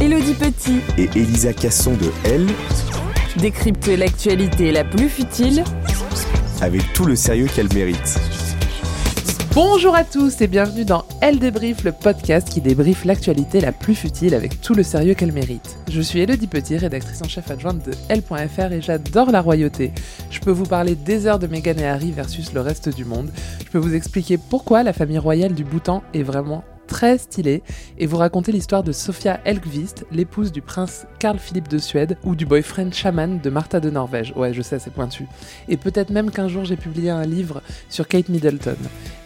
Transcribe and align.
Elodie 0.00 0.34
Petit 0.34 0.80
Et 0.98 1.08
Elisa 1.16 1.52
Casson 1.52 1.92
de 1.92 2.10
Elle, 2.24 2.46
décrypte 3.36 3.86
l'actualité 3.88 4.72
la 4.72 4.84
plus 4.84 5.08
futile 5.08 5.64
avec 6.60 6.92
tout 6.92 7.04
le 7.04 7.16
sérieux 7.16 7.46
qu'elle 7.46 7.72
mérite. 7.72 8.18
Bonjour 9.54 9.94
à 9.94 10.04
tous 10.04 10.40
et 10.40 10.46
bienvenue 10.46 10.84
dans 10.84 11.04
Elle 11.20 11.38
débrief, 11.38 11.84
le 11.84 11.92
podcast 11.92 12.48
qui 12.48 12.60
débriefe 12.60 13.04
l'actualité 13.04 13.60
la 13.60 13.72
plus 13.72 13.94
futile 13.94 14.34
avec 14.34 14.60
tout 14.60 14.74
le 14.74 14.82
sérieux 14.82 15.14
qu'elle 15.14 15.32
mérite. 15.32 15.76
Je 15.90 16.00
suis 16.00 16.20
Elodie 16.20 16.46
Petit, 16.46 16.78
rédactrice 16.78 17.22
en 17.22 17.28
chef 17.28 17.50
adjointe 17.50 17.84
de 17.84 17.92
Elle.fr 18.08 18.72
et 18.72 18.80
j'adore 18.80 19.30
la 19.30 19.40
royauté. 19.40 19.92
Je 20.30 20.40
peux 20.40 20.50
vous 20.50 20.66
parler 20.66 20.94
des 20.94 21.26
heures 21.26 21.38
de 21.38 21.46
Meghan 21.46 21.78
et 21.78 21.86
Harry 21.86 22.12
versus 22.12 22.52
le 22.52 22.60
reste 22.60 22.88
du 22.88 23.04
monde. 23.04 23.30
Je 23.64 23.70
peux 23.70 23.78
vous 23.78 23.94
expliquer 23.94 24.38
pourquoi 24.38 24.82
la 24.82 24.92
famille 24.92 25.18
royale 25.18 25.54
du 25.54 25.64
Bhoutan 25.64 26.02
est 26.14 26.22
vraiment 26.22 26.64
très 26.92 27.16
stylée 27.16 27.62
et 27.96 28.04
vous 28.04 28.18
raconter 28.18 28.52
l'histoire 28.52 28.82
de 28.82 28.92
Sofia 28.92 29.40
Elkvist, 29.46 30.04
l'épouse 30.12 30.52
du 30.52 30.60
prince 30.60 31.06
Carl 31.18 31.38
Philippe 31.38 31.68
de 31.68 31.78
Suède 31.78 32.18
ou 32.22 32.34
du 32.34 32.44
boyfriend 32.44 32.92
chaman 32.92 33.40
de 33.42 33.48
Martha 33.48 33.80
de 33.80 33.88
Norvège. 33.88 34.34
Ouais, 34.36 34.52
je 34.52 34.60
sais, 34.60 34.78
c'est 34.78 34.92
pointu. 34.92 35.26
Et 35.70 35.78
peut-être 35.78 36.10
même 36.10 36.30
qu'un 36.30 36.48
jour 36.48 36.66
j'ai 36.66 36.76
publié 36.76 37.08
un 37.08 37.24
livre 37.24 37.62
sur 37.88 38.06
Kate 38.06 38.28
Middleton. 38.28 38.76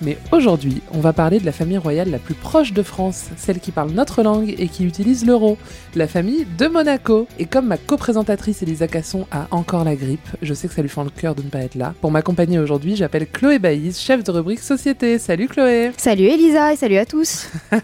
Mais 0.00 0.16
aujourd'hui, 0.31 0.81
on 0.93 1.00
va 1.00 1.12
parler 1.12 1.41
de 1.41 1.44
la 1.44 1.50
famille 1.50 1.77
royale 1.77 2.09
la 2.09 2.21
plus 2.21 2.34
proche 2.34 2.72
de 2.72 2.84
France, 2.84 3.31
celle 3.37 3.59
qui 3.59 3.72
parle 3.72 3.91
notre 3.91 4.22
langue 4.22 4.54
et 4.56 4.69
qui 4.69 4.84
utilise 4.84 5.27
l'euro, 5.27 5.59
la 5.97 6.06
famille 6.06 6.47
de 6.56 6.69
Monaco. 6.69 7.27
Et 7.41 7.47
comme 7.47 7.66
ma 7.66 7.78
co-présentatrice 7.78 8.62
Elisa 8.62 8.87
Casson 8.87 9.27
a 9.33 9.48
encore 9.50 9.83
la 9.83 9.97
grippe, 9.97 10.28
je 10.41 10.54
sais 10.54 10.69
que 10.69 10.75
ça 10.75 10.83
lui 10.83 10.88
fend 10.88 11.03
le 11.03 11.10
cœur 11.10 11.34
de 11.34 11.43
ne 11.43 11.48
pas 11.48 11.62
être 11.62 11.75
là. 11.75 11.94
Pour 12.00 12.12
m'accompagner 12.12 12.60
aujourd'hui, 12.60 12.94
j'appelle 12.94 13.27
Chloé 13.27 13.59
Baïs, 13.59 14.00
chef 14.00 14.22
de 14.22 14.31
rubrique 14.31 14.60
Société. 14.60 15.19
Salut 15.19 15.48
Chloé 15.48 15.91
Salut 15.97 16.27
Elisa 16.27 16.72
et 16.72 16.77
salut 16.77 16.98
à 16.98 17.06
tous. 17.06 17.48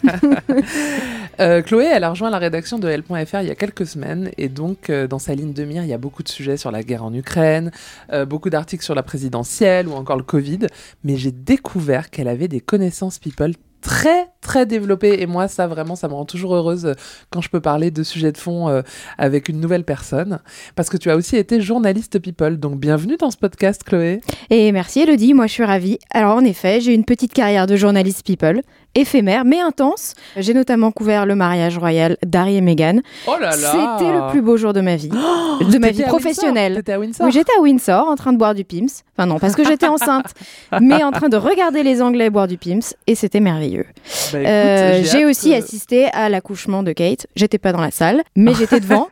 Euh, 1.40 1.62
Chloé, 1.62 1.86
elle 1.86 2.04
a 2.04 2.10
rejoint 2.10 2.28
la 2.28 2.38
rédaction 2.38 2.78
de 2.78 2.88
L.fr 2.88 3.40
il 3.40 3.48
y 3.48 3.50
a 3.50 3.54
quelques 3.54 3.86
semaines 3.86 4.30
et 4.36 4.48
donc 4.48 4.90
euh, 4.90 5.06
dans 5.06 5.18
sa 5.18 5.34
ligne 5.34 5.54
de 5.54 5.64
mire, 5.64 5.82
il 5.82 5.88
y 5.88 5.94
a 5.94 5.98
beaucoup 5.98 6.22
de 6.22 6.28
sujets 6.28 6.58
sur 6.58 6.70
la 6.70 6.82
guerre 6.82 7.04
en 7.04 7.12
Ukraine, 7.14 7.70
euh, 8.12 8.26
beaucoup 8.26 8.50
d'articles 8.50 8.84
sur 8.84 8.94
la 8.94 9.02
présidentielle 9.02 9.88
ou 9.88 9.92
encore 9.92 10.18
le 10.18 10.24
Covid, 10.24 10.66
mais 11.04 11.16
j'ai 11.16 11.32
découvert 11.32 12.10
qu'elle 12.10 12.28
avait 12.28 12.48
des 12.48 12.60
connaissances 12.60 13.18
people 13.18 13.54
très 13.80 14.28
très 14.40 14.64
développées 14.64 15.22
et 15.22 15.26
moi 15.26 15.48
ça 15.48 15.66
vraiment 15.66 15.96
ça 15.96 16.06
me 16.06 16.14
rend 16.14 16.24
toujours 16.24 16.54
heureuse 16.54 16.94
quand 17.30 17.40
je 17.40 17.48
peux 17.48 17.58
parler 17.58 17.90
de 17.90 18.04
sujets 18.04 18.30
de 18.30 18.38
fond 18.38 18.82
avec 19.18 19.48
une 19.48 19.58
nouvelle 19.58 19.82
personne 19.82 20.38
parce 20.76 20.88
que 20.88 20.96
tu 20.96 21.10
as 21.10 21.16
aussi 21.16 21.36
été 21.36 21.60
journaliste 21.60 22.20
people 22.20 22.58
donc 22.58 22.78
bienvenue 22.78 23.16
dans 23.16 23.32
ce 23.32 23.36
podcast 23.36 23.82
Chloé. 23.82 24.20
Et 24.50 24.70
merci 24.70 25.00
Elodie, 25.00 25.34
moi 25.34 25.48
je 25.48 25.52
suis 25.52 25.64
ravie. 25.64 25.98
Alors 26.12 26.36
en 26.36 26.44
effet, 26.44 26.80
j'ai 26.80 26.94
une 26.94 27.04
petite 27.04 27.32
carrière 27.32 27.66
de 27.66 27.74
journaliste 27.74 28.24
people, 28.24 28.62
éphémère 28.94 29.44
mais 29.44 29.60
intense. 29.60 30.14
J'ai 30.36 30.54
notamment 30.54 30.90
couvert 30.92 31.26
le 31.26 31.34
mariage 31.34 31.78
royal 31.78 32.16
d'Harry 32.24 32.56
et 32.56 32.60
Meghan. 32.60 33.00
Oh 33.26 33.36
là 33.40 33.50
là 33.50 33.56
C'était 33.56 34.12
le 34.12 34.30
plus 34.30 34.42
beau 34.42 34.56
jour 34.56 34.72
de 34.72 34.80
ma 34.80 34.96
vie, 34.96 35.08
de 35.08 35.78
ma 35.78 35.90
vie 35.90 36.02
professionnelle. 36.02 36.72
Windsor 36.72 36.82
T'étais 36.82 36.92
à 36.92 36.98
Windsor 37.00 37.26
Oui, 37.26 37.32
j'étais 37.32 37.52
à 37.58 37.60
Windsor 37.62 38.08
en 38.08 38.16
train 38.16 38.32
de 38.32 38.38
boire 38.38 38.54
du 38.54 38.64
Pims. 38.64 38.86
Enfin 39.16 39.26
non, 39.26 39.38
parce 39.38 39.54
que 39.54 39.64
j'étais 39.64 39.86
enceinte, 39.88 40.32
mais 40.80 41.02
en 41.04 41.10
train 41.12 41.28
de 41.28 41.36
regarder 41.36 41.82
les 41.82 42.02
Anglais 42.02 42.30
boire 42.30 42.48
du 42.48 42.56
Pims 42.58 42.94
et 43.06 43.14
c'était 43.14 43.40
merveilleux. 43.40 43.86
Bah, 44.32 44.38
Euh, 44.38 45.02
j'ai 45.04 45.24
aussi 45.24 45.50
que- 45.50 45.56
assisté 45.56 46.06
à 46.12 46.28
l'accouchement 46.28 46.82
de 46.82 46.92
Kate. 46.92 47.26
J'étais 47.36 47.58
pas 47.58 47.72
dans 47.72 47.80
la 47.80 47.90
salle, 47.90 48.22
mais 48.36 48.54
j'étais 48.54 48.80
devant, 48.80 49.08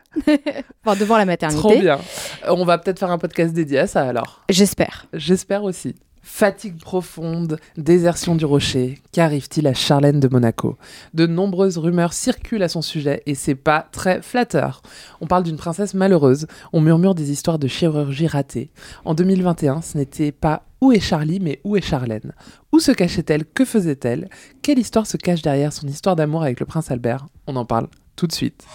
enfin 0.85 0.95
devant 0.99 1.17
la 1.17 1.25
maternité. 1.25 1.59
Trop 1.61 1.77
bien. 1.79 1.99
Euh, 2.47 2.55
On 2.57 2.65
va 2.65 2.77
peut-être 2.77 2.99
faire 2.99 3.11
un 3.11 3.17
podcast 3.17 3.53
dédié 3.53 3.79
à 3.79 3.87
ça 3.87 4.01
alors. 4.01 4.41
J'espère. 4.49 5.05
J'espère 5.13 5.63
aussi. 5.63 5.95
Fatigue 6.33 6.79
profonde, 6.79 7.59
désertion 7.77 8.35
du 8.35 8.45
rocher, 8.45 8.99
qu'arrive-t-il 9.11 9.67
à 9.67 9.75
Charlène 9.75 10.21
de 10.21 10.29
Monaco? 10.29 10.77
De 11.13 11.27
nombreuses 11.27 11.77
rumeurs 11.77 12.13
circulent 12.13 12.63
à 12.63 12.69
son 12.69 12.81
sujet 12.81 13.21
et 13.27 13.35
c'est 13.35 13.53
pas 13.53 13.87
très 13.91 14.23
flatteur. 14.23 14.81
On 15.19 15.27
parle 15.27 15.43
d'une 15.43 15.57
princesse 15.57 15.93
malheureuse, 15.93 16.47
on 16.73 16.81
murmure 16.81 17.15
des 17.15 17.31
histoires 17.31 17.59
de 17.59 17.67
chirurgie 17.67 18.27
ratée. 18.27 18.71
En 19.03 19.13
2021, 19.13 19.81
ce 19.81 19.97
n'était 19.97 20.31
pas 20.31 20.63
où 20.79 20.93
est 20.93 21.01
Charlie, 21.01 21.41
mais 21.41 21.59
où 21.63 21.75
est 21.75 21.81
Charlène? 21.81 22.33
Où 22.71 22.79
se 22.79 22.93
cachait-elle? 22.93 23.45
Que 23.45 23.65
faisait-elle? 23.65 24.29
Quelle 24.63 24.79
histoire 24.79 25.05
se 25.05 25.17
cache 25.17 25.43
derrière 25.43 25.73
son 25.73 25.85
histoire 25.85 26.15
d'amour 26.15 26.43
avec 26.43 26.61
le 26.61 26.65
prince 26.65 26.89
Albert? 26.89 27.27
On 27.45 27.55
en 27.57 27.65
parle 27.65 27.87
tout 28.15 28.25
de 28.25 28.33
suite. 28.33 28.65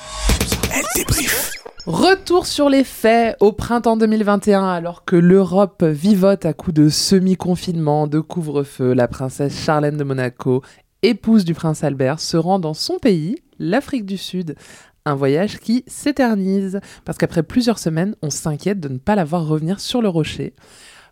Retour 1.86 2.48
sur 2.48 2.69
les 2.69 2.82
faits 2.82 3.36
au 3.38 3.52
printemps 3.52 3.97
2021, 3.97 4.66
alors 4.66 5.04
que 5.04 5.15
l'Europe 5.15 5.84
vivote 5.84 6.44
à 6.44 6.53
coups 6.53 6.74
de 6.74 6.88
semi-confinement, 6.88 8.09
de 8.09 8.18
couvre-feu, 8.18 8.92
la 8.92 9.06
princesse 9.06 9.56
Charlène 9.56 9.97
de 9.97 10.03
Monaco, 10.03 10.65
épouse 11.04 11.44
du 11.44 11.54
prince 11.54 11.84
Albert, 11.84 12.18
se 12.18 12.36
rend 12.36 12.59
dans 12.59 12.74
son 12.74 12.98
pays, 12.98 13.36
l'Afrique 13.60 14.04
du 14.04 14.16
Sud. 14.16 14.56
Un 15.04 15.15
voyage 15.15 15.60
qui 15.60 15.84
s'éternise, 15.86 16.80
parce 17.04 17.18
qu'après 17.18 17.44
plusieurs 17.44 17.78
semaines, 17.78 18.16
on 18.21 18.30
s'inquiète 18.30 18.80
de 18.80 18.89
ne 18.89 18.98
pas 18.98 19.15
la 19.15 19.24
voir 19.24 19.47
revenir 19.47 19.78
sur 19.78 20.03
le 20.03 20.09
rocher. 20.09 20.54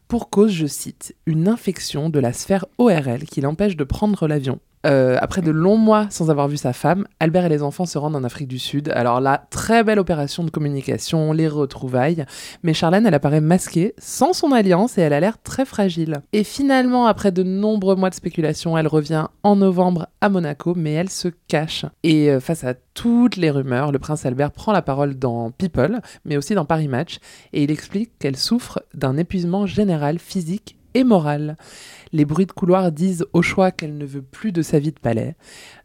Pour 0.09 0.29
cause, 0.29 0.51
je 0.51 0.67
cite, 0.67 1.15
une 1.25 1.47
infection 1.47 2.11
de 2.11 2.19
la 2.19 2.33
sphère 2.33 2.67
ORL 2.79 3.27
qui 3.27 3.41
l'empêche 3.41 3.77
de 3.77 3.85
prendre 3.85 4.27
l'avion. 4.27 4.59
Euh, 4.85 5.17
après 5.21 5.41
de 5.41 5.51
longs 5.51 5.79
mois 5.79 6.07
sans 6.11 6.31
avoir 6.31 6.49
vu 6.49 6.57
sa 6.57 6.73
femme, 6.73 7.07
Albert 7.21 7.47
et 7.47 7.49
les 7.49 7.63
enfants 7.63 7.87
se 7.87 7.97
rendent 7.97 8.17
en 8.17 8.25
Afrique 8.25 8.49
du 8.49 8.59
Sud. 8.59 8.91
Alors 8.91 9.21
là, 9.21 9.47
très 9.51 9.83
belle 9.83 9.99
opération 9.99 10.45
de 10.45 10.51
communication, 10.51 11.33
les 11.33 11.49
retrouvailles. 11.49 12.25
Mais 12.63 12.75
Charlène, 12.75 13.07
elle 13.07 13.15
apparaît 13.15 13.41
masquée, 13.41 13.95
sans 13.99 14.33
son 14.33 14.53
alliance, 14.53 14.99
et 14.99 15.03
elle 15.03 15.13
a 15.13 15.21
l'air 15.21 15.41
très 15.43 15.65
fragile. 15.65 16.23
Et 16.33 16.45
finalement, 16.45 17.07
après 17.07 17.33
de 17.33 17.43
nombreux 17.43 17.97
mois 17.97 18.11
de 18.11 18.15
spéculation, 18.15 18.77
elle 18.77 18.89
revient 18.89 19.29
en 19.43 19.57
novembre 19.57 20.09
à 20.21 20.29
Monaco, 20.29 20.75
mais 20.77 20.93
elle 20.93 21.11
se 21.11 21.29
cache. 21.49 21.87
Et 22.03 22.31
euh, 22.31 22.41
face 22.41 22.65
à 22.65 22.75
toutes 22.75 23.37
les 23.37 23.51
rumeurs, 23.51 23.93
le 23.93 23.99
prince 23.99 24.27
Albert 24.27 24.53
prend 24.53 24.73
la 24.73 24.83
parole 24.83 25.19
dans 25.19 25.51
People, 25.51 26.01
mais 26.25 26.37
aussi 26.37 26.55
dans 26.55 26.65
Paris 26.65 26.89
Match, 26.89 27.19
et 27.53 27.63
il 27.63 27.71
explique 27.71 28.19
qu'elle 28.19 28.37
souffre 28.37 28.83
d'un 28.95 29.17
épuisement 29.17 29.67
général 29.67 30.19
physique 30.19 30.77
et 30.95 31.05
moral. 31.05 31.57
Les 32.15 32.25
bruits 32.25 32.47
de 32.47 32.53
couloir 32.53 32.93
disent 32.93 33.27
au 33.33 33.43
choix 33.43 33.73
qu'elle 33.73 33.99
ne 33.99 34.07
veut 34.07 34.23
plus 34.23 34.53
de 34.53 34.63
sa 34.63 34.79
vie 34.79 34.93
de 34.93 35.01
palais, 35.01 35.35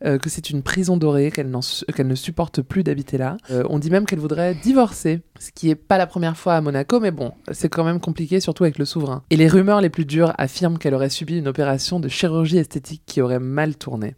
euh, 0.05 0.19
que 0.19 0.29
c'est 0.29 0.51
une 0.51 0.61
prison 0.61 0.95
dorée, 0.95 1.31
qu'elle, 1.31 1.49
ne 1.49 2.15
supporte 2.15 2.61
plus 2.61 2.83
d'habiter 2.83 3.17
là. 3.17 3.37
Euh, 3.49 3.63
on 3.67 3.79
dit 3.79 3.89
même 3.89 4.05
qu'elle 4.05 4.19
voudrait 4.19 4.53
divorcer, 4.53 5.21
ce 5.39 5.49
qui 5.51 5.69
n'est 5.69 5.75
pas 5.75 5.97
la 5.97 6.05
première 6.05 6.37
fois 6.37 6.53
à 6.53 6.61
Monaco, 6.61 6.99
mais 6.99 7.09
bon, 7.09 7.31
c'est 7.51 7.67
quand 7.67 7.83
même 7.83 7.99
compliqué, 7.99 8.41
surtout 8.41 8.63
avec 8.63 8.77
le 8.77 8.85
souverain. 8.85 9.23
Et 9.31 9.37
les 9.37 9.47
rumeurs 9.47 9.81
les 9.81 9.89
plus 9.89 10.05
dures 10.05 10.31
affirment 10.37 10.77
qu'elle 10.77 10.93
aurait 10.93 11.09
subi 11.09 11.35
une 11.35 11.47
opération 11.47 11.99
de 11.99 12.07
chirurgie 12.07 12.59
esthétique 12.59 13.01
qui 13.07 13.21
aurait 13.21 13.39
mal 13.39 13.75
tourné. 13.75 14.13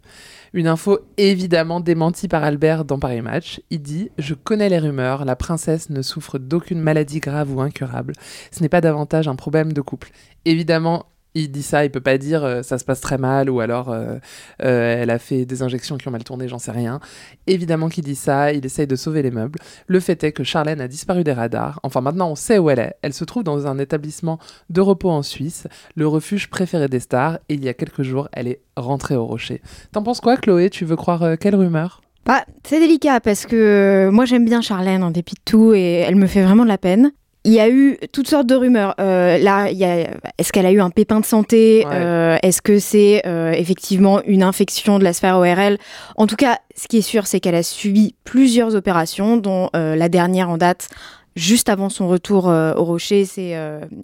Une 0.52 0.66
info 0.66 0.98
évidemment 1.16 1.80
démentie 1.80 2.28
par 2.28 2.44
Albert 2.44 2.84
dans 2.84 2.98
Paris 2.98 3.22
Match. 3.22 3.62
Il 3.70 3.80
dit 3.80 4.10
Je 4.18 4.34
connais 4.34 4.68
les 4.68 4.78
rumeurs, 4.78 5.24
la 5.24 5.34
princesse 5.34 5.88
ne 5.88 6.02
souffre 6.02 6.38
d'aucune 6.38 6.80
maladie 6.80 7.20
grave 7.20 7.50
ou 7.56 7.62
incurable. 7.62 8.12
Ce 8.50 8.60
n'est 8.60 8.68
pas 8.68 8.82
davantage 8.82 9.28
un 9.28 9.34
problème 9.34 9.72
de 9.72 9.80
couple. 9.80 10.10
Évidemment, 10.44 11.06
il 11.34 11.50
dit 11.50 11.62
ça, 11.62 11.84
il 11.84 11.90
peut 11.90 12.00
pas 12.00 12.18
dire 12.18 12.44
euh, 12.44 12.62
ça 12.62 12.78
se 12.78 12.84
passe 12.84 13.00
très 13.00 13.18
mal 13.18 13.48
ou 13.48 13.60
alors 13.60 13.90
euh, 13.90 14.16
euh, 14.62 15.02
elle 15.02 15.10
a 15.10 15.18
fait 15.18 15.44
des 15.44 15.62
injections 15.62 15.96
qui 15.96 16.08
ont 16.08 16.10
mal 16.10 16.24
tourné, 16.24 16.48
j'en 16.48 16.58
sais 16.58 16.70
rien. 16.70 17.00
Évidemment 17.46 17.88
qu'il 17.88 18.04
dit 18.04 18.14
ça, 18.14 18.52
il 18.52 18.64
essaye 18.64 18.86
de 18.86 18.96
sauver 18.96 19.22
les 19.22 19.30
meubles. 19.30 19.58
Le 19.86 20.00
fait 20.00 20.22
est 20.24 20.32
que 20.32 20.44
Charlène 20.44 20.80
a 20.80 20.88
disparu 20.88 21.24
des 21.24 21.32
radars. 21.32 21.80
Enfin 21.82 22.00
maintenant 22.00 22.30
on 22.30 22.34
sait 22.34 22.58
où 22.58 22.70
elle 22.70 22.78
est. 22.78 22.94
Elle 23.02 23.14
se 23.14 23.24
trouve 23.24 23.44
dans 23.44 23.66
un 23.66 23.78
établissement 23.78 24.38
de 24.70 24.80
repos 24.80 25.10
en 25.10 25.22
Suisse, 25.22 25.66
le 25.94 26.06
refuge 26.06 26.50
préféré 26.50 26.88
des 26.88 27.00
stars, 27.00 27.38
et 27.48 27.54
il 27.54 27.64
y 27.64 27.68
a 27.68 27.74
quelques 27.74 28.02
jours 28.02 28.28
elle 28.32 28.48
est 28.48 28.60
rentrée 28.76 29.16
au 29.16 29.26
rocher. 29.26 29.62
T'en 29.92 30.02
penses 30.02 30.20
quoi 30.20 30.36
Chloé? 30.36 30.70
Tu 30.70 30.84
veux 30.84 30.96
croire 30.96 31.38
quelle 31.38 31.56
rumeur? 31.56 32.02
Bah, 32.24 32.44
c'est 32.64 32.78
délicat 32.78 33.20
parce 33.20 33.46
que 33.46 34.08
moi 34.12 34.26
j'aime 34.26 34.44
bien 34.44 34.60
Charlène 34.60 35.02
en 35.02 35.10
dépit 35.10 35.34
de 35.34 35.40
tout 35.44 35.74
et 35.74 36.04
elle 36.06 36.14
me 36.14 36.26
fait 36.26 36.42
vraiment 36.42 36.62
de 36.62 36.68
la 36.68 36.78
peine 36.78 37.12
il 37.44 37.52
y 37.52 37.60
a 37.60 37.68
eu 37.68 37.98
toutes 38.12 38.28
sortes 38.28 38.46
de 38.46 38.54
rumeurs. 38.54 38.94
Euh, 39.00 39.38
là, 39.38 39.70
il 39.70 39.76
y 39.76 39.84
a, 39.84 40.08
est-ce 40.38 40.52
qu'elle 40.52 40.66
a 40.66 40.70
eu 40.70 40.80
un 40.80 40.90
pépin 40.90 41.18
de 41.18 41.24
santé 41.24 41.84
euh, 41.86 42.36
Est-ce 42.42 42.62
que 42.62 42.78
c'est 42.78 43.22
euh, 43.26 43.50
effectivement 43.52 44.22
une 44.24 44.42
infection 44.44 44.98
de 44.98 45.04
la 45.04 45.12
sphère 45.12 45.36
ORL 45.36 45.78
En 46.16 46.26
tout 46.26 46.36
cas, 46.36 46.58
ce 46.76 46.86
qui 46.86 46.98
est 46.98 47.02
sûr, 47.02 47.26
c'est 47.26 47.40
qu'elle 47.40 47.56
a 47.56 47.64
subi 47.64 48.14
plusieurs 48.24 48.76
opérations, 48.76 49.36
dont 49.36 49.70
la 49.72 50.08
dernière 50.08 50.50
en 50.50 50.56
date, 50.56 50.88
juste 51.34 51.68
avant 51.68 51.88
son 51.88 52.08
retour 52.08 52.46
au 52.46 52.84
Rocher, 52.84 53.24
c'est 53.24 53.54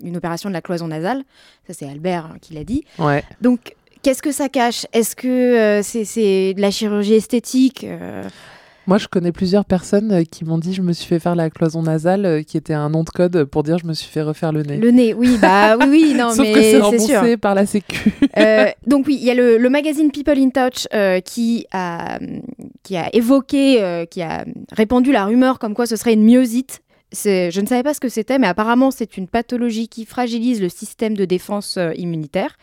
une 0.02 0.16
opération 0.16 0.48
de 0.48 0.54
la 0.54 0.60
cloison 0.60 0.88
nasale. 0.88 1.22
Ça, 1.66 1.74
c'est 1.74 1.88
Albert 1.88 2.26
hein, 2.26 2.36
qui 2.40 2.54
l'a 2.54 2.64
dit. 2.64 2.84
Ouais. 2.98 3.22
Donc, 3.40 3.74
qu'est-ce 4.02 4.22
que 4.22 4.32
ça 4.32 4.48
cache? 4.48 4.86
Est-ce 4.92 5.14
que 5.14 5.80
c'est, 5.82 6.04
c'est 6.04 6.54
de 6.54 6.60
la 6.60 6.70
chirurgie 6.70 7.14
esthétique 7.14 7.86
moi, 8.88 8.96
je 8.96 9.06
connais 9.06 9.32
plusieurs 9.32 9.66
personnes 9.66 10.12
euh, 10.12 10.24
qui 10.24 10.46
m'ont 10.46 10.56
dit 10.56 10.72
je 10.72 10.80
me 10.80 10.94
suis 10.94 11.04
fait 11.04 11.18
faire 11.18 11.34
la 11.34 11.50
cloison 11.50 11.82
nasale, 11.82 12.24
euh, 12.24 12.42
qui 12.42 12.56
était 12.56 12.72
un 12.72 12.88
nom 12.88 13.04
de 13.04 13.10
code 13.10 13.44
pour 13.44 13.62
dire 13.62 13.76
je 13.76 13.86
me 13.86 13.92
suis 13.92 14.08
fait 14.08 14.22
refaire 14.22 14.50
le 14.50 14.62
nez. 14.62 14.78
Le 14.78 14.90
nez, 14.90 15.12
oui, 15.12 15.36
bah 15.36 15.76
oui, 15.76 15.86
oui, 15.90 16.14
non, 16.14 16.30
Sauf 16.34 16.46
mais 16.46 16.54
que 16.54 16.62
c'est 16.62 16.80
remboursé 16.80 17.36
par 17.36 17.54
la 17.54 17.66
Sécu. 17.66 18.14
euh, 18.38 18.66
donc 18.86 19.06
oui, 19.06 19.18
il 19.20 19.26
y 19.26 19.30
a 19.30 19.34
le, 19.34 19.58
le, 19.58 19.68
magazine 19.68 20.10
People 20.10 20.38
in 20.38 20.48
Touch 20.48 20.88
euh, 20.94 21.20
qui 21.20 21.66
a 21.70 22.18
qui 22.82 22.96
a 22.96 23.14
évoqué, 23.14 23.82
euh, 23.82 24.06
qui 24.06 24.22
a 24.22 24.46
répandu 24.72 25.12
la 25.12 25.26
rumeur 25.26 25.58
comme 25.58 25.74
quoi 25.74 25.84
ce 25.84 25.96
serait 25.96 26.14
une 26.14 26.24
myosite. 26.24 26.80
Je 27.12 27.60
ne 27.60 27.66
savais 27.66 27.82
pas 27.82 27.92
ce 27.92 28.00
que 28.00 28.08
c'était, 28.08 28.38
mais 28.38 28.46
apparemment 28.46 28.90
c'est 28.90 29.18
une 29.18 29.28
pathologie 29.28 29.88
qui 29.88 30.06
fragilise 30.06 30.62
le 30.62 30.70
système 30.70 31.14
de 31.14 31.26
défense 31.26 31.78
immunitaire. 31.96 32.56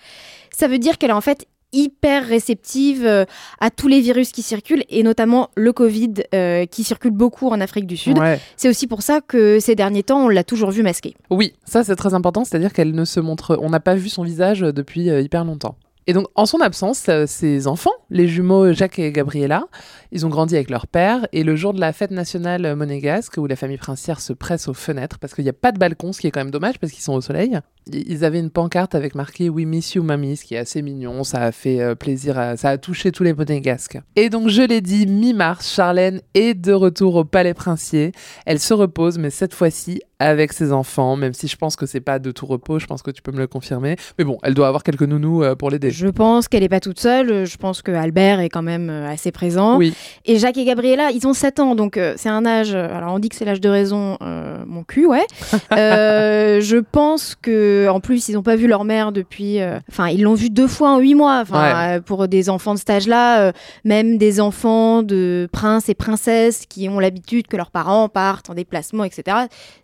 Ça 0.57 0.67
veut 0.67 0.79
dire 0.79 0.97
qu'elle 0.97 1.11
est 1.11 1.13
en 1.13 1.21
fait 1.21 1.45
hyper 1.75 2.25
réceptive 2.25 3.05
euh, 3.05 3.25
à 3.59 3.69
tous 3.69 3.87
les 3.87 4.01
virus 4.01 4.31
qui 4.31 4.41
circulent 4.41 4.83
et 4.89 5.03
notamment 5.03 5.49
le 5.55 5.73
Covid 5.73 6.13
euh, 6.33 6.65
qui 6.65 6.83
circule 6.83 7.11
beaucoup 7.11 7.49
en 7.49 7.59
Afrique 7.59 7.85
du 7.85 7.97
Sud. 7.97 8.17
C'est 8.55 8.69
aussi 8.69 8.87
pour 8.87 9.01
ça 9.01 9.21
que 9.21 9.59
ces 9.59 9.75
derniers 9.75 10.03
temps, 10.03 10.25
on 10.25 10.29
l'a 10.29 10.43
toujours 10.43 10.71
vu 10.71 10.81
masqué. 10.81 11.15
Oui, 11.29 11.53
ça 11.65 11.83
c'est 11.83 11.95
très 11.95 12.13
important, 12.13 12.45
c'est-à-dire 12.45 12.73
qu'elle 12.73 12.93
ne 12.93 13.05
se 13.05 13.19
montre, 13.19 13.59
on 13.61 13.69
n'a 13.69 13.81
pas 13.81 13.95
vu 13.95 14.09
son 14.09 14.23
visage 14.23 14.61
depuis 14.61 15.09
euh, 15.09 15.21
hyper 15.21 15.43
longtemps. 15.43 15.75
Et 16.07 16.13
donc, 16.13 16.27
en 16.35 16.45
son 16.45 16.61
absence, 16.61 17.09
ses 17.25 17.67
enfants, 17.67 17.91
les 18.11 18.27
jumeaux 18.27 18.73
Jacques 18.73 18.99
et 18.99 19.11
Gabriella, 19.11 19.63
ils 20.11 20.25
ont 20.25 20.29
grandi 20.29 20.55
avec 20.55 20.69
leur 20.69 20.85
père. 20.85 21.27
Et 21.33 21.43
le 21.43 21.55
jour 21.55 21.73
de 21.73 21.79
la 21.79 21.93
fête 21.93 22.11
nationale 22.11 22.75
monégasque, 22.75 23.37
où 23.37 23.47
la 23.47 23.55
famille 23.55 23.77
princière 23.77 24.21
se 24.21 24.31
presse 24.31 24.67
aux 24.67 24.75
fenêtres, 24.75 25.17
parce 25.17 25.33
qu'il 25.33 25.43
n'y 25.43 25.49
a 25.49 25.53
pas 25.53 25.71
de 25.71 25.79
balcon, 25.79 26.13
ce 26.13 26.21
qui 26.21 26.27
est 26.27 26.31
quand 26.31 26.41
même 26.41 26.51
dommage, 26.51 26.77
parce 26.79 26.93
qu'ils 26.93 27.03
sont 27.03 27.13
au 27.13 27.21
soleil, 27.21 27.59
ils 27.91 28.23
avaient 28.23 28.39
une 28.39 28.51
pancarte 28.51 28.93
avec 28.93 29.15
marqué 29.15 29.49
We 29.49 29.65
miss 29.65 29.95
you, 29.95 30.03
mamie, 30.03 30.37
ce 30.37 30.45
qui 30.45 30.53
est 30.53 30.59
assez 30.59 30.83
mignon. 30.83 31.23
Ça 31.23 31.41
a 31.41 31.51
fait 31.51 31.81
euh, 31.81 31.95
plaisir, 31.95 32.35
ça 32.55 32.69
a 32.69 32.77
touché 32.77 33.11
tous 33.11 33.23
les 33.23 33.33
monégasques. 33.33 33.97
Et 34.15 34.29
donc, 34.29 34.49
je 34.49 34.61
l'ai 34.61 34.81
dit, 34.81 35.07
mi-mars, 35.07 35.73
Charlène 35.73 36.21
est 36.35 36.53
de 36.53 36.73
retour 36.73 37.15
au 37.15 37.25
Palais 37.25 37.55
Princier. 37.55 38.11
Elle 38.45 38.59
se 38.59 38.75
repose, 38.75 39.17
mais 39.17 39.31
cette 39.31 39.55
fois-ci 39.55 40.01
avec 40.19 40.53
ses 40.53 40.71
enfants, 40.71 41.15
même 41.15 41.33
si 41.33 41.47
je 41.47 41.55
pense 41.55 41.75
que 41.75 41.85
c'est 41.85 41.99
pas 41.99 42.19
de 42.19 42.31
tout 42.31 42.45
repos, 42.45 42.79
je 42.79 42.85
pense 42.85 43.01
que 43.01 43.11
tu 43.11 43.21
peux 43.21 43.31
me 43.31 43.39
le 43.39 43.47
confirmer. 43.47 43.95
Mais 44.17 44.23
bon, 44.25 44.37
elle 44.43 44.53
doit 44.53 44.67
avoir 44.67 44.83
quelques 44.83 45.03
nounous 45.03 45.43
euh, 45.43 45.55
pour 45.55 45.69
l'aider. 45.69 45.91
Je 45.91 46.07
pense 46.07 46.47
qu'elle 46.47 46.63
est 46.63 46.69
pas 46.69 46.79
toute 46.79 46.99
seule, 46.99 47.45
je 47.45 47.57
pense 47.57 47.81
que 47.81 47.91
Albert 47.91 48.39
est 48.39 48.49
quand 48.49 48.63
même 48.63 48.89
euh, 48.89 49.09
assez 49.09 49.31
présent. 49.31 49.77
Oui. 49.77 49.93
Et 50.25 50.37
Jacques 50.37 50.57
et 50.57 50.65
Gabriella, 50.65 51.11
ils 51.11 51.27
ont 51.27 51.33
7 51.33 51.59
ans, 51.59 51.75
donc 51.75 51.99
c'est 52.15 52.29
un 52.29 52.45
âge, 52.45 52.75
alors 52.75 53.13
on 53.13 53.19
dit 53.19 53.29
que 53.29 53.35
c'est 53.35 53.45
l'âge 53.45 53.61
de 53.61 53.69
raison, 53.69 54.17
mon 54.21 54.83
cul, 54.83 55.05
ouais. 55.05 55.25
je 55.71 56.77
pense 56.77 57.35
que 57.35 57.87
en 57.89 57.99
plus 57.99 58.29
ils 58.29 58.33
n'ont 58.33 58.43
pas 58.43 58.55
vu 58.55 58.67
leur 58.67 58.85
mère 58.85 59.11
depuis. 59.11 59.59
Euh, 59.59 59.79
enfin, 59.89 60.07
ils 60.07 60.21
l'ont 60.21 60.33
vu 60.33 60.49
deux 60.49 60.67
fois 60.67 60.91
en 60.91 60.99
huit 60.99 61.15
mois. 61.15 61.39
Enfin, 61.41 61.97
euh, 61.97 62.01
pour 62.01 62.27
des 62.27 62.49
enfants 62.49 62.73
de 62.73 62.79
cet 62.79 62.89
âge-là, 62.89 63.41
euh, 63.41 63.51
même 63.83 64.17
des 64.17 64.39
enfants 64.39 65.03
de 65.03 65.49
princes 65.51 65.89
et 65.89 65.95
princesses 65.95 66.65
qui 66.67 66.87
ont 66.89 66.99
l'habitude 66.99 67.47
que 67.47 67.57
leurs 67.57 67.71
parents 67.71 68.09
partent 68.09 68.49
en 68.49 68.53
déplacement, 68.53 69.03
etc. 69.03 69.37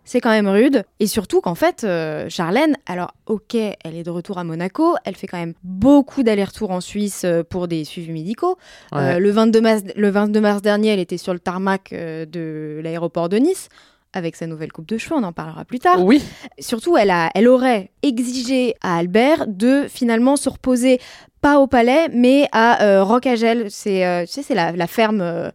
C'est 0.04 0.20
quand 0.22 0.30
même 0.30 0.48
rude. 0.48 0.84
Et 1.00 1.06
surtout 1.06 1.40
qu'en 1.40 1.54
fait, 1.54 1.86
Charlène, 2.28 2.76
alors 2.86 3.12
ok, 3.26 3.54
elle 3.54 3.96
est 3.96 4.02
de 4.02 4.10
retour 4.10 4.38
à 4.38 4.44
Monaco, 4.44 4.96
elle 5.04 5.16
fait 5.16 5.26
quand 5.26 5.38
même 5.38 5.54
beaucoup 5.62 6.22
d'allers-retours 6.22 6.70
en 6.70 6.80
Suisse 6.80 7.26
pour 7.50 7.68
des 7.68 7.84
suivis 7.84 8.12
médicaux. 8.12 8.56
le 8.92 9.30
22 9.30 9.60
mars, 9.60 9.82
le 9.94 10.10
22 10.10 10.40
mars 10.40 10.62
dernier, 10.62 10.88
elle 10.88 11.00
était 11.00 11.18
sur 11.18 11.34
le 11.34 11.40
tarmac 11.40 11.90
de 11.92 12.80
l'aéroport 12.82 13.28
de 13.28 13.36
Nice 13.36 13.68
avec 14.12 14.36
sa 14.36 14.46
nouvelle 14.46 14.72
coupe 14.72 14.86
de 14.86 14.98
cheveux, 14.98 15.16
on 15.16 15.22
en 15.22 15.32
parlera 15.32 15.64
plus 15.64 15.78
tard. 15.78 16.02
Oui. 16.04 16.22
Surtout, 16.58 16.96
elle, 16.96 17.10
a, 17.10 17.30
elle 17.34 17.48
aurait 17.48 17.90
exigé 18.02 18.74
à 18.82 18.98
Albert 18.98 19.46
de 19.46 19.86
finalement 19.88 20.36
se 20.36 20.48
reposer 20.48 21.00
pas 21.40 21.58
au 21.58 21.66
palais, 21.66 22.08
mais 22.12 22.46
à 22.52 22.84
euh, 22.84 23.02
Rocagel. 23.02 23.70
C'est, 23.70 24.06
euh, 24.06 24.24
tu 24.24 24.32
sais, 24.32 24.42
c'est 24.42 24.54
la, 24.54 24.86
ferme, 24.86 25.20
euh, 25.20 25.50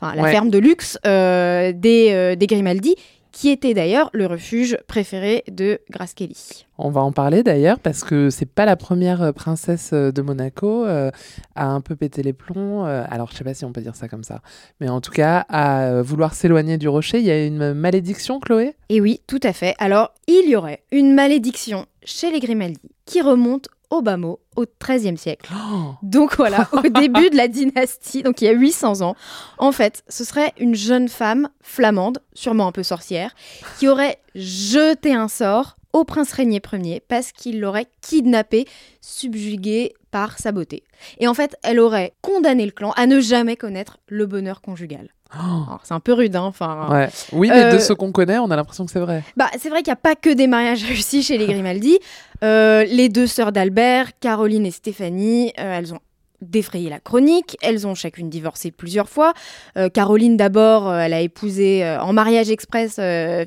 la 0.00 0.24
ferme 0.30 0.50
de 0.50 0.58
luxe 0.58 0.98
des, 1.04 2.36
des 2.36 2.46
Grimaldi 2.46 2.96
qui 3.32 3.48
était 3.48 3.74
d'ailleurs 3.74 4.10
le 4.12 4.26
refuge 4.26 4.76
préféré 4.86 5.42
de 5.50 5.80
Grace 5.90 6.14
Kelly. 6.14 6.66
On 6.78 6.90
va 6.90 7.00
en 7.00 7.12
parler 7.12 7.42
d'ailleurs 7.42 7.78
parce 7.78 8.04
que 8.04 8.30
c'est 8.30 8.46
pas 8.46 8.64
la 8.66 8.76
première 8.76 9.22
euh, 9.22 9.32
princesse 9.32 9.90
euh, 9.92 10.12
de 10.12 10.20
Monaco 10.22 10.84
euh, 10.84 11.10
à 11.54 11.66
un 11.66 11.80
peu 11.80 11.96
péter 11.96 12.22
les 12.22 12.32
plombs. 12.32 12.84
alors 12.84 13.30
je 13.30 13.36
sais 13.36 13.44
pas 13.44 13.54
si 13.54 13.64
on 13.64 13.72
peut 13.72 13.80
dire 13.80 13.96
ça 13.96 14.08
comme 14.08 14.24
ça, 14.24 14.42
mais 14.80 14.88
en 14.88 15.00
tout 15.00 15.12
cas 15.12 15.46
à 15.48 16.02
vouloir 16.02 16.34
s'éloigner 16.34 16.78
du 16.78 16.88
rocher. 16.88 17.18
Il 17.18 17.24
y 17.24 17.30
a 17.30 17.44
une 17.44 17.72
malédiction, 17.72 18.40
Chloé? 18.40 18.74
Et 18.88 19.00
oui, 19.00 19.20
tout 19.26 19.40
à 19.42 19.52
fait. 19.52 19.74
Alors 19.78 20.12
il 20.26 20.48
y 20.48 20.56
aurait 20.56 20.82
une 20.92 21.14
malédiction 21.14 21.86
chez 22.04 22.30
les 22.30 22.40
Grimaldi 22.40 22.90
qui 23.06 23.22
remonte 23.22 23.68
au 23.92 24.00
bas 24.00 24.16
mot 24.16 24.40
au 24.56 24.64
XIIIe 24.82 25.18
siècle. 25.18 25.52
Oh 25.54 25.94
donc 26.02 26.36
voilà, 26.36 26.66
au 26.72 26.80
début 26.80 27.28
de 27.28 27.36
la 27.36 27.46
dynastie, 27.46 28.22
donc 28.22 28.40
il 28.40 28.46
y 28.46 28.48
a 28.48 28.52
800 28.52 29.02
ans. 29.02 29.14
En 29.58 29.70
fait, 29.70 30.02
ce 30.08 30.24
serait 30.24 30.54
une 30.58 30.74
jeune 30.74 31.08
femme 31.08 31.50
flamande, 31.60 32.22
sûrement 32.32 32.66
un 32.66 32.72
peu 32.72 32.82
sorcière, 32.82 33.34
qui 33.78 33.88
aurait 33.88 34.18
jeté 34.34 35.14
un 35.14 35.28
sort 35.28 35.76
au 35.92 36.04
prince 36.04 36.32
régnier 36.32 36.62
Ier 36.72 37.02
parce 37.06 37.32
qu'il 37.32 37.60
l'aurait 37.60 37.86
kidnappé, 38.00 38.66
subjugué 39.02 39.92
par 40.10 40.38
sa 40.38 40.52
beauté. 40.52 40.84
Et 41.18 41.28
en 41.28 41.34
fait, 41.34 41.56
elle 41.62 41.78
aurait 41.78 42.14
condamné 42.22 42.64
le 42.64 42.72
clan 42.72 42.92
à 42.92 43.06
ne 43.06 43.20
jamais 43.20 43.56
connaître 43.56 43.98
le 44.08 44.24
bonheur 44.24 44.62
conjugal. 44.62 45.10
Oh. 45.38 45.64
C'est 45.82 45.94
un 45.94 46.00
peu 46.00 46.12
rude, 46.12 46.36
hein, 46.36 46.42
enfin. 46.42 47.08
Oui, 47.32 47.48
mais 47.48 47.70
de 47.72 47.76
euh, 47.76 47.78
ce 47.78 47.92
qu'on 47.92 48.12
connaît, 48.12 48.38
on 48.38 48.50
a 48.50 48.56
l'impression 48.56 48.84
que 48.84 48.92
c'est 48.92 49.00
vrai. 49.00 49.22
Bah, 49.36 49.46
c'est 49.58 49.70
vrai 49.70 49.78
qu'il 49.82 49.90
n'y 49.90 49.94
a 49.94 49.96
pas 49.96 50.14
que 50.14 50.30
des 50.30 50.46
mariages 50.46 50.84
réussis 50.88 51.22
chez 51.22 51.38
les 51.38 51.46
Grimaldi. 51.46 51.98
Euh, 52.44 52.84
les 52.84 53.08
deux 53.08 53.26
sœurs 53.26 53.52
d'Albert, 53.52 54.10
Caroline 54.20 54.66
et 54.66 54.70
Stéphanie, 54.70 55.52
euh, 55.58 55.78
elles 55.78 55.94
ont 55.94 56.00
défrayé 56.42 56.90
la 56.90 56.98
chronique. 56.98 57.56
Elles 57.62 57.86
ont 57.86 57.94
chacune 57.94 58.28
divorcé 58.28 58.72
plusieurs 58.72 59.08
fois. 59.08 59.32
Euh, 59.78 59.88
Caroline, 59.88 60.36
d'abord, 60.36 60.88
euh, 60.90 60.98
elle 60.98 61.14
a 61.14 61.20
épousé 61.20 61.84
euh, 61.84 62.00
en 62.00 62.12
mariage 62.12 62.50
express 62.50 62.98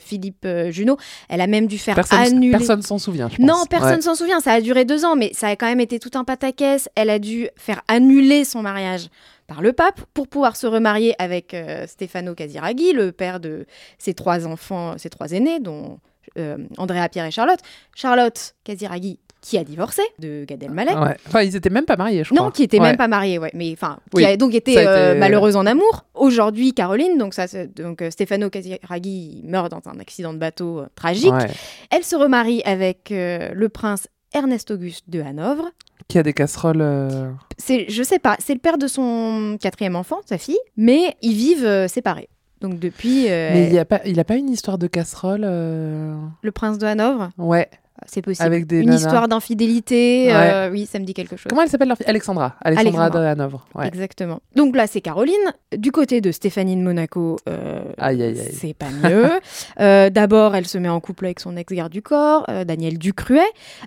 Philippe 0.01 0.47
Junot. 0.69 0.97
Elle 1.29 1.41
a 1.41 1.47
même 1.47 1.67
dû 1.67 1.77
faire 1.77 1.95
Personne 1.95 2.19
annuler. 2.19 2.51
personne 2.57 2.81
s'en 2.81 2.97
souvient, 2.97 3.29
je 3.29 3.35
pense. 3.37 3.45
Non, 3.45 3.65
personne 3.69 3.95
Ouais. 3.97 4.01
s'en 4.01 4.15
souvient. 4.15 4.39
Ça 4.39 4.53
a 4.53 4.61
duré 4.61 4.85
deux 4.85 5.03
ans, 5.05 5.15
mais 5.17 5.31
ça 5.33 5.49
a 5.49 5.55
quand 5.57 5.67
même 5.67 5.81
été 5.81 5.99
tout 5.99 6.11
un 6.17 6.23
pataquès. 6.23 6.89
Elle 6.95 7.09
a 7.09 7.19
dû 7.19 7.49
faire 7.57 7.81
annuler 7.89 8.45
son 8.45 8.61
mariage 8.61 9.09
par 9.47 9.61
le 9.61 9.73
pape 9.73 10.01
pour 10.13 10.27
pouvoir 10.27 10.55
se 10.55 10.67
remarier 10.67 11.13
avec 11.19 11.53
euh, 11.53 11.85
Stefano 11.87 12.33
Casiraghi, 12.35 12.93
le 12.93 13.11
père 13.11 13.39
de 13.39 13.65
ses 13.97 14.13
trois 14.13 14.47
enfants, 14.47 14.97
ses 14.97 15.09
trois 15.09 15.31
aînés, 15.31 15.59
dont 15.59 15.99
euh, 16.37 16.57
Andrea, 16.77 17.07
Pierre 17.11 17.25
et 17.25 17.31
Charlotte. 17.31 17.59
Charlotte 17.95 18.55
Casiraghi, 18.63 19.19
qui 19.41 19.59
a 19.59 19.63
divorcé 19.63 20.01
de 20.17 20.43
Gad 20.45 20.63
Elmaleh. 20.63 20.95
Ouais. 20.95 21.15
Enfin, 21.27 21.43
ils 21.43 21.55
étaient 21.55 21.69
même 21.69 21.85
pas 21.85 21.95
mariés, 21.97 22.23
je 22.23 22.33
crois. 22.33 22.43
Non, 22.45 22.49
qui 22.51 22.67
Ouais. 22.73 22.79
même 22.79 22.97
pas 22.97 23.07
mariée, 23.07 23.37
ouais, 23.37 23.51
mais 23.53 23.71
enfin, 23.73 23.99
qui 24.09 24.17
Oui, 24.17 24.25
a 24.25 24.35
donc 24.35 24.55
été, 24.55 24.73
ça 24.73 24.79
a 24.79 24.81
été- 24.83 24.91
euh, 24.91 25.19
malheureuse 25.19 25.55
en 25.55 25.67
amour. 25.67 26.05
Aujourd'hui, 26.15 26.73
Caroline, 26.73 27.17
donc 27.19 27.35
ça, 27.35 27.45
donc 27.67 28.01
euh, 28.01 28.09
Stefano 28.09 28.49
Casiraghi 28.49 29.41
meurt 29.45 29.69
dans 29.69 29.87
un 29.87 29.99
accident 29.99 30.33
de 30.33 30.39
bateau 30.39 30.79
euh, 30.79 30.87
tragique. 30.95 31.31
Ouais. 31.31 31.47
Elle 31.91 32.03
se 32.03 32.15
remarie 32.15 32.63
avec 32.65 33.09
le 33.11 33.67
prince 33.67 34.07
Ernest 34.34 34.72
Auguste 34.72 35.05
de 35.10 35.22
Hanovre. 35.22 35.70
Qui 36.08 36.17
a 36.20 36.24
des 36.24 36.34
casseroles. 36.34 36.82
euh, 36.82 37.32
C'est, 37.58 37.89
je 37.89 38.03
sais 38.03 38.20
pas, 38.20 38.36
c'est 38.39 38.53
le 38.53 38.60
père 38.60 38.77
de 38.77 38.88
son 38.88 39.58
quatrième 39.62 39.96
enfant, 39.96 40.20
sa 40.25 40.38
fille, 40.38 40.58
mais 40.77 41.15
ils 41.22 41.34
vivent 41.34 41.65
euh, 41.65 41.88
séparés. 41.88 42.29
Donc 42.62 42.79
depuis, 42.79 43.29
euh, 43.29 43.51
Mais 43.53 43.67
il 43.67 43.74
y 43.74 43.79
a 43.79 43.86
pas, 43.86 44.01
il 44.05 44.20
a 44.20 44.24
pas 44.24 44.36
une 44.36 44.50
histoire 44.50 44.77
de 44.77 44.88
casserole. 44.88 45.41
le 45.41 46.51
prince 46.53 46.77
de 46.77 46.86
Hanovre, 46.86 47.32
Ouais. 47.38 47.70
C'est 48.07 48.21
possible. 48.21 48.45
Avec 48.45 48.67
des 48.67 48.79
Une 48.79 48.85
nanas. 48.87 48.97
histoire 48.97 49.27
d'infidélité, 49.27 50.27
euh, 50.33 50.69
oui, 50.71 50.85
ça 50.85 50.99
me 50.99 51.05
dit 51.05 51.13
quelque 51.13 51.35
chose. 51.37 51.45
Comment 51.49 51.61
elle 51.61 51.69
s'appelle 51.69 51.87
leur 51.87 51.97
fille 51.97 52.05
Alexandra. 52.07 52.55
Alexandra, 52.63 53.03
Alexandra. 53.05 53.09
de 53.21 53.25
Hanovre. 53.25 53.65
Ouais. 53.73 53.87
Exactement. 53.87 54.39
Donc 54.55 54.75
là, 54.75 54.87
c'est 54.87 55.01
Caroline. 55.01 55.33
Du 55.77 55.91
côté 55.91 56.21
de 56.21 56.31
Stéphanie 56.31 56.75
de 56.75 56.81
Monaco, 56.81 57.37
euh, 57.47 57.83
Aïe, 57.97 58.21
aïe, 58.21 58.39
aïe. 58.39 58.49
c'est 58.53 58.73
pas 58.73 58.89
mieux. 58.89 59.29
Euh, 59.79 60.09
D'abord, 60.09 60.55
elle 60.55 60.67
se 60.67 60.77
met 60.77 60.89
en 60.89 60.99
couple 60.99 61.25
avec 61.25 61.39
son 61.39 61.57
ex-garde 61.57 61.91
du 61.91 62.01
corps, 62.01 62.45
Daniel 62.65 62.97
Ducruet, 62.97 63.39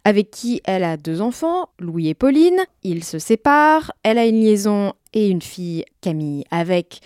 avec 0.04 0.30
qui 0.30 0.60
elle 0.64 0.84
a 0.84 0.96
deux 0.96 1.20
enfants, 1.22 1.68
Louis 1.78 2.08
et 2.08 2.14
Pauline. 2.14 2.58
Ils 2.82 3.04
se 3.04 3.18
séparent. 3.18 3.92
Elle 4.02 4.18
a 4.18 4.26
une 4.26 4.40
liaison 4.40 4.92
et 5.14 5.28
une 5.28 5.40
fille, 5.42 5.84
Camille, 6.00 6.44
avec 6.50 7.00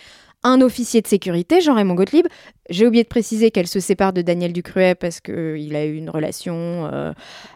un 0.44 0.60
officier 0.60 1.00
de 1.02 1.06
sécurité, 1.06 1.60
Jean-Raymond 1.60 1.94
Gottlieb. 1.94 2.26
J'ai 2.70 2.86
oublié 2.86 3.02
de 3.04 3.08
préciser 3.08 3.50
qu'elle 3.50 3.66
se 3.68 3.80
sépare 3.80 4.12
de 4.12 4.22
Daniel 4.22 4.52
Ducruet 4.52 4.94
parce 4.94 5.20
qu'il 5.20 5.74
a 5.76 5.84
eu 5.84 5.94
une 5.96 6.10
relation 6.10 6.88
euh, 6.92 7.12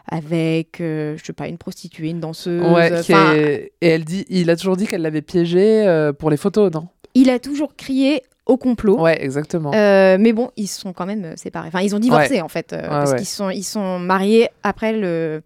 avec, 0.09 0.79
euh, 0.81 1.15
je 1.17 1.25
sais 1.25 1.33
pas, 1.33 1.47
une 1.47 1.57
prostituée, 1.57 2.09
une 2.09 2.19
danseuse. 2.19 2.61
Ouais, 2.71 2.89
qui 3.03 3.13
Enfin, 3.13 3.33
est- 3.33 3.71
Et 3.81 3.87
elle 3.89 4.05
dit, 4.05 4.25
il 4.29 4.49
a 4.49 4.55
toujours 4.55 4.77
dit 4.77 4.87
qu'elle 4.87 5.01
l'avait 5.01 5.21
piégé 5.21 5.85
euh, 5.87 6.13
pour 6.13 6.29
les 6.29 6.37
photos, 6.37 6.71
non? 6.73 6.87
Il 7.13 7.29
a 7.29 7.39
toujours 7.39 7.75
crié 7.75 8.21
au 8.45 8.57
complot. 8.57 8.99
Ouais, 9.01 9.21
exactement. 9.23 9.73
Euh, 9.73 10.17
mais 10.19 10.31
bon, 10.33 10.51
ils 10.55 10.67
se 10.67 10.79
sont 10.79 10.93
quand 10.93 11.05
même 11.05 11.25
euh, 11.25 11.33
séparés. 11.35 11.67
Enfin, 11.67 11.81
ils 11.81 11.95
ont 11.95 11.99
divorcé 11.99 12.35
Ouais. 12.35 12.41
en 12.41 12.47
fait, 12.47 12.71
euh, 12.73 12.87
parce 12.87 13.11
ouais. 13.11 13.17
qu'ils 13.17 13.25
sont, 13.27 13.49
ils 13.49 13.63
sont 13.63 13.99
mariés 13.99 14.47
après 14.63 14.93
le, 14.93 15.41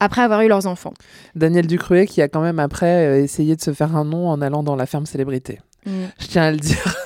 après 0.00 0.22
avoir 0.22 0.42
eu 0.42 0.48
leurs 0.48 0.66
enfants. 0.66 0.94
Daniel 1.34 1.66
Ducruet 1.66 2.06
qui 2.06 2.22
a 2.22 2.28
quand 2.28 2.42
même 2.42 2.58
après 2.60 3.06
euh, 3.06 3.22
essayé 3.22 3.56
de 3.56 3.60
se 3.60 3.72
faire 3.72 3.96
un 3.96 4.04
nom 4.04 4.28
en 4.28 4.40
allant 4.40 4.62
dans 4.62 4.76
la 4.76 4.86
ferme 4.86 5.06
célébrité. 5.06 5.60
Je 5.86 6.26
tiens 6.26 6.42
à 6.44 6.50
le 6.50 6.58
dire. 6.58 6.96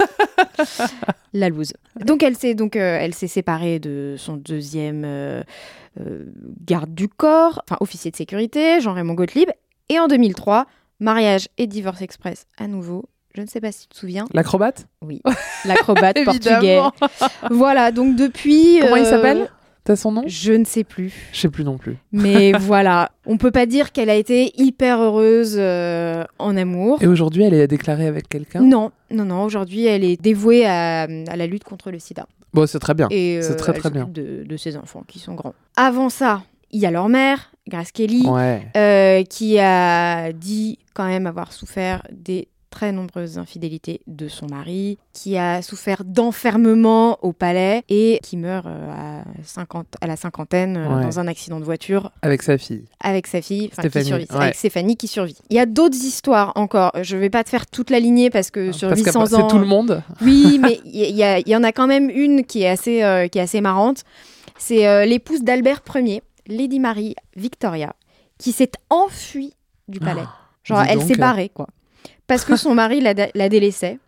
La 1.33 1.49
loose. 1.49 1.73
Donc 2.05 2.23
elle 2.23 2.37
s'est 2.37 2.55
donc 2.55 2.77
euh, 2.77 2.99
elle 3.01 3.15
s'est 3.15 3.29
séparée 3.29 3.79
de 3.79 4.15
son 4.17 4.37
deuxième 4.37 5.03
euh, 5.05 5.43
euh, 6.01 6.25
garde 6.65 6.95
du 6.95 7.09
corps, 7.09 7.63
enfin 7.65 7.77
officier 7.81 8.11
de 8.11 8.17
sécurité, 8.17 8.81
Jean-Raymond 8.81 9.15
Gottlieb. 9.15 9.51
Et 9.89 9.99
en 9.99 10.07
2003, 10.07 10.67
mariage 11.01 11.49
et 11.59 11.67
divorce 11.67 12.03
express 12.03 12.47
à 12.59 12.67
nouveau. 12.67 13.09
Je 13.35 13.43
ne 13.43 13.47
sais 13.47 13.61
pas 13.61 13.73
si 13.73 13.83
tu 13.83 13.89
te 13.89 13.97
souviens. 13.97 14.25
L'acrobate? 14.33 14.87
Oui, 15.03 15.23
l'acrobate 15.65 16.19
portugais. 16.25 16.81
Voilà, 17.51 17.93
donc 17.93 18.17
depuis. 18.17 18.79
Comment 18.81 18.97
il 18.97 19.07
s'appelle? 19.07 19.49
T'as 19.89 19.97
son 19.97 20.13
nom? 20.13 20.23
Je 20.27 20.53
ne 20.53 20.67
sais 20.67 20.85
plus. 20.85 21.15
Je 21.33 21.41
sais 21.41 21.49
plus 21.49 21.65
non 21.65 21.79
plus. 21.79 21.97
Mais 22.13 22.53
voilà, 22.61 23.11
on 23.25 23.39
peut 23.39 23.51
pas 23.51 23.65
dire 23.65 23.91
qu'elle 23.91 24.11
a 24.11 24.17
été 24.17 24.53
hyper 24.61 25.01
heureuse 25.01 25.57
euh, 25.59 26.25
en 26.39 26.59
amour. 26.59 27.03
Et 27.03 27.07
aujourd'hui, 27.07 27.45
elle 27.45 27.55
est 27.55 27.67
déclarée 27.67 28.07
avec 28.07 28.29
quelqu'un? 28.29 28.61
Non, 28.61 28.93
non, 29.11 29.25
non. 29.25 29.43
Aujourd'hui, 29.45 29.87
elle 29.87 30.05
est 30.05 30.21
dévouée 30.21 30.67
à, 30.67 31.05
à 31.05 31.37
la 31.37 31.47
lutte 31.47 31.65
contre 31.65 31.91
le 31.91 31.99
sida. 31.99 32.27
Bon, 32.53 32.67
c'est 32.67 32.79
très 32.81 32.93
bien. 32.93 33.09
Et 33.11 33.41
C'est 33.41 33.53
euh, 33.53 33.57
très, 33.57 33.73
très 33.73 33.89
bien. 33.89 34.07
de 34.13 34.57
ses 34.59 34.77
enfants 34.77 35.05
qui 35.09 35.19
sont 35.21 35.33
grands. 35.35 35.55
Avant 35.77 36.11
ça, 36.11 36.43
il 36.71 36.81
y 36.81 36.85
a 36.87 36.91
leur 36.91 37.09
mère, 37.09 37.51
Grace 37.67 37.91
Kelly, 37.91 38.27
Ouais. 38.29 38.67
euh, 38.77 39.23
qui 39.25 39.59
a 39.59 40.33
dit 40.35 40.79
quand 40.93 41.07
même 41.07 41.27
avoir 41.27 41.55
souffert 41.55 42.07
des 42.13 42.49
très 42.71 42.93
nombreuses 42.93 43.39
infidélités 43.39 44.01
de 44.07 44.29
son 44.29 44.47
mari, 44.47 44.99
qui 45.13 45.37
a 45.39 45.63
souffert 45.63 46.05
d'enfermement 46.05 47.19
au 47.25 47.33
palais 47.33 47.83
et 47.89 48.19
qui 48.23 48.37
meurt 48.37 48.67
euh, 48.67 48.91
à, 49.21 49.25
50, 49.45 49.87
à 50.01 50.07
la 50.07 50.17
cinquantaine 50.17 50.77
euh, 50.77 50.89
Ouais. 50.97 51.03
dans 51.05 51.19
un 51.19 51.27
accident 51.29 51.59
de 51.61 51.65
voiture 51.65 52.11
Avec 52.23 52.43
sa 52.43 52.59
fille. 52.59 52.85
avec 53.01 53.27
sa 53.27 53.43
fille, 53.43 53.69
enfin, 53.73 53.83
qui 53.83 53.89
Stéphanie, 53.89 54.07
survit, 54.07 54.27
ouais. 54.31 54.37
avec 54.45 54.55
Stéphanie 54.55 54.97
qui 54.97 55.09
survit. 55.09 55.37
Il 55.51 55.57
y 55.57 55.61
a 55.61 55.67
d'autres 55.67 55.97
histoires 55.97 56.53
encore. 56.57 56.93
Je 57.03 57.17
vais 57.17 57.31
pas 57.31 57.45
te 57.45 57.49
faire 57.51 57.67
toute 57.67 57.91
la 57.91 58.01
lignée 58.01 58.31
parce 58.31 58.51
que 58.51 58.73
sur 58.73 58.89
Parce 58.89 59.01
800 59.01 59.13
que 59.13 59.35
ans. 59.35 59.39
c'est 59.43 59.49
tout 59.49 59.59
le 59.59 59.67
monde. 59.67 60.03
Oui, 60.23 60.59
mais 60.61 60.81
il 60.85 60.93
y, 60.95 61.23
il 61.47 61.49
y 61.49 61.57
en 61.57 61.63
a 61.65 61.73
quand 61.73 61.87
même 61.87 62.11
une 62.11 62.45
qui 62.45 62.63
est 62.63 62.69
assez, 62.69 63.03
euh, 63.03 63.29
qui 63.29 63.39
est 63.39 63.43
assez 63.43 63.61
marrante. 63.61 64.03
C'est 64.59 64.87
euh, 64.89 65.05
l'épouse 65.05 65.43
d'Albert 65.43 65.83
Ier, 65.95 66.23
Lady 66.47 66.81
Marie 66.81 67.15
Victoria, 67.37 67.95
qui 68.39 68.53
s'est 68.53 68.73
enfuie 68.91 69.55
du 69.87 70.01
palais. 70.01 70.23
Genre, 70.65 70.79
Ah, 70.79 70.85
dis 70.87 70.93
elle 70.93 71.03
s'est 71.03 71.15
barrée, 71.17 71.49
quoi. 71.49 71.67
Parce 72.29 72.45
que 72.45 72.55
son 72.65 72.75
mari 72.75 73.01
la, 73.01 73.15
la 73.35 73.49
délaissait. 73.49 73.99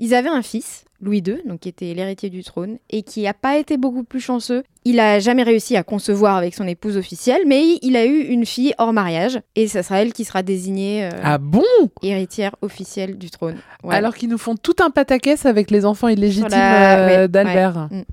Ils 0.00 0.14
avaient 0.14 0.28
un 0.28 0.42
fils, 0.42 0.84
Louis 1.00 1.18
II, 1.24 1.36
donc 1.46 1.60
qui 1.60 1.68
était 1.68 1.94
l'héritier 1.94 2.30
du 2.30 2.42
trône, 2.42 2.78
et 2.90 3.02
qui 3.02 3.22
n'a 3.22 3.34
pas 3.34 3.58
été 3.58 3.76
beaucoup 3.76 4.02
plus 4.02 4.18
chanceux. 4.20 4.64
Il 4.84 4.98
a 4.98 5.20
jamais 5.20 5.44
réussi 5.44 5.76
à 5.76 5.84
concevoir 5.84 6.34
avec 6.36 6.54
son 6.54 6.66
épouse 6.66 6.96
officielle, 6.96 7.42
mais 7.46 7.78
il 7.82 7.96
a 7.96 8.04
eu 8.04 8.18
une 8.22 8.44
fille 8.44 8.74
hors 8.78 8.92
mariage, 8.92 9.38
et 9.54 9.68
ça 9.68 9.82
sera 9.84 10.02
elle 10.02 10.12
qui 10.12 10.24
sera 10.24 10.42
désignée 10.42 11.04
euh, 11.04 11.10
Ah 11.22 11.38
bon? 11.38 11.62
héritière 12.02 12.56
officielle 12.62 13.18
du 13.18 13.30
trône. 13.30 13.58
Ouais. 13.84 13.94
Alors 13.94 14.14
qu'ils 14.16 14.30
nous 14.30 14.38
font 14.38 14.56
tout 14.56 14.74
un 14.80 14.90
pataquès 14.90 15.46
avec 15.46 15.70
les 15.70 15.84
enfants 15.84 16.08
illégitimes 16.08 16.48
la- 16.50 16.98
euh, 16.98 17.06
ouais, 17.22 17.28
d'Albert. 17.28 17.88
ouais. 17.92 17.98
Mm. 17.98 18.04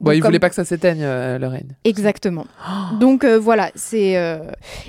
Bon, 0.00 0.10
ils 0.10 0.20
comme- 0.20 0.28
voulaient 0.28 0.40
pas 0.40 0.50
que 0.50 0.56
ça 0.56 0.64
s'éteigne, 0.66 1.00
euh, 1.02 1.38
le 1.38 1.46
règne. 1.46 1.68
Exactement. 1.84 2.44
Donc 3.00 3.24
euh, 3.24 3.38
voilà, 3.38 3.70
c'est 3.74 4.18
euh, 4.18 4.40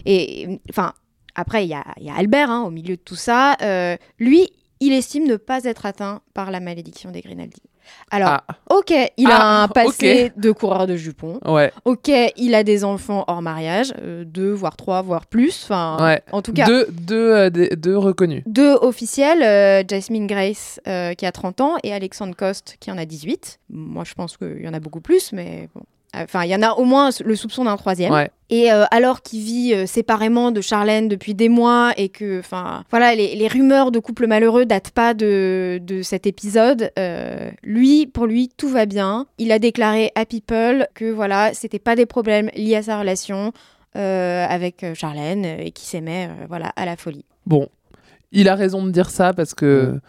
et 0.06 0.60
enfin 0.70 0.92
après 1.36 1.64
il 1.66 1.70
y 1.70 1.74
a, 1.74 1.84
il 2.00 2.06
y 2.06 2.10
a 2.10 2.16
Albert 2.16 2.50
hein, 2.50 2.64
au 2.64 2.72
milieu 2.72 2.96
de 2.96 3.02
tout 3.02 3.16
ça. 3.16 3.56
Euh, 3.62 3.96
lui, 4.20 4.50
il 4.80 4.92
estime 4.94 5.26
ne 5.28 5.36
pas 5.38 5.64
être 5.64 5.86
atteint 5.86 6.22
par 6.34 6.52
la 6.52 6.60
malédiction 6.60 7.12
des 7.12 7.22
Grinaldi. 7.22 7.62
Alors, 8.10 8.30
Ah. 8.30 8.44
ok, 8.72 8.92
il 9.16 9.28
Ah, 9.30 9.60
a 9.60 9.64
un 9.64 9.68
passé 9.68 10.32
de 10.36 10.52
coureur 10.52 10.88
de 10.88 10.96
jupons. 10.96 11.40
Ouais. 11.46 11.72
Ok, 11.86 12.10
il 12.36 12.56
a 12.56 12.64
des 12.64 12.84
enfants 12.84 13.24
hors 13.28 13.44
mariage, 13.44 13.94
euh, 14.02 14.24
deux, 14.26 14.52
voire 14.52 14.76
trois, 14.76 15.04
voire 15.04 15.28
plus. 15.28 15.64
Enfin, 15.66 15.98
ouais. 16.04 16.22
en 16.32 16.42
tout 16.42 16.52
cas, 16.52 16.66
Deux, 16.66 16.88
deux, 16.92 17.32
euh, 17.32 17.50
des- 17.52 17.70
deux 17.76 17.96
reconnus. 17.96 18.42
deux 18.48 18.74
officiels, 18.74 19.44
euh, 19.44 19.84
Jasmine 19.88 20.26
Grace 20.26 20.80
qui 20.84 21.26
a 21.28 21.32
30 21.32 21.62
ans 21.62 21.76
et 21.84 21.94
Alexandre 21.94 22.36
Coste 22.36 22.78
qui 22.80 22.90
en 22.92 22.98
a 22.98 23.06
18. 23.06 23.60
Moi, 23.70 24.04
je 24.04 24.16
pense 24.16 24.36
qu'il 24.36 24.62
y 24.64 24.68
en 24.68 24.74
a 24.74 24.80
beaucoup 24.80 25.02
plus, 25.02 25.32
mais 25.32 25.70
bon. 25.76 25.84
Enfin, 26.24 26.44
il 26.44 26.50
y 26.50 26.56
en 26.56 26.62
a 26.62 26.72
au 26.74 26.84
moins 26.86 27.10
le 27.24 27.36
soupçon 27.36 27.66
d'un 27.66 27.78
troisième. 27.78 28.12
Ouais. 28.12 28.30
Et 28.50 28.72
euh, 28.72 28.86
alors 28.92 29.22
qu'il 29.22 29.42
vit 29.42 29.74
euh, 29.74 29.86
séparément 29.88 30.52
de 30.52 30.62
Charlène 30.62 31.08
depuis 31.08 31.34
des 31.34 31.50
mois 31.50 31.94
et 31.98 32.10
que, 32.10 32.40
enfin, 32.40 32.84
voilà, 32.92 33.16
les, 33.16 33.36
les 33.36 33.48
rumeurs 33.48 33.92
de 33.92 34.00
couple 34.00 34.28
malheureux 34.28 34.66
datent 34.66 34.92
pas 34.92 35.14
de, 35.14 35.80
de 35.82 36.02
cet 36.04 36.28
épisode. 36.28 36.92
euh, 37.00 37.50
lui, 37.64 38.06
pour 38.06 38.28
lui, 38.28 38.50
tout 38.56 38.70
va 38.70 38.86
bien. 38.86 39.26
Il 39.40 39.52
a 39.52 39.60
déclaré 39.60 40.12
à 40.16 40.26
People 40.26 40.88
que 40.94 41.12
voilà, 41.12 41.54
c'était 41.54 41.80
pas 41.80 41.96
des 41.96 42.06
problèmes 42.06 42.50
liés 42.56 42.76
à 42.76 42.84
sa 42.84 43.00
relation 43.00 43.52
euh, 43.96 44.46
avec 44.48 44.86
Charlène 44.94 45.46
et 45.46 45.72
qui 45.72 45.86
s'aimait, 45.86 46.28
euh, 46.30 46.46
voilà, 46.48 46.72
à 46.76 46.86
la 46.86 46.98
folie. 46.98 47.26
Bon, 47.46 47.68
il 48.32 48.50
a 48.50 48.56
raison 48.56 48.86
de 48.86 48.92
dire 48.92 49.10
ça 49.10 49.34
parce 49.34 49.54
que 49.54 50.00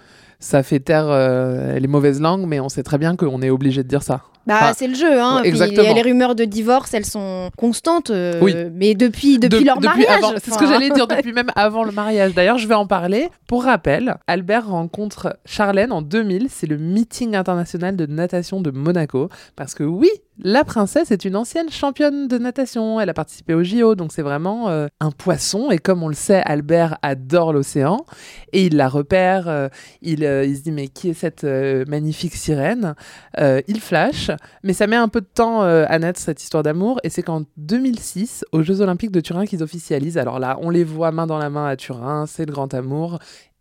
ça 0.40 0.62
fait 0.62 0.80
taire 0.80 1.06
euh, 1.08 1.78
les 1.78 1.86
mauvaises 1.88 2.20
langues, 2.20 2.44
mais 2.46 2.60
on 2.60 2.68
sait 2.68 2.82
très 2.82 2.98
bien 2.98 3.16
qu'on 3.16 3.40
est 3.40 3.50
obligé 3.50 3.82
de 3.82 3.88
dire 3.88 4.02
ça. 4.02 4.24
Bah, 4.46 4.58
Enfin, 4.62 4.72
c'est 4.76 4.86
le 4.86 4.94
jeu, 4.94 5.20
hein. 5.20 5.40
ouais, 5.42 5.48
exactement. 5.48 5.82
les, 5.88 5.94
les 5.94 6.02
rumeurs 6.02 6.34
de 6.36 6.44
divorce, 6.44 6.94
elles 6.94 7.04
sont 7.04 7.50
constantes, 7.56 8.10
euh, 8.10 8.38
Oui. 8.40 8.54
mais 8.72 8.94
depuis, 8.94 9.38
depuis 9.38 9.60
De- 9.60 9.64
leur 9.66 9.80
mariage. 9.80 10.22
C'est 10.42 10.52
ce 10.52 10.58
que 10.58 10.66
j'allais 10.66 10.90
dire 10.90 11.06
depuis 11.08 11.32
même 11.32 11.50
avant 11.56 11.82
le 11.84 11.92
mariage. 11.92 12.32
D'ailleurs, 12.34 12.58
je 12.58 12.68
vais 12.68 12.74
en 12.74 12.86
parler. 12.86 13.28
Pour 13.48 13.64
rappel, 13.64 14.16
Albert 14.26 14.68
rencontre 14.68 15.36
Charlène 15.44 15.90
en 15.92 16.00
2000. 16.02 16.46
C'est 16.48 16.66
le 16.68 16.78
meeting 16.78 17.34
international 17.34 17.96
de 17.96 18.06
natation 18.06 18.60
de 18.60 18.70
Monaco. 18.70 19.28
Parce 19.56 19.74
que 19.74 19.82
oui, 19.82 20.10
la 20.38 20.64
princesse 20.64 21.10
est 21.10 21.24
une 21.24 21.34
ancienne 21.34 21.70
championne 21.70 22.28
de 22.28 22.38
natation. 22.38 23.00
Elle 23.00 23.08
a 23.08 23.14
participé 23.14 23.54
au 23.54 23.64
JO, 23.64 23.94
donc 23.94 24.12
c'est 24.12 24.22
vraiment 24.22 24.68
euh, 24.68 24.86
un 25.00 25.10
poisson. 25.10 25.70
Et 25.70 25.78
comme 25.78 26.02
on 26.02 26.08
le 26.08 26.14
sait, 26.14 26.42
Albert 26.44 26.98
adore 27.02 27.52
l'océan 27.52 28.04
et 28.52 28.66
il 28.66 28.76
la 28.76 28.88
repère. 28.88 29.48
euh, 29.48 29.68
il, 30.02 30.24
euh, 30.24 30.44
il 30.44 30.56
se 30.56 30.62
dit 30.62 30.72
mais 30.72 30.88
qui 30.88 31.08
est 31.10 31.14
cette 31.14 31.44
magnifique 31.88 32.34
sirène? 32.34 32.94
Il 33.38 33.80
flash 33.80 34.30
mais 34.62 34.72
ça 34.72 34.86
met 34.86 34.96
un 34.96 35.08
peu 35.08 35.20
de 35.20 35.26
temps 35.26 35.62
euh, 35.62 35.84
à 35.88 35.98
naître 35.98 36.20
cette 36.20 36.42
histoire 36.42 36.62
d'amour. 36.62 37.00
Et 37.04 37.10
c'est 37.10 37.22
qu'en 37.22 37.42
2006, 37.56 38.44
aux 38.52 38.62
Jeux 38.62 38.80
Olympiques 38.80 39.12
de 39.12 39.20
Turin, 39.20 39.46
qu'ils 39.46 39.62
officialisent. 39.62 40.18
Alors 40.18 40.38
là, 40.38 40.58
on 40.60 40.70
les 40.70 40.84
voit 40.84 41.10
main 41.12 41.26
dans 41.26 41.38
la 41.38 41.50
main 41.50 41.66
à 41.66 41.76
Turin, 41.76 42.26
c'est 42.26 42.46
le 42.46 42.52
grand 42.52 42.72
amour. 42.74 43.18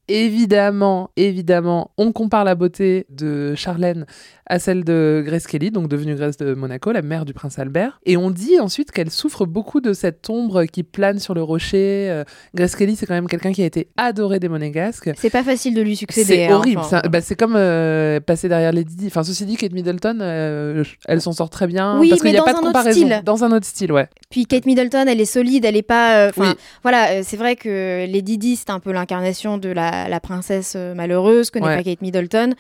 Évidemment, 0.08 1.10
évidemment, 1.18 1.92
on 1.98 2.12
compare 2.12 2.44
la 2.44 2.54
beauté 2.54 3.08
de 3.10 3.56
Charlène 3.56 4.06
à 4.48 4.60
celle 4.60 4.84
de 4.84 5.24
Grace 5.26 5.48
Kelly, 5.48 5.72
donc 5.72 5.88
devenue 5.88 6.16
Grace 6.16 6.38
de 6.38 6.54
Monaco, 6.54 6.92
la 6.92 7.02
mère 7.02 7.26
du 7.26 7.34
prince 7.34 7.58
Albert. 7.58 8.00
Et 8.06 8.16
on 8.16 8.30
dit 8.30 8.60
ensuite 8.60 8.92
qu'elle 8.92 9.10
souffre 9.10 9.46
beaucoup 9.46 9.82
de 9.82 9.94
cette 9.94 10.30
ombre 10.30 10.66
qui 10.66 10.84
plane 10.84 11.18
sur 11.18 11.34
le 11.34 11.42
rocher. 11.42 12.08
Euh, 12.12 12.24
Grace 12.54 12.76
Kelly, 12.76 12.96
c'est 12.96 13.08
quand 13.08 13.16
même 13.16 13.28
quelqu'un 13.28 13.52
qui 13.52 13.64
a 13.64 13.66
été 13.66 13.88
adoré 13.98 14.40
des 14.40 14.48
Monégasques. 14.48 15.10
C'est 15.18 15.32
pas 15.32 15.44
facile 15.44 15.74
de 15.74 15.82
lui 15.82 15.96
succéder. 15.96 16.26
C'est 16.26 16.48
hein, 16.48 16.56
horrible. 16.56 16.82
enfin. 16.82 17.02
bah, 17.10 17.22
c'est 17.22 17.36
comme 17.36 17.56
euh, 17.56 18.20
passer 18.20 18.48
derrière 18.48 18.72
Lady 18.72 18.96
Di. 18.96 19.08
Enfin, 19.08 19.24
ceci 19.24 19.46
dit, 19.46 19.58
Kate 19.58 19.74
Middleton, 19.74 20.20
euh, 20.22 20.84
elle 21.08 21.22
s'en 21.22 21.32
sort 21.32 21.50
très 21.50 21.66
bien. 21.66 21.98
Oui, 22.00 22.10
parce 22.10 22.22
qu'il 22.22 22.32
n'y 22.32 22.38
a 22.38 22.44
pas 22.44 22.54
de 22.54 22.60
comparaison. 22.60 23.00
style. 23.00 23.22
Dans 23.26 23.44
un 23.44 23.52
autre 23.52 23.66
style, 23.66 23.92
ouais. 23.92 24.08
Puis 24.30 24.46
Kate 24.46 24.68
Middleton, 24.68 25.06
elle 25.08 25.22
est 25.22 25.26
solide, 25.26 25.66
elle 25.66 25.78
est 25.78 25.82
pas. 25.82 26.30
Oui. 26.38 26.48
voilà, 26.84 27.24
c'est 27.24 27.38
vrai 27.38 27.56
que 27.56 28.06
Lady 28.06 28.38
Di, 28.38 28.56
c'est 28.56 28.70
un 28.70 28.80
peu 28.80 28.92
l'incarnation 28.92 29.58
de 29.58 29.70
la, 29.70 29.95
la 30.10 30.20
princesse 30.20 30.74
euh, 30.76 30.94
malheureuse, 30.94 31.50
que 31.50 31.60
n'est 31.60 31.66
Ouais. 31.66 31.78
pas 31.78 31.84
Kate 31.84 32.02
Middleton. 32.02 32.54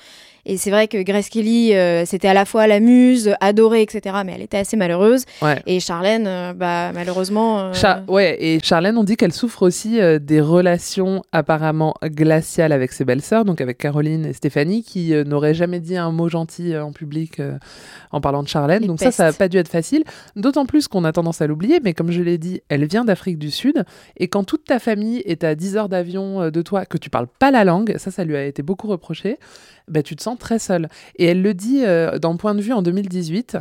Et 0.46 0.58
c'est 0.58 0.70
vrai 0.70 0.88
que 0.88 1.02
Grace 1.02 1.30
Kelly, 1.30 1.74
euh, 1.74 2.06
c'était 2.06 2.28
à 2.28 2.34
la 2.34 2.46
fois 2.46 2.68
la 2.68 2.80
muse, 2.80 3.34
adorée, 3.42 3.82
etc., 3.82 4.18
mais 4.25 4.34
elle 4.36 4.42
était 4.44 4.58
assez 4.58 4.78
malheureuse. 4.78 5.25
Ouais. 5.42 5.62
Et 5.66 5.80
Charlène, 5.80 6.28
euh, 6.28 6.54
bah, 6.54 6.92
malheureusement. 6.94 7.60
euh, 7.60 7.74
Char- 7.74 8.02
ouais, 8.08 8.38
et 8.40 8.60
Charlène, 8.62 8.98
on 8.98 9.04
dit 9.04 9.18
qu'elle 9.18 9.34
souffre 9.34 9.64
aussi 9.64 10.00
des 10.22 10.42
relations 10.42 11.24
apparemment 11.32 11.96
glaciales 12.04 12.72
avec 12.72 12.92
ses 12.92 13.06
belles-sœurs, 13.06 13.44
donc 13.46 13.60
avec 13.62 13.78
Caroline 13.78 14.25
et 14.25 14.34
Stéphanie, 14.34 14.84
qui 14.84 15.14
n'auraient 15.25 15.54
jamais 15.56 15.80
dit 15.80 15.98
un 15.98 16.12
mot 16.12 16.30
gentil 16.30 16.78
en 16.78 16.92
public 16.92 17.42
en 18.12 18.22
parlant 18.22 18.44
de 18.44 18.48
Charlène. 18.48 18.82
Les 18.82 18.88
donc 18.88 19.00
ça, 19.00 19.12
ça 19.12 19.25
n'a 19.25 19.34
pas 19.34 19.48
dû 19.48 19.58
être 19.58 19.68
facile. 19.68 20.04
D'autant 20.36 20.66
plus 20.66 20.88
qu'on 20.88 21.04
a 21.06 21.12
tendance 21.12 21.42
à 21.42 21.48
l'oublier, 21.48 21.80
mais 21.84 21.94
comme 21.94 22.12
je 22.12 22.22
l'ai 22.22 22.38
dit, 22.38 22.62
elle 22.70 22.86
vient 22.86 23.04
d'Afrique 23.06 23.40
du 23.40 23.50
Sud, 23.52 23.84
et 24.18 24.28
quand 24.28 24.44
toute 24.44 24.66
ta 24.66 24.80
famille 24.80 25.24
est 25.25 25.44
à 25.44 25.56
10 25.56 25.75
heures 25.78 25.90
d'avion 25.90 26.50
de 26.52 26.62
toi, 26.62 26.86
que 26.86 26.98
tu 26.98 27.10
parles 27.10 27.28
pas 27.40 27.50
la 27.52 27.64
langue, 27.64 27.96
ça, 27.98 28.12
ça 28.12 28.24
lui 28.24 28.36
a 28.36 28.46
été 28.46 28.62
beaucoup 28.62 28.88
reproché, 28.88 29.38
bah, 29.88 30.02
tu 30.02 30.16
te 30.16 30.24
sens 30.24 30.35
très 30.36 30.60
seule. 30.60 30.89
Et 31.18 31.25
elle 31.25 31.42
le 31.42 31.54
dit 31.54 31.84
euh, 31.86 32.18
dans 32.20 32.36
Point 32.38 32.56
de 32.56 32.62
vue 32.62 32.74
en 32.74 32.82
2018. 32.82 33.58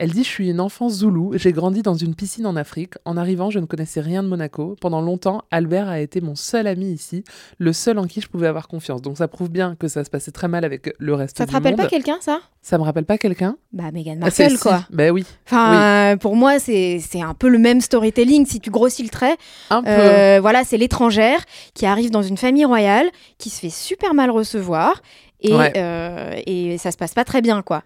Elle 0.00 0.12
dit 0.12 0.22
Je 0.22 0.28
suis 0.28 0.48
une 0.48 0.60
enfant 0.60 0.88
zoulou, 0.88 1.32
j'ai 1.34 1.50
grandi 1.52 1.82
dans 1.82 1.94
une 1.94 2.14
piscine 2.14 2.46
en 2.46 2.54
Afrique. 2.54 2.94
En 3.04 3.16
arrivant, 3.16 3.50
je 3.50 3.58
ne 3.58 3.66
connaissais 3.66 4.00
rien 4.00 4.22
de 4.22 4.28
Monaco. 4.28 4.76
Pendant 4.80 5.00
longtemps, 5.00 5.42
Albert 5.50 5.88
a 5.88 5.98
été 5.98 6.20
mon 6.20 6.36
seul 6.36 6.68
ami 6.68 6.92
ici, 6.92 7.24
le 7.58 7.72
seul 7.72 7.98
en 7.98 8.04
qui 8.06 8.20
je 8.20 8.28
pouvais 8.28 8.46
avoir 8.46 8.68
confiance. 8.68 9.02
Donc 9.02 9.18
ça 9.18 9.26
prouve 9.26 9.50
bien 9.50 9.74
que 9.76 9.88
ça 9.88 10.04
se 10.04 10.10
passait 10.10 10.30
très 10.30 10.46
mal 10.46 10.64
avec 10.64 10.94
le 11.00 11.14
reste 11.14 11.38
Ça 11.38 11.44
du 11.46 11.50
te 11.50 11.56
rappelle 11.56 11.72
monde. 11.72 11.80
pas 11.82 11.88
quelqu'un, 11.88 12.18
ça? 12.20 12.38
Ça 12.62 12.78
me 12.78 12.84
rappelle 12.84 13.06
pas 13.06 13.18
quelqu'un 13.18 13.56
Bah, 13.72 13.90
Meghan 13.92 14.12
Ah, 14.22 14.26
Markle, 14.26 14.50
si. 14.50 14.58
quoi. 14.58 14.84
Ben 14.90 15.10
oui, 15.10 15.24
Enfin, 15.46 16.12
euh, 16.12 16.16
pour 16.16 16.36
moi, 16.36 16.60
c'est 16.60 17.00
c'est 17.00 17.22
un 17.22 17.34
peu 17.34 17.48
le 17.48 17.58
même 17.58 17.80
storytelling. 17.80 18.46
Si 18.46 18.60
tu 18.60 18.70
grossis 18.70 19.02
le 19.02 19.08
trait, 19.08 19.36
un 19.70 19.82
peu. 19.82 19.88
Euh, 19.90 20.38
voilà, 20.40 20.62
c'est 20.62 20.76
l'étrangère 20.76 21.40
qui 21.74 21.86
arrive 21.86 22.10
dans 22.12 22.22
une 22.22 22.36
famille 22.36 22.64
royale, 22.64 23.06
qui 23.38 23.50
se 23.50 23.58
fait 23.58 23.70
super 23.70 24.14
mal 24.14 24.30
recevoir. 24.30 25.02
Et, 25.40 25.54
Ouais. 25.54 25.72
euh, 25.76 26.34
et 26.46 26.78
ça 26.78 26.90
se 26.90 26.96
passe 26.96 27.14
pas 27.14 27.24
très 27.24 27.40
bien, 27.42 27.62
quoi. 27.62 27.82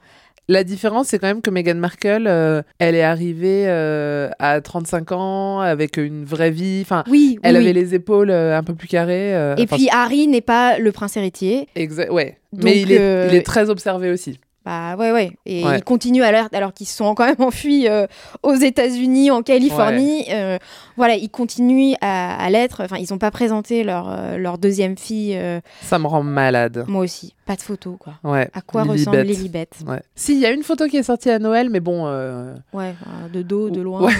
La 0.49 0.65
différence, 0.65 1.07
c'est 1.09 1.21
quand 1.21 1.29
même 1.29 1.41
que 1.41 1.51
Meghan 1.51 1.77
Markle, 1.77 2.27
euh, 2.27 2.63
elle 2.81 2.97
est 2.97 3.03
arrivée 3.03 3.65
euh, 3.69 4.29
à 4.41 4.61
35 4.61 5.13
ans 5.13 5.61
avec 5.61 5.97
une 5.99 6.25
vraie 6.25 6.51
vie. 6.51 6.81
Enfin, 6.83 7.05
Oui, 7.07 7.35
oui, 7.35 7.39
elle 7.45 7.57
oui. 7.57 7.63
avait 7.63 7.73
les 7.73 7.95
épaules 7.95 8.31
euh, 8.31 8.59
un 8.59 8.65
peu 8.65 8.75
plus 8.75 8.89
carrées. 8.89 9.35
euh, 9.37 9.55
Et 9.57 9.63
enfin, 9.63 9.77
puis 9.77 9.89
Harry 9.93 10.27
n'est 10.27 10.41
pas 10.41 10.79
le 10.79 10.91
prince 10.91 11.17
héritier. 11.17 11.69
exa- 11.77 12.11
ouais. 12.11 12.39
Donc, 12.53 12.65
Mais 12.65 12.81
il 12.83 12.91
est, 12.91 13.29
il 13.29 13.35
est 13.37 13.47
très 13.47 13.71
observé 13.71 14.11
aussi. 14.11 14.41
Bah 14.65 14.95
ouais, 14.97 15.11
ouais. 15.13 15.33
Et 15.47 15.65
Ouais. 15.65 15.79
ils 15.79 15.85
continuent 15.85 16.23
alors, 16.23 16.49
alors 16.53 16.73
qu'ils 16.73 16.87
se 16.87 16.97
sont 16.97 17.15
quand 17.15 17.27
même 17.27 17.35
enfuis 17.41 17.89
euh, 17.89 18.07
aux 18.43 18.55
États-Unis, 18.55 19.31
en 19.31 19.43
Californie. 19.43 20.25
Euh, 20.31 20.59
voilà, 20.97 21.17
ils 21.17 21.29
continuent 21.31 21.95
à, 22.01 22.37
à 22.43 22.51
l'être. 22.51 22.83
Enfin, 22.85 22.97
ils 22.99 23.07
n'ont 23.11 23.19
pas 23.19 23.31
présenté 23.31 23.83
leur, 23.85 24.09
euh, 24.09 24.37
leur 24.37 24.59
deuxième 24.59 24.97
fille. 24.97 25.35
euh, 25.37 25.61
Ça 25.81 25.99
me 25.99 26.07
rend 26.07 26.23
malade. 26.23 26.85
moi 26.87 27.03
aussi. 27.03 27.35
Pas 27.47 27.57
de 27.57 27.63
photo, 27.63 27.97
quoi. 27.99 28.15
Ouais. 28.23 28.49
À 28.55 28.61
quoi 28.61 28.83
Lilibet. 28.85 28.99
ressemble 29.01 29.21
Lilibet 29.23 29.69
Ouais. 29.87 30.01
Si, 30.15 30.35
il 30.35 30.39
y 30.39 30.47
a 30.47 30.51
une 30.53 30.63
photo 30.63 30.87
qui 30.87 30.97
est 30.97 31.03
sortie 31.03 31.31
à 31.31 31.39
Noël, 31.41 31.69
mais 31.71 31.81
bon. 31.81 32.05
euh, 32.07 32.55
Ouais, 32.73 32.95
de 33.33 33.43
dos, 33.43 33.69
de 33.71 33.81
loin. 33.81 34.03
Ouais. 34.03 34.13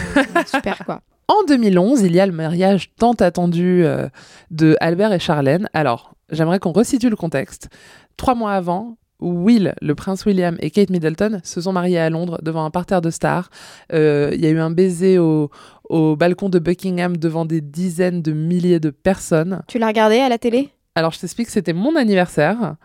super, 0.47 0.85
quoi. 0.85 1.01
En 1.29 1.45
2011, 1.49 2.03
il 2.03 2.15
y 2.15 2.21
a 2.21 2.27
le 2.27 2.33
mariage 2.33 2.91
tant 2.99 3.13
attendu 3.13 3.85
euh, 3.87 4.09
de 4.51 4.77
Albert 4.81 5.13
et 5.13 5.19
Charlène. 5.21 5.67
Alors, 5.73 6.15
j'aimerais 6.31 6.59
qu'on 6.59 6.73
resitue 6.73 7.09
le 7.09 7.17
contexte. 7.17 7.69
Trois 8.19 8.35
mois 8.35 8.53
avant, 8.53 8.97
Will, 9.23 9.75
le 9.81 9.95
prince 9.95 10.25
William 10.27 10.57
et 10.61 10.71
Kate 10.71 10.91
Middleton 10.91 11.41
se 11.45 11.61
sont 11.61 11.73
mariés 11.73 11.99
à 11.99 12.11
Londres 12.11 12.39
devant 12.43 12.65
un 12.65 12.71
parterre 12.71 13.01
de 13.01 13.11
stars. 13.11 13.51
Euh, 13.93 14.31
Il 14.35 14.41
y 14.41 14.47
a 14.47 14.51
eu 14.51 14.59
un 14.59 14.71
baiser 14.71 15.19
au, 15.19 15.51
au 15.89 16.17
balcon 16.17 16.49
de 16.49 16.59
Buckingham 16.59 17.17
devant 17.17 17.45
des 17.45 17.61
dizaines 17.61 18.21
de 18.23 18.33
milliers 18.33 18.81
de 18.81 18.91
personnes. 18.91 19.63
Tu 19.69 19.79
l'as 19.79 19.87
regardé 19.87 20.19
à 20.19 20.29
la 20.29 20.39
télé? 20.39 20.71
Alors, 20.95 21.13
je 21.13 21.21
t'explique, 21.21 21.49
c'était 21.49 21.73
mon 21.73 21.97
anniversaire 21.97 22.77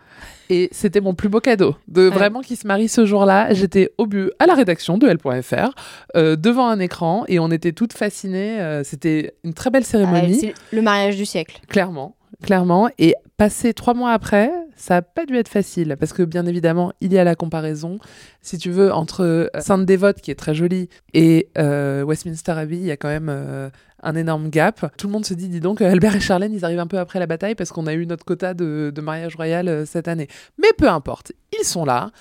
et 0.48 0.70
c'était 0.72 1.02
mon 1.02 1.12
plus 1.14 1.28
beau 1.28 1.40
cadeau. 1.40 1.76
De 1.88 2.08
Ouais. 2.08 2.14
vraiment 2.14 2.40
qui 2.40 2.56
se 2.56 2.66
marie 2.66 2.88
ce 2.88 3.04
jour-là. 3.04 3.52
J'étais 3.52 3.90
au 3.98 4.06
but 4.06 4.30
à 4.38 4.46
la 4.46 4.54
rédaction 4.54 4.96
de 4.96 5.06
L.fr, 5.08 5.72
euh, 6.16 6.34
devant 6.34 6.68
un 6.68 6.78
écran 6.80 7.24
et 7.28 7.38
on 7.38 7.50
était 7.50 7.72
toutes 7.72 7.92
fascinées. 7.92 8.58
euh, 8.60 8.82
c'était 8.82 9.34
une 9.44 9.52
très 9.52 9.68
belle 9.68 9.82
Ah, 9.84 9.90
cérémonie, 9.90 10.36
C'est 10.36 10.54
le 10.72 10.80
mariage 10.80 11.16
du 11.18 11.26
siècle. 11.26 11.60
clairement. 11.68 12.16
Clairement. 12.42 12.88
Et 12.98 13.14
passé 13.36 13.74
trois 13.74 13.92
mois 13.94 14.12
après, 14.12 14.50
ça 14.78 14.94
n'a 14.94 15.02
pas 15.02 15.26
dû 15.26 15.36
être 15.36 15.48
facile 15.48 15.96
parce 15.98 16.12
que 16.12 16.22
bien 16.22 16.46
évidemment, 16.46 16.92
il 17.00 17.12
y 17.12 17.18
a 17.18 17.24
la 17.24 17.34
comparaison. 17.34 17.98
Si 18.40 18.58
tu 18.58 18.70
veux, 18.70 18.92
entre 18.92 19.24
euh, 19.24 19.48
Sainte-Dévote, 19.58 20.20
qui 20.20 20.30
est 20.30 20.36
très 20.36 20.54
jolie, 20.54 20.88
et 21.12 21.48
euh, 21.58 22.04
Westminster 22.04 22.52
Abbey, 22.52 22.76
il 22.76 22.84
y 22.84 22.90
a 22.92 22.96
quand 22.96 23.08
même 23.08 23.28
euh, 23.28 23.68
un 24.02 24.14
énorme 24.14 24.48
gap. 24.50 24.90
Tout 24.96 25.08
le 25.08 25.12
monde 25.12 25.26
se 25.26 25.34
dit, 25.34 25.48
dis 25.48 25.60
donc, 25.60 25.82
Albert 25.82 26.14
et 26.14 26.20
Charlène, 26.20 26.52
ils 26.52 26.64
arrivent 26.64 26.78
un 26.78 26.86
peu 26.86 26.98
après 26.98 27.18
la 27.18 27.26
bataille 27.26 27.56
parce 27.56 27.70
qu'on 27.70 27.88
a 27.88 27.92
eu 27.92 28.06
notre 28.06 28.24
quota 28.24 28.54
de, 28.54 28.92
mariage 29.02 29.34
royal 29.34 29.86
cette 29.86 30.06
année. 30.06 30.28
Mais 30.58 30.68
peu 30.78 30.88
importe, 30.88 31.32
ils 31.58 31.64
sont 31.64 31.84
là. 31.84 32.12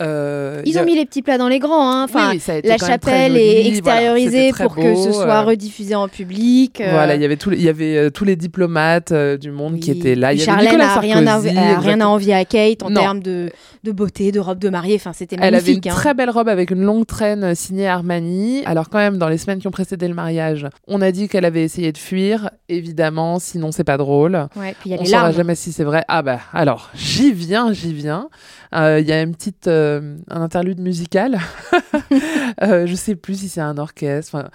Euh, 0.00 0.60
il 0.64 0.72
Ils 0.72 0.78
a- 0.78 0.82
ont 0.82 0.84
mis 0.84 0.94
les 0.94 1.06
petits 1.06 1.22
plats 1.22 1.38
dans 1.38 1.48
les 1.48 1.58
grands. 1.58 1.90
Hein. 1.90 2.04
Enfin, 2.04 2.30
Oui, 2.32 2.42
oui, 2.46 2.60
la 2.64 2.76
chapelle 2.76 3.32
joli, 3.32 3.42
est 3.44 3.66
extériorisée 3.68 4.52
pour 4.52 4.74
que 4.76 4.94
ce 4.94 5.12
soit 5.12 5.24
euh, 5.26 5.42
rediffusé 5.42 5.94
en 5.94 6.06
public. 6.08 6.80
euh, 6.82 6.90
Voilà, 6.90 7.14
il 7.14 7.22
y 7.22 7.24
avait, 7.24 7.36
tous 7.36 7.50
les- 7.50 7.56
il 7.56 7.62
y 7.62 7.68
avait 7.68 7.96
euh, 7.96 8.10
tous 8.10 8.24
les 8.24 8.36
diplomates 8.36 9.12
du 9.12 9.50
monde 9.50 9.80
qui 9.80 9.90
étaient 9.90 10.14
là. 10.14 10.32
Il 10.34 10.38
y 10.38 10.42
avait 10.42 10.46
Charlène 10.52 10.66
Nicolas 10.72 10.92
a 10.94 11.00
rien, 11.00 11.26
à, 11.26 11.40
Sarkozy, 11.40 11.58
rien 11.86 12.00
à 12.02 12.06
envier 12.06 12.34
à 12.34 12.44
Kate 12.44 12.82
en 12.82 12.92
termes 12.92 13.20
de, 13.22 13.50
de 13.84 13.92
beauté, 13.92 14.32
de 14.32 14.40
robe 14.40 14.58
de 14.58 14.68
mariée. 14.68 14.96
Enfin, 14.96 15.12
c'était 15.14 15.36
Elle 15.40 15.54
avait 15.54 15.58
une 15.60 15.64
magnifique. 15.76 15.86
hein. 15.86 15.94
très 15.94 16.12
belle 16.14 16.30
robe 16.30 16.48
avec 16.48 16.70
une 16.70 16.82
longue 16.82 17.06
traîne 17.06 17.54
signée 17.54 17.88
Armani. 17.88 18.62
Alors 18.66 18.90
quand 18.90 18.98
même, 18.98 19.16
dans 19.16 19.28
les 19.28 19.38
semaines 19.38 19.60
qui 19.60 19.66
ont 19.66 19.70
précédé 19.72 20.08
le 20.08 20.14
mariage, 20.14 20.66
on 20.86 21.00
a 21.00 21.10
dit 21.10 21.28
qu'elle 21.28 21.44
avait 21.46 21.62
essayé 21.62 21.90
de 21.92 21.98
fuir, 21.98 22.50
évidemment, 22.68 23.38
sinon 23.38 23.72
c'est 23.72 23.84
pas 23.84 23.96
drôle. 23.96 24.34
Ouais, 24.56 24.74
puis 24.80 24.90
il 24.90 24.92
y 24.92 24.94
a 24.94 24.98
on 24.98 25.02
les 25.04 25.08
saura 25.08 25.32
jamais 25.32 25.54
si 25.54 25.72
c'est 25.72 25.84
vrai. 25.84 26.04
Ah 26.08 26.20
bah 26.22 26.40
alors, 26.52 26.90
j'y 26.94 27.32
viens, 27.32 27.72
j'y 27.72 27.92
viens. 27.94 28.28
Il 28.74 29.06
y 29.06 29.12
a 29.12 29.22
une 29.22 29.34
petite, 29.34 29.68
euh, 29.86 30.16
un 30.28 30.42
interlude 30.42 30.80
musical. 30.80 31.38
euh, 32.62 32.86
je 32.86 32.94
sais 32.94 33.14
plus 33.14 33.40
si 33.40 33.48
c'est 33.48 33.60
un 33.60 33.78
orchestre. 33.78 34.50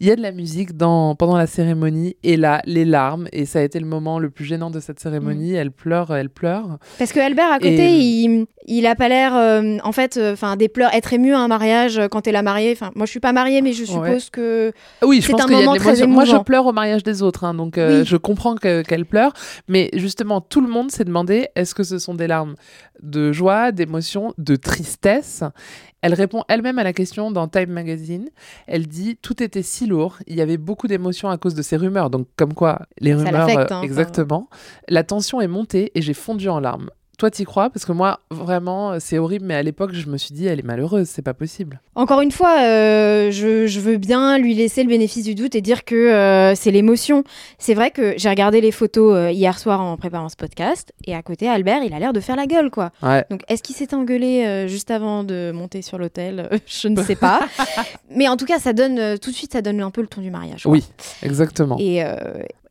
Il 0.00 0.08
y 0.08 0.10
a 0.10 0.16
de 0.16 0.22
la 0.22 0.32
musique 0.32 0.76
dans, 0.76 1.14
pendant 1.14 1.36
la 1.36 1.46
cérémonie 1.46 2.16
et 2.24 2.36
là, 2.36 2.60
les 2.66 2.84
larmes. 2.84 3.28
Et 3.32 3.46
ça 3.46 3.60
a 3.60 3.62
été 3.62 3.78
le 3.78 3.86
moment 3.86 4.18
le 4.18 4.28
plus 4.28 4.44
gênant 4.44 4.70
de 4.70 4.80
cette 4.80 4.98
cérémonie. 4.98 5.52
Mm. 5.52 5.56
Elle 5.56 5.70
pleure, 5.70 6.14
elle 6.14 6.30
pleure. 6.30 6.78
Parce 6.98 7.12
que 7.12 7.20
Albert 7.20 7.50
à 7.52 7.58
côté, 7.58 7.94
Et- 7.94 8.00
il, 8.00 8.46
il 8.66 8.86
a 8.86 8.96
pas 8.96 9.08
l'air, 9.08 9.36
euh, 9.36 9.78
en 9.84 9.92
fait, 9.92 10.18
enfin 10.32 10.56
des 10.56 10.68
pleurs, 10.68 10.92
être 10.94 11.12
ému 11.12 11.32
à 11.32 11.38
un 11.38 11.48
mariage 11.48 11.98
euh, 11.98 12.08
quand 12.08 12.22
t'es 12.22 12.32
la 12.32 12.42
mariée. 12.42 12.72
Enfin, 12.72 12.90
moi 12.96 13.06
je 13.06 13.10
suis 13.12 13.20
pas 13.20 13.32
mariée, 13.32 13.62
mais 13.62 13.72
je 13.72 13.84
suppose 13.84 14.30
que 14.30 14.72
Oui, 15.04 15.20
je 15.20 15.26
C'est 15.26 15.32
pense 15.32 15.42
un 15.44 15.48
y 15.48 15.54
a 15.54 15.58
moment 15.58 15.76
très 15.76 15.84
l'émotion. 15.92 16.08
Moi, 16.08 16.24
je 16.24 16.30
émouvant. 16.30 16.44
pleure 16.44 16.66
au 16.66 16.72
mariage 16.72 17.04
des 17.04 17.22
autres, 17.22 17.44
hein, 17.44 17.54
donc 17.54 17.78
euh, 17.78 18.00
Oui. 18.00 18.04
je 18.06 18.16
comprends 18.16 18.56
que- 18.56 18.82
qu'elle 18.82 19.06
pleure. 19.06 19.32
Mais 19.68 19.90
justement, 19.94 20.40
tout 20.40 20.60
le 20.60 20.68
monde 20.68 20.90
s'est 20.90 21.04
demandé 21.04 21.48
est-ce 21.54 21.74
que 21.74 21.84
ce 21.84 21.98
sont 21.98 22.14
des 22.14 22.26
larmes 22.26 22.56
de 23.02 23.30
joie, 23.32 23.70
d'émotion, 23.70 24.34
de 24.38 24.56
tristesse? 24.56 25.44
Elle 26.04 26.12
répond 26.12 26.44
elle-même 26.48 26.78
à 26.78 26.84
la 26.84 26.92
question 26.92 27.30
dans 27.30 27.48
Time 27.48 27.70
Magazine. 27.70 28.28
Elle 28.66 28.86
dit 28.86 29.16
tout 29.16 29.42
était 29.42 29.62
si 29.62 29.86
lourd, 29.86 30.18
il 30.26 30.36
y 30.36 30.42
avait 30.42 30.58
beaucoup 30.58 30.86
d'émotions 30.86 31.30
à 31.30 31.38
cause 31.38 31.54
de 31.54 31.62
ces 31.62 31.78
rumeurs. 31.78 32.10
Donc, 32.10 32.26
comme 32.36 32.52
quoi, 32.52 32.82
les 33.00 33.14
rumeurs, 33.14 33.48
euh, 33.48 33.56
hein, 33.56 33.64
enfin. 33.64 33.80
exactement. 33.80 34.50
La 34.86 35.02
tension 35.02 35.40
est 35.40 35.48
montée 35.48 35.92
et 35.94 36.02
j'ai 36.02 36.12
fondu 36.12 36.50
en 36.50 36.60
larmes. 36.60 36.90
Toi, 37.18 37.30
t'y 37.30 37.44
crois? 37.44 37.70
Parce 37.70 37.84
que 37.84 37.92
moi, 37.92 38.20
vraiment, 38.30 38.98
c'est 38.98 39.18
horrible, 39.18 39.46
mais 39.46 39.54
à 39.54 39.62
l'époque, 39.62 39.92
je 39.92 40.08
me 40.08 40.16
suis 40.16 40.34
dit, 40.34 40.46
elle 40.46 40.58
est 40.58 40.64
malheureuse, 40.64 41.08
c'est 41.08 41.22
pas 41.22 41.34
possible. 41.34 41.80
Encore 41.94 42.20
une 42.20 42.32
fois, 42.32 42.60
euh, 42.60 43.30
je, 43.30 43.66
je 43.66 43.80
veux 43.80 43.98
bien 43.98 44.38
lui 44.38 44.54
laisser 44.54 44.82
le 44.82 44.88
bénéfice 44.88 45.24
du 45.24 45.34
doute 45.34 45.54
et 45.54 45.60
dire 45.60 45.84
que 45.84 45.94
euh, 45.94 46.54
c'est 46.56 46.72
l'émotion. 46.72 47.22
C'est 47.58 47.74
vrai 47.74 47.92
que 47.92 48.14
j'ai 48.16 48.28
regardé 48.28 48.60
les 48.60 48.72
photos 48.72 49.14
euh, 49.14 49.30
hier 49.30 49.58
soir 49.58 49.80
en 49.80 49.96
préparant 49.96 50.28
ce 50.28 50.36
podcast 50.36 50.92
et 51.06 51.14
à 51.14 51.22
côté, 51.22 51.48
Albert, 51.48 51.84
il 51.84 51.94
a 51.94 52.00
l'air 52.00 52.12
de 52.12 52.20
faire 52.20 52.36
la 52.36 52.46
gueule, 52.46 52.70
quoi. 52.70 52.90
Ouais. 53.02 53.24
Donc, 53.30 53.42
est-ce 53.48 53.62
qu'il 53.62 53.76
s'est 53.76 53.94
engueulé 53.94 54.66
juste 54.68 54.90
avant 54.90 55.22
de 55.22 55.52
monter 55.54 55.82
sur 55.82 55.98
l'hôtel? 55.98 56.48
Je 56.66 56.88
ne 56.88 57.00
sais 57.02 57.16
pas. 57.16 57.40
Mais 58.10 58.28
en 58.28 58.36
tout 58.36 58.46
cas, 58.46 58.58
ça 58.58 58.72
donne 58.72 59.18
tout 59.18 59.30
de 59.30 59.36
suite, 59.36 59.52
ça 59.52 59.62
donne 59.62 59.80
un 59.80 59.90
peu 59.90 60.00
le 60.00 60.08
ton 60.08 60.20
du 60.20 60.30
mariage. 60.30 60.64
quoi. 60.64 60.72
Oui, 60.72 60.84
exactement. 61.22 61.76
Et, 61.78 62.02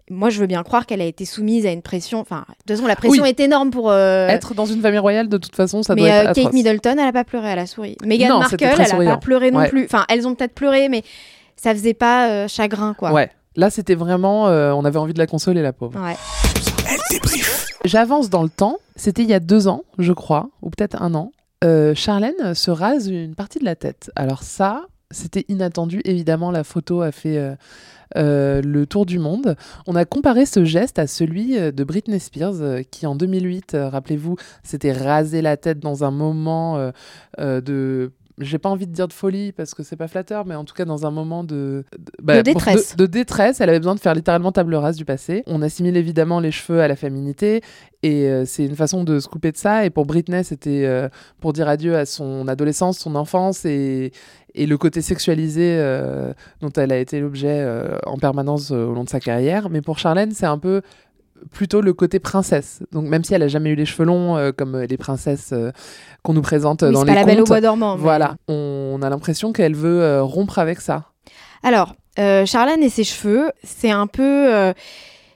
Moi, 0.09 0.29
je 0.29 0.39
veux 0.39 0.47
bien 0.47 0.63
croire 0.63 0.85
qu'elle 0.85 1.01
a 1.01 1.05
été 1.05 1.23
soumise 1.25 1.65
à 1.65 1.71
une 1.71 1.81
pression. 1.81 2.19
Enfin, 2.19 2.45
de 2.49 2.53
toute 2.57 2.75
façon, 2.75 2.87
la 2.87 2.95
pression 2.95 3.23
Oui. 3.23 3.29
est 3.29 3.39
énorme 3.39 3.71
pour. 3.71 3.89
euh, 3.89 4.27
Être 4.27 4.53
dans 4.53 4.65
une 4.65 4.81
famille 4.81 4.99
royale, 4.99 5.29
de 5.29 5.37
toute 5.37 5.55
façon, 5.55 5.81
ça 5.81 5.95
mais 5.95 6.01
doit 6.01 6.09
être 6.09 6.25
euh, 6.27 6.29
atroce. 6.31 6.43
Kate 6.45 6.53
Middleton, 6.53 6.91
elle 6.99 7.07
a 7.07 7.13
pas 7.13 7.23
pleuré, 7.23 7.47
elle 7.49 7.59
a 7.59 7.65
souri. 7.65 7.97
Meghan 8.05 8.27
Non, 8.29 8.39
Markle, 8.39 8.55
elle 8.59 8.71
très 8.73 8.83
a 8.83 8.85
pas 8.85 8.91
souriant. 8.91 9.17
pleuré 9.17 9.51
non 9.51 9.59
Ouais. 9.59 9.69
plus. 9.69 9.85
Enfin, 9.85 10.05
elles 10.09 10.27
ont 10.27 10.35
peut-être 10.35 10.53
pleuré, 10.53 10.89
mais 10.89 11.03
ça 11.55 11.73
faisait 11.73 11.93
pas 11.93 12.29
euh, 12.29 12.47
chagrin, 12.49 12.93
quoi. 12.93 13.13
Ouais. 13.13 13.31
Là, 13.55 13.69
c'était 13.69 13.95
vraiment. 13.95 14.47
euh, 14.47 14.71
on 14.73 14.83
avait 14.83 14.97
envie 14.99 15.13
de 15.13 15.19
la 15.19 15.27
consoler, 15.27 15.61
la 15.61 15.71
pauvre. 15.73 15.97
Ouais. 16.01 16.15
Elle 16.89 16.99
débrief. 17.09 17.67
J'avance 17.85 18.29
dans 18.29 18.43
le 18.43 18.49
temps. 18.49 18.77
C'était 18.95 19.21
il 19.23 19.29
y 19.29 19.33
a 19.33 19.39
deux 19.39 19.67
ans, 19.67 19.83
je 19.99 20.11
crois, 20.11 20.49
ou 20.61 20.69
peut-être 20.69 21.01
un 21.01 21.15
an. 21.15 21.31
Euh, 21.63 21.95
Charlène 21.95 22.53
se 22.55 22.71
rase 22.71 23.07
une 23.07 23.35
partie 23.35 23.59
de 23.59 23.65
la 23.65 23.75
tête. 23.75 24.11
Alors 24.17 24.43
ça, 24.43 24.83
c'était 25.11 25.45
inattendu. 25.47 26.01
Évidemment, 26.03 26.51
la 26.51 26.63
photo 26.65 27.01
a 27.01 27.11
fait 27.11 27.37
euh, 27.37 27.55
euh, 28.15 28.61
le 28.61 28.85
tour 28.85 29.05
du 29.05 29.19
monde. 29.19 29.55
On 29.87 29.95
a 29.95 30.05
comparé 30.05 30.45
ce 30.45 30.63
geste 30.65 30.99
à 30.99 31.07
celui 31.07 31.57
euh, 31.57 31.71
de 31.71 31.83
Britney 31.83 32.19
Spears, 32.19 32.61
euh, 32.61 32.81
qui 32.89 33.05
en 33.05 33.15
2008, 33.15 33.73
euh, 33.73 33.89
rappelez-vous, 33.89 34.35
s'était 34.63 34.91
rasé 34.91 35.41
la 35.41 35.57
tête 35.57 35.79
dans 35.79 36.03
un 36.03 36.11
moment 36.11 36.91
de 37.39 38.11
j'ai 38.39 38.57
pas 38.57 38.69
envie 38.69 38.87
de 38.87 38.91
dire 38.91 39.07
de 39.07 39.13
folie 39.13 39.51
parce 39.51 39.73
que 39.75 39.83
c'est 39.83 39.95
pas 39.95 40.07
flatteur, 40.07 40.45
mais 40.45 40.55
en 40.55 40.63
tout 40.65 40.73
cas 40.73 40.85
dans 40.85 41.05
un 41.05 41.11
moment 41.11 41.43
de, 41.43 41.83
de, 41.97 42.11
bah, 42.21 42.37
De 42.37 42.41
détresse. 42.41 42.95
de- 42.95 43.05
de 43.05 43.11
détresse, 43.11 43.61
elle 43.61 43.69
avait 43.69 43.79
besoin 43.79 43.95
de 43.95 43.99
faire 43.99 44.15
littéralement 44.15 44.51
table 44.51 44.73
rase 44.75 44.95
du 44.97 45.05
passé. 45.05 45.43
On 45.45 45.61
assimile 45.61 45.97
évidemment 45.97 46.39
les 46.39 46.51
cheveux 46.51 46.81
à 46.81 46.87
la 46.87 46.95
féminité 46.95 47.61
et 48.01 48.27
euh, 48.27 48.43
c'est 48.45 48.65
une 48.65 48.75
façon 48.75 49.03
de 49.03 49.19
se 49.19 49.27
couper 49.27 49.51
de 49.51 49.57
ça. 49.57 49.85
Et 49.85 49.89
pour 49.91 50.05
Britney, 50.05 50.43
c'était 50.43 50.83
euh, 50.85 51.09
pour 51.41 51.53
dire 51.53 51.67
adieu 51.69 51.95
à 51.95 52.05
son 52.05 52.47
adolescence, 52.47 52.97
son 52.97 53.15
enfance 53.15 53.65
et, 53.65 54.11
et 54.55 54.65
le 54.65 54.77
côté 54.77 55.01
sexualisé 55.01 55.77
euh, 55.79 56.33
dont 56.61 56.71
elle 56.71 56.91
a 56.91 56.97
été 56.97 57.19
l'objet 57.19 57.65
en 58.05 58.17
permanence 58.17 58.71
au 58.71 58.93
long 58.93 59.03
de 59.03 59.09
sa 59.09 59.19
carrière. 59.19 59.69
Mais 59.69 59.81
pour 59.81 59.99
Charlène, 59.99 60.31
c'est 60.31 60.45
un 60.47 60.57
peu 60.57 60.81
plutôt 61.51 61.81
le 61.81 61.93
côté 61.93 62.19
princesse. 62.19 62.81
Donc 62.91 63.05
même 63.05 63.23
si 63.23 63.33
elle 63.33 63.43
a 63.43 63.47
jamais 63.47 63.69
eu 63.71 63.75
les 63.75 63.85
cheveux 63.85 64.05
longs 64.05 64.37
euh, 64.37 64.51
comme 64.51 64.77
les 64.79 64.97
princesses 64.97 65.51
euh, 65.53 65.71
qu'on 66.23 66.33
nous 66.33 66.41
présente 66.41 66.83
euh, 66.83 66.87
Oui, 66.87 66.93
dans 66.93 67.03
les 67.03 67.13
pas 67.13 67.19
la 67.19 67.25
belle 67.25 67.41
au 67.41 67.45
bois 67.45 67.61
dormant. 67.61 67.95
mais- 67.95 68.01
voilà, 68.01 68.35
on, 68.47 68.99
a 69.01 69.09
l'impression 69.09 69.53
qu'elle 69.53 69.75
veut 69.75 70.01
euh, 70.01 70.23
rompre 70.23 70.59
avec 70.59 70.81
ça. 70.81 71.05
Alors, 71.63 71.95
euh, 72.19 72.45
Charlène 72.45 72.83
et 72.83 72.89
ses 72.89 73.03
cheveux, 73.03 73.51
c'est 73.63 73.91
un 73.91 74.07
peu. 74.07 74.73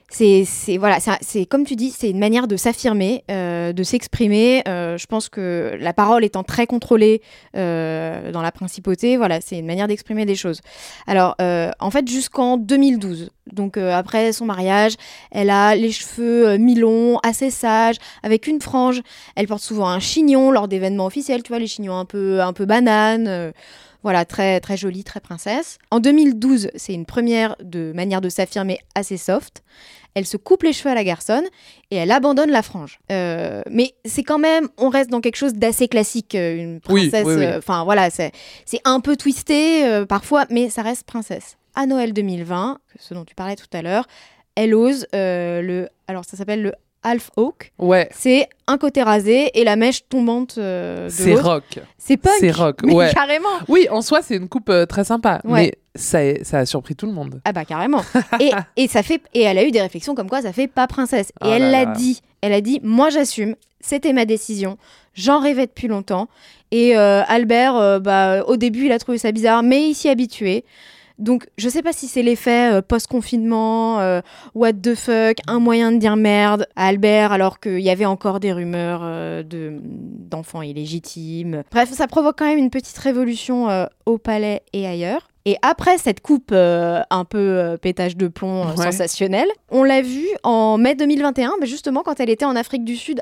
C'est 0.10 0.78
voilà, 0.78 1.00
c'est- 1.00 1.18
c'est 1.22 1.46
comme 1.46 1.66
tu 1.66 1.76
dis, 1.76 1.92
c'est 1.92 2.10
une 2.10 2.20
manière 2.20 2.48
de 2.48 2.56
s'affirmer, 2.56 3.24
euh, 3.30 3.74
de 3.74 3.84
s'exprimer. 3.84 4.64
Euh, 4.68 4.98
je 4.98 5.06
pense 5.06 5.28
que 5.28 5.76
la 5.80 5.94
parole 5.94 6.24
étant 6.24 6.44
très 6.44 6.66
contrôlée 6.66 7.22
euh, 7.56 8.32
dans 8.32 8.42
la 8.42 8.52
principauté, 8.54 9.18
voilà, 9.18 9.42
c'est 9.42 9.60
une 9.60 9.66
manière 9.66 9.88
d'exprimer 9.88 10.26
des 10.26 10.36
choses. 10.36 10.62
Alors, 11.08 11.36
euh, 11.42 11.72
en 11.80 11.92
fait, 11.92 12.08
jusqu'en 12.08 12.56
2012, 12.58 13.30
donc 13.52 13.78
euh, 13.78 13.94
après 13.94 14.32
son 14.32 14.46
mariage, 14.46 14.94
elle 15.32 15.50
a 15.50 15.76
les 15.76 15.92
cheveux 15.92 16.48
euh, 16.48 16.58
mi-longs, 16.58 17.20
assez 17.24 17.50
sages, 17.50 17.98
avec 18.24 18.48
une 18.48 18.62
frange. 18.62 19.02
Elle 19.36 19.48
porte 19.48 19.62
souvent 19.62 19.88
un 19.90 20.00
chignon 20.00 20.52
lors 20.52 20.68
d'événements 20.70 21.06
officiels, 21.06 21.44
tu 21.44 21.50
vois, 21.50 21.60
les 21.60 21.68
chignons 21.68 21.98
un 21.98 22.06
peu, 22.06 22.42
un 22.42 22.54
peu 22.54 22.66
bananes. 22.66 23.52
Voilà, 24.04 24.26
très, 24.26 24.60
très 24.60 24.78
jolie, 24.78 25.04
très 25.04 25.20
princesse. 25.20 25.78
En 25.92 26.00
2012, 26.00 26.70
c'est 26.76 26.94
une 26.94 27.06
première 27.06 27.56
de 27.64 27.92
manière 27.94 28.22
de 28.22 28.30
s'affirmer 28.30 28.80
assez 28.96 29.18
soft. 29.18 29.64
Elle 30.14 30.26
se 30.26 30.38
coupe 30.38 30.64
les 30.64 30.74
cheveux 30.74 30.90
à 30.90 30.96
la 30.96 31.04
garçonne 31.04 31.44
et 31.92 31.96
elle 31.98 32.12
abandonne 32.12 32.50
la 32.50 32.64
frange. 32.64 33.00
Euh, 33.12 33.62
mais 33.70 33.94
c'est 34.06 34.24
quand 34.24 34.40
même, 34.40 34.68
on 34.78 34.90
reste 34.90 35.10
dans 35.12 35.22
quelque 35.22 35.36
chose 35.36 35.54
d'assez 35.54 35.88
classique. 35.88 36.34
euh, 36.34 36.56
Une 36.58 36.80
princesse, 36.80 37.26
oui, 37.26 37.36
oui. 37.36 37.46
euh, 37.46 37.58
enfin 37.60 37.84
voilà, 37.84 38.10
c'est 38.10 38.32
c'est 38.66 38.82
un 38.84 39.00
peu 39.00 39.16
twisté 39.16 39.86
euh, 39.86 40.06
parfois, 40.06 40.46
mais 40.50 40.70
ça 40.70 40.82
reste 40.82 41.04
princesse. 41.04 41.58
À 41.76 41.86
Noël 41.86 42.14
2020, 42.14 42.80
ce 42.98 43.14
dont 43.14 43.26
tu 43.26 43.36
parlais 43.36 43.56
tout 43.56 43.68
à 43.74 43.84
l'heure, 43.84 44.08
elle 44.56 44.74
ose 44.74 45.06
euh, 45.14 45.62
le, 45.62 45.90
alors 46.08 46.26
ça 46.26 46.36
s'appelle 46.36 46.64
le 46.64 46.74
half 47.04 47.30
hawk. 47.38 47.72
Ouais, 47.80 48.10
C'est 48.14 48.50
un 48.68 48.78
côté 48.78 49.02
rasé 49.04 49.52
et 49.60 49.64
la 49.64 49.76
mèche 49.76 50.08
tombante 50.10 50.56
euh, 50.58 51.08
c'est 51.10 51.36
rock. 51.36 51.80
C'est 51.98 52.18
punk. 52.18 52.34
C'est 52.40 52.52
rock, 52.52 52.80
mais 52.84 52.94
ouais. 52.94 53.12
carrément. 53.14 53.48
Oui, 53.68 53.88
en 53.90 54.02
soi, 54.02 54.22
c'est 54.22 54.36
une 54.36 54.50
coupe 54.50 54.70
euh, 54.70 54.86
très 54.86 55.04
sympa, 55.04 55.40
Ouais. 55.46 55.62
mais 55.62 55.74
ça, 55.96 56.20
a 56.60 56.66
surpris 56.66 56.96
tout 56.96 57.06
le 57.06 57.14
monde. 57.14 57.42
Ah 57.46 57.54
bah 57.54 57.66
carrément. 57.66 58.02
et, 58.40 58.52
et 58.76 58.88
ça 58.88 59.04
fait 59.04 59.22
et 59.34 59.42
elle 59.42 59.58
a 59.58 59.64
eu 59.64 59.72
des 59.72 59.82
réflexions 59.82 60.16
comme 60.16 60.30
quoi 60.30 60.42
ça 60.42 60.54
fait 60.54 60.68
pas 60.68 60.88
princesse. 60.88 61.30
Et 61.30 61.46
Oh 61.46 61.50
elle 61.52 61.72
l'a 61.72 61.86
dit. 61.86 62.22
Elle 62.42 62.54
a 62.54 62.62
dit 62.62 62.80
moi 62.84 63.10
j'assume. 63.10 63.56
C'était 63.80 64.14
ma 64.14 64.26
décision. 64.26 64.78
J'en 65.14 65.40
rêvais 65.40 65.66
depuis 65.68 65.88
longtemps. 65.88 66.28
Et 66.72 66.98
euh, 66.98 67.24
Albert, 67.28 68.02
bah 68.02 68.44
au 68.46 68.58
début 68.58 68.86
il 68.88 68.92
a 68.92 69.00
trouvé 69.00 69.18
ça 69.18 69.32
bizarre, 69.32 69.64
mais 69.64 69.90
il 69.90 69.96
s'y 69.96 70.10
habitué. 70.10 70.66
Donc 71.20 71.48
je 71.58 71.68
sais 71.70 71.82
pas 71.82 71.94
si 71.94 72.08
c'est 72.08 72.22
l'effet 72.22 72.74
euh, 72.74 72.82
post-confinement, 72.82 74.00
euh, 74.00 74.22
what 74.56 74.74
the 74.74 74.96
fuck, 74.96 75.38
un 75.48 75.60
moyen 75.60 75.92
de 75.92 75.98
dire 75.98 76.16
merde 76.16 76.68
à 76.76 76.88
Albert 76.88 77.32
alors 77.32 77.60
qu'il 77.60 77.80
y 77.80 77.90
avait 77.90 78.06
encore 78.06 78.40
des 78.40 78.54
rumeurs 78.54 79.02
euh, 79.04 79.44
de 79.44 79.80
d'enfants 79.84 80.62
illégitimes. 80.62 81.64
Bref, 81.72 81.92
ça 81.92 82.08
provoque 82.08 82.38
quand 82.38 82.46
même 82.46 82.60
une 82.60 82.70
petite 82.70 82.98
révolution 82.98 83.68
au 84.06 84.18
palais 84.18 84.62
et 84.74 84.86
ailleurs. 84.88 85.28
Et 85.46 85.56
après 85.62 85.98
cette 85.98 86.20
coupe 86.20 86.50
euh, 86.52 87.02
un 87.10 87.24
peu 87.24 87.38
euh, 87.38 87.78
pétage 87.78 88.18
de 88.18 88.28
plomb 88.28 88.64
euh, 88.68 88.76
Ouais. 88.76 88.92
sensationnelle, 88.92 89.48
on 89.72 89.84
l'a 89.84 90.02
vue 90.02 90.28
en 90.44 90.78
mai 90.78 90.94
2021, 90.94 91.54
mais 91.62 91.68
justement 91.68 92.04
quand 92.04 92.20
elle 92.20 92.30
était 92.30 92.44
en 92.44 92.58
Afrique 92.58 92.84
du 92.84 92.98
Sud 92.98 93.22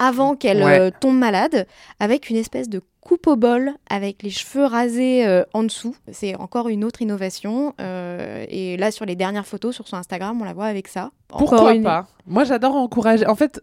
avant 0.00 0.34
qu'elle 0.34 0.64
Ouais. 0.64 0.80
euh, 0.80 0.90
tombe 0.98 1.16
malade, 1.18 1.66
avec 2.00 2.28
une 2.30 2.36
espèce 2.36 2.68
de 2.68 2.80
coupe 3.00 3.26
au 3.28 3.36
bol 3.36 3.72
avec 3.88 4.22
les 4.22 4.30
cheveux 4.30 4.64
rasés 4.64 5.26
euh, 5.26 5.42
en 5.54 5.62
dessous. 5.62 5.94
C'est 6.10 6.34
encore 6.36 6.68
une 6.68 6.82
autre 6.84 7.00
innovation. 7.02 7.74
euh, 7.80 8.44
et 8.48 8.76
là, 8.76 8.90
sur 8.90 9.04
les 9.06 9.14
dernières 9.14 9.46
photos 9.46 9.74
sur 9.74 9.86
son 9.86 9.96
Instagram, 9.96 10.40
on 10.40 10.44
la 10.44 10.52
voit 10.54 10.66
avec 10.66 10.88
ça. 10.88 11.10
Encore 11.32 11.48
Pourquoi 11.50 11.74
une- 11.74 11.82
pas? 11.84 12.08
Moi, 12.26 12.44
j'adore 12.44 12.74
encourager. 12.76 13.26
En 13.26 13.34
fait, 13.36 13.62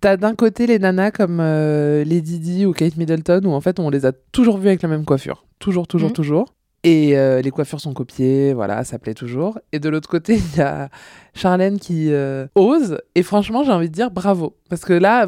t'as 0.00 0.16
d'un 0.16 0.34
côté 0.34 0.66
les 0.66 0.78
nanas 0.78 1.10
comme 1.10 1.38
euh, 1.40 2.04
Lady 2.04 2.38
Di 2.38 2.64
ou 2.66 2.72
Kate 2.72 2.96
Middleton, 2.96 3.42
où 3.44 3.50
en 3.52 3.60
fait, 3.60 3.78
on 3.78 3.90
les 3.90 4.06
a 4.06 4.12
toujours 4.32 4.58
vues 4.58 4.68
avec 4.68 4.82
la 4.82 4.88
même 4.88 5.04
coiffure. 5.04 5.44
Toujours, 5.58 5.86
toujours, 5.86 6.08
Mhm. 6.08 6.14
toujours. 6.14 6.54
Et 6.84 7.16
euh, 7.16 7.40
les 7.42 7.52
coiffures 7.52 7.80
sont 7.80 7.94
copiées, 7.94 8.54
voilà, 8.54 8.82
ça 8.82 8.98
plaît 8.98 9.14
toujours. 9.14 9.60
Et 9.70 9.78
de 9.78 9.88
l'autre 9.88 10.08
côté, 10.08 10.34
il 10.54 10.58
y 10.58 10.60
a 10.60 10.88
Charlène 11.32 11.78
qui 11.78 12.08
euh, 12.10 12.46
ose. 12.56 12.98
Et 13.14 13.22
franchement, 13.22 13.62
j'ai 13.62 13.70
envie 13.70 13.88
de 13.88 13.94
dire 13.94 14.10
bravo. 14.10 14.56
Parce 14.68 14.84
que 14.84 14.92
là, 14.92 15.26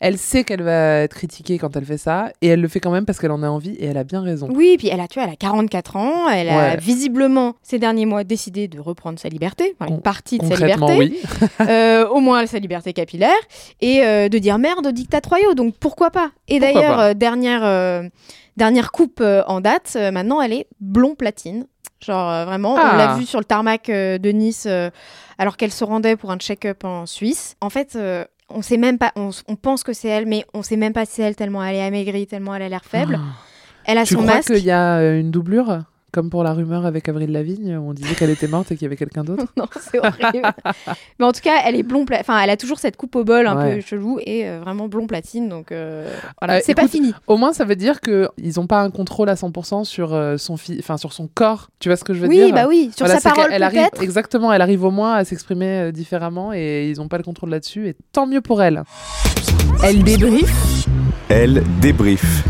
elle, 0.00 0.18
sait 0.18 0.42
qu'elle 0.42 0.62
va 0.62 1.00
être 1.00 1.14
critiquée 1.14 1.58
quand 1.58 1.76
elle 1.76 1.84
fait 1.84 1.98
ça. 1.98 2.32
Et 2.42 2.48
elle 2.48 2.60
le 2.60 2.68
fait 2.68 2.80
quand 2.80 2.90
même 2.90 3.04
parce 3.04 3.20
qu'elle 3.20 3.30
en 3.30 3.42
a 3.44 3.48
envie 3.48 3.74
et 3.74 3.84
elle 3.84 3.98
a 3.98 4.02
bien 4.02 4.22
raison. 4.22 4.48
Oui, 4.52 4.76
puis 4.76 4.88
elle 4.88 4.98
a, 5.00 5.06
tu 5.06 5.20
vois, 5.20 5.28
elle 5.28 5.34
a 5.34 5.36
44 5.36 5.96
ans. 5.96 6.28
Elle 6.28 6.48
a 6.48 6.58
Ouais. 6.58 6.76
visiblement, 6.78 7.54
ces 7.62 7.78
derniers 7.78 8.06
mois, 8.06 8.24
décidé 8.24 8.66
de 8.66 8.80
reprendre 8.80 9.18
sa 9.20 9.28
liberté, 9.28 9.76
enfin, 9.78 9.92
une 9.92 10.00
partie 10.00 10.38
de 10.38 10.46
sa 10.46 10.56
liberté. 10.56 10.96
oui. 10.98 11.20
euh, 11.60 12.08
au 12.08 12.20
moins 12.20 12.46
sa 12.46 12.58
liberté 12.58 12.92
capillaire, 12.92 13.30
et 13.80 14.00
de 14.00 14.38
dire 14.38 14.58
merde 14.58 14.86
aux 14.86 14.92
dictats 14.92 15.20
royaux. 15.28 15.54
Donc 15.54 15.74
pourquoi 15.78 16.10
pas? 16.10 16.30
Et 16.48 16.58
d'ailleurs, 16.58 17.14
dernière, 17.14 17.62
dernière 18.58 18.92
coupe 18.92 19.20
euh, 19.22 19.42
en 19.46 19.60
date, 19.62 19.94
euh, 19.96 20.10
maintenant 20.10 20.42
elle 20.42 20.52
est 20.52 20.66
blond 20.80 21.14
platine. 21.14 21.66
Genre 22.04 22.30
euh, 22.30 22.44
vraiment, 22.44 22.76
Ah. 22.78 22.90
on 22.92 22.96
l'a 22.98 23.14
vu 23.14 23.24
sur 23.24 23.38
le 23.38 23.44
tarmac 23.46 23.86
de 23.88 24.30
Nice 24.30 24.68
alors 25.38 25.56
qu'elle 25.56 25.72
se 25.72 25.84
rendait 25.84 26.16
pour 26.16 26.30
un 26.30 26.36
check-up 26.36 26.84
en 26.84 27.06
Suisse. 27.06 27.56
En 27.62 27.70
fait, 27.70 27.98
on 28.50 28.62
sait 28.62 28.76
même 28.76 28.98
pas, 28.98 29.12
on, 29.16 29.30
on 29.48 29.56
pense 29.56 29.82
que 29.82 29.92
c'est 29.92 30.08
elle, 30.08 30.26
mais 30.26 30.44
on 30.54 30.62
sait 30.62 30.76
même 30.76 30.92
pas 30.92 31.04
si 31.06 31.14
c'est 31.14 31.22
elle 31.22 31.36
tellement 31.36 31.64
elle 31.64 31.76
est 31.76 31.82
amaigrie, 31.82 32.26
tellement 32.26 32.54
elle 32.54 32.62
a 32.62 32.68
l'air 32.68 32.84
faible. 32.84 33.18
Elle 33.84 33.98
a 33.98 34.04
Tu 34.04 34.14
son 34.14 34.20
crois 34.22 34.34
masque. 34.36 34.52
qu'il 34.54 34.64
y 34.64 34.70
a 34.70 35.00
une 35.14 35.30
doublure? 35.30 35.80
Comme 36.10 36.30
pour 36.30 36.42
la 36.42 36.54
rumeur 36.54 36.86
avec 36.86 37.06
Avril 37.10 37.30
Lavigne, 37.32 37.76
on 37.76 37.92
disait 37.92 38.14
qu'elle 38.14 38.30
était 38.30 38.48
morte 38.48 38.72
et 38.72 38.76
qu'il 38.76 38.84
y 38.84 38.86
avait 38.86 38.96
quelqu'un 38.96 39.24
d'autre 39.24 39.44
non, 39.58 39.66
c'est 39.78 39.98
horrible. 39.98 40.42
Mais 41.18 41.26
en 41.26 41.32
tout 41.32 41.42
cas, 41.42 41.56
elle 41.66 41.76
est 41.76 41.82
blond, 41.82 42.06
pla- 42.06 42.18
enfin, 42.20 42.40
elle 42.40 42.48
a 42.48 42.56
toujours 42.56 42.78
cette 42.78 42.96
coupe 42.96 43.14
au 43.14 43.24
bol 43.24 43.46
un 43.46 43.56
Ouais. 43.58 43.74
peu 43.76 43.80
chelou 43.82 44.18
et 44.24 44.48
euh, 44.48 44.60
vraiment 44.60 44.88
blond 44.88 45.06
platine, 45.06 45.50
donc 45.50 45.70
euh, 45.70 46.08
voilà, 46.40 46.54
Euh, 46.54 46.60
c'est 46.64 46.74
pas 46.74 46.88
fini. 46.88 47.12
Au 47.26 47.36
moins, 47.36 47.52
ça 47.52 47.66
veut 47.66 47.76
dire 47.76 48.00
qu'ils 48.00 48.30
n'ont 48.56 48.66
pas 48.66 48.80
un 48.80 48.90
contrôle 48.90 49.28
à 49.28 49.34
100% 49.34 49.84
sur, 49.84 50.14
euh, 50.14 50.38
son 50.38 50.56
fi- 50.56 50.78
enfin, 50.78 50.96
sur 50.96 51.12
son 51.12 51.28
corps. 51.28 51.68
Tu 51.78 51.90
vois 51.90 51.96
ce 51.96 52.04
que 52.04 52.14
je 52.14 52.20
veux 52.20 52.28
Oui, 52.28 52.36
dire? 52.36 52.54
bah 52.54 52.64
oui, 52.68 52.90
sur 52.96 53.04
Voilà, 53.04 53.20
sa 53.20 53.30
parole 53.30 53.50
qu'elle 53.50 53.62
arrive. 53.62 53.88
Exactement, 54.00 54.50
elle 54.52 54.62
arrive 54.62 54.84
au 54.84 54.90
moins 54.90 55.14
à 55.14 55.24
s'exprimer 55.24 55.66
euh, 55.88 55.92
différemment 55.92 56.52
et 56.54 56.88
ils 56.90 56.96
n'ont 57.00 57.08
pas 57.08 57.18
le 57.18 57.22
contrôle 57.24 57.50
là-dessus. 57.50 57.86
Et 57.88 57.96
tant 58.12 58.26
mieux 58.26 58.40
pour 58.40 58.62
elle. 58.62 58.82
Elle 59.82 60.02
débrief. 60.04 60.86
Elle 61.28 61.62
débrief. 61.80 62.44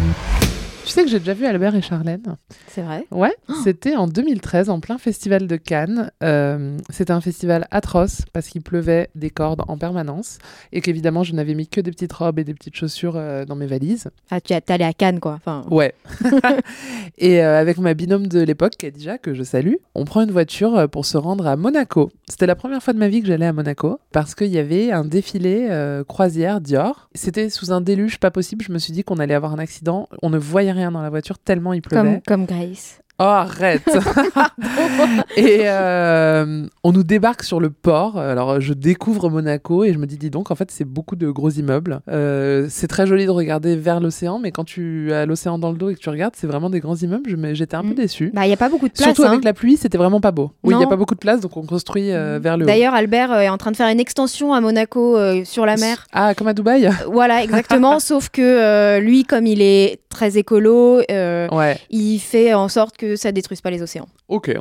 Tu 0.88 0.94
sais 0.94 1.04
que 1.04 1.10
j'ai 1.10 1.18
déjà 1.18 1.34
vu 1.34 1.44
Albert 1.44 1.74
et 1.74 1.82
Charlène 1.82 2.22
C'est 2.66 2.80
vrai. 2.80 3.04
Ouais, 3.10 3.34
Oh. 3.50 3.52
c'était 3.62 3.94
en 3.94 4.06
2013, 4.08 4.70
en 4.70 4.80
plein 4.80 4.96
festival 4.96 5.46
de 5.46 5.56
Cannes. 5.56 6.10
Euh, 6.22 6.78
c'était 6.88 7.10
un 7.12 7.20
festival 7.20 7.68
atroce 7.70 8.22
parce 8.32 8.48
qu'il 8.48 8.62
pleuvait 8.62 9.10
des 9.14 9.28
cordes 9.28 9.60
en 9.68 9.76
permanence 9.76 10.38
et 10.72 10.80
qu'évidemment, 10.80 11.24
je 11.24 11.34
n'avais 11.34 11.52
mis 11.52 11.68
que 11.68 11.82
des 11.82 11.90
petites 11.90 12.14
robes 12.14 12.38
et 12.38 12.44
des 12.44 12.54
petites 12.54 12.74
chaussures 12.74 13.16
euh, 13.16 13.44
dans 13.44 13.54
mes 13.54 13.66
valises. 13.66 14.08
Ah, 14.30 14.40
tu 14.40 14.54
es 14.54 14.70
allé 14.70 14.84
à 14.84 14.94
Cannes, 14.94 15.20
quoi. 15.20 15.32
Enfin, 15.34 15.66
Ouais. 15.70 15.92
et 17.18 17.42
euh, 17.44 17.60
avec 17.60 17.76
ma 17.76 17.92
binôme 17.92 18.26
de 18.26 18.40
l'époque, 18.40 18.72
Khadija, 18.78 19.18
que 19.18 19.34
je 19.34 19.42
salue, 19.42 19.74
on 19.94 20.06
prend 20.06 20.22
une 20.22 20.30
voiture 20.30 20.88
pour 20.88 21.04
se 21.04 21.18
rendre 21.18 21.46
à 21.46 21.56
Monaco. 21.56 22.08
C'était 22.30 22.46
la 22.46 22.56
première 22.56 22.82
fois 22.82 22.94
de 22.94 22.98
ma 22.98 23.08
vie 23.08 23.20
que 23.20 23.26
j'allais 23.26 23.44
à 23.46 23.52
Monaco 23.52 24.00
parce 24.10 24.34
qu'il 24.34 24.48
y 24.48 24.58
avait 24.58 24.90
un 24.90 25.04
défilé 25.04 25.68
croisière 26.08 26.62
Dior. 26.62 27.10
C'était 27.14 27.50
sous 27.50 27.72
un 27.72 27.82
déluge 27.82 28.18
pas 28.18 28.30
possible. 28.30 28.64
Je 28.66 28.72
me 28.72 28.78
suis 28.78 28.94
dit 28.94 29.04
qu'on 29.04 29.18
allait 29.18 29.34
avoir 29.34 29.52
un 29.52 29.58
accident. 29.58 30.08
On 30.22 30.30
ne 30.30 30.38
voyait 30.38 30.72
rien 30.72 30.77
dans 30.90 31.02
la 31.02 31.10
voiture 31.10 31.38
tellement 31.38 31.72
il 31.72 31.82
pleuvait. 31.82 32.20
comme, 32.26 32.46
comme 32.46 32.46
Grace. 32.46 33.00
Oh, 33.20 33.24
arrête 33.24 33.82
Et 35.36 35.62
euh, 35.64 36.66
on 36.84 36.92
nous 36.92 37.02
débarque 37.02 37.42
sur 37.42 37.58
le 37.60 37.70
port. 37.70 38.16
Alors, 38.18 38.60
je 38.60 38.72
découvre 38.74 39.28
Monaco 39.28 39.84
et 39.84 39.92
je 39.92 39.98
me 39.98 40.06
dis, 40.06 40.16
dis 40.18 40.30
donc, 40.30 40.50
en 40.50 40.54
fait, 40.54 40.70
c'est 40.70 40.84
beaucoup 40.84 41.16
de 41.16 41.28
gros 41.28 41.50
immeubles. 41.50 42.00
Euh, 42.08 42.66
c'est 42.68 42.86
très 42.86 43.06
joli 43.06 43.26
de 43.26 43.30
regarder 43.30 43.76
vers 43.76 44.00
l'océan, 44.00 44.38
mais 44.38 44.52
quand 44.52 44.64
tu 44.64 45.12
as 45.12 45.26
l'océan 45.26 45.58
dans 45.58 45.72
le 45.72 45.78
dos 45.78 45.90
et 45.90 45.94
que 45.94 46.00
tu 46.00 46.08
regardes, 46.10 46.34
c'est 46.36 46.46
vraiment 46.46 46.70
des 46.70 46.80
grands 46.80 46.96
immeubles. 46.96 47.54
J'étais 47.54 47.74
un 47.76 47.82
peu 47.82 47.88
Mm. 47.88 47.94
déçue. 47.94 48.30
Bah, 48.34 48.44
il 48.44 48.48
n'y 48.48 48.54
a 48.54 48.56
pas 48.58 48.68
beaucoup 48.68 48.86
de 48.88 48.92
place. 48.92 49.04
Surtout 49.06 49.24
hein. 49.24 49.32
avec 49.32 49.44
la 49.44 49.52
pluie, 49.52 49.76
c'était 49.76 49.98
vraiment 49.98 50.20
pas 50.20 50.30
beau. 50.32 50.52
Oui, 50.62 50.74
il 50.74 50.78
n'y 50.78 50.84
a 50.84 50.88
pas 50.88 50.96
beaucoup 50.96 51.14
de 51.14 51.20
place, 51.20 51.40
donc 51.40 51.56
on 51.56 51.62
construit 51.66 52.12
euh, 52.12 52.38
vers 52.40 52.56
le 52.56 52.64
haut. 52.64 52.68
D'ailleurs, 52.68 52.94
Albert 52.94 53.32
est 53.40 53.48
en 53.48 53.58
train 53.58 53.70
de 53.72 53.76
faire 53.76 53.88
une 53.88 54.00
extension 54.00 54.52
à 54.52 54.60
Monaco 54.60 55.16
sur 55.44 55.66
la 55.66 55.76
mer. 55.76 56.06
Ah, 56.12 56.34
comme 56.34 56.46
à 56.48 56.54
Dubaï 56.54 56.88
Voilà, 57.10 57.42
exactement. 57.44 57.98
sauf 57.98 58.28
que 58.28 58.98
lui, 59.00 59.24
comme 59.24 59.46
il 59.46 59.60
est 59.62 60.00
très 60.08 60.38
écolo, 60.38 61.00
Ouais. 61.08 61.78
il 61.90 62.18
fait 62.18 62.54
en 62.54 62.68
sorte 62.68 62.96
que 62.96 63.07
ça 63.16 63.32
détruise 63.32 63.60
pas 63.60 63.70
les 63.70 63.82
océans. 63.82 64.08
Ok, 64.28 64.52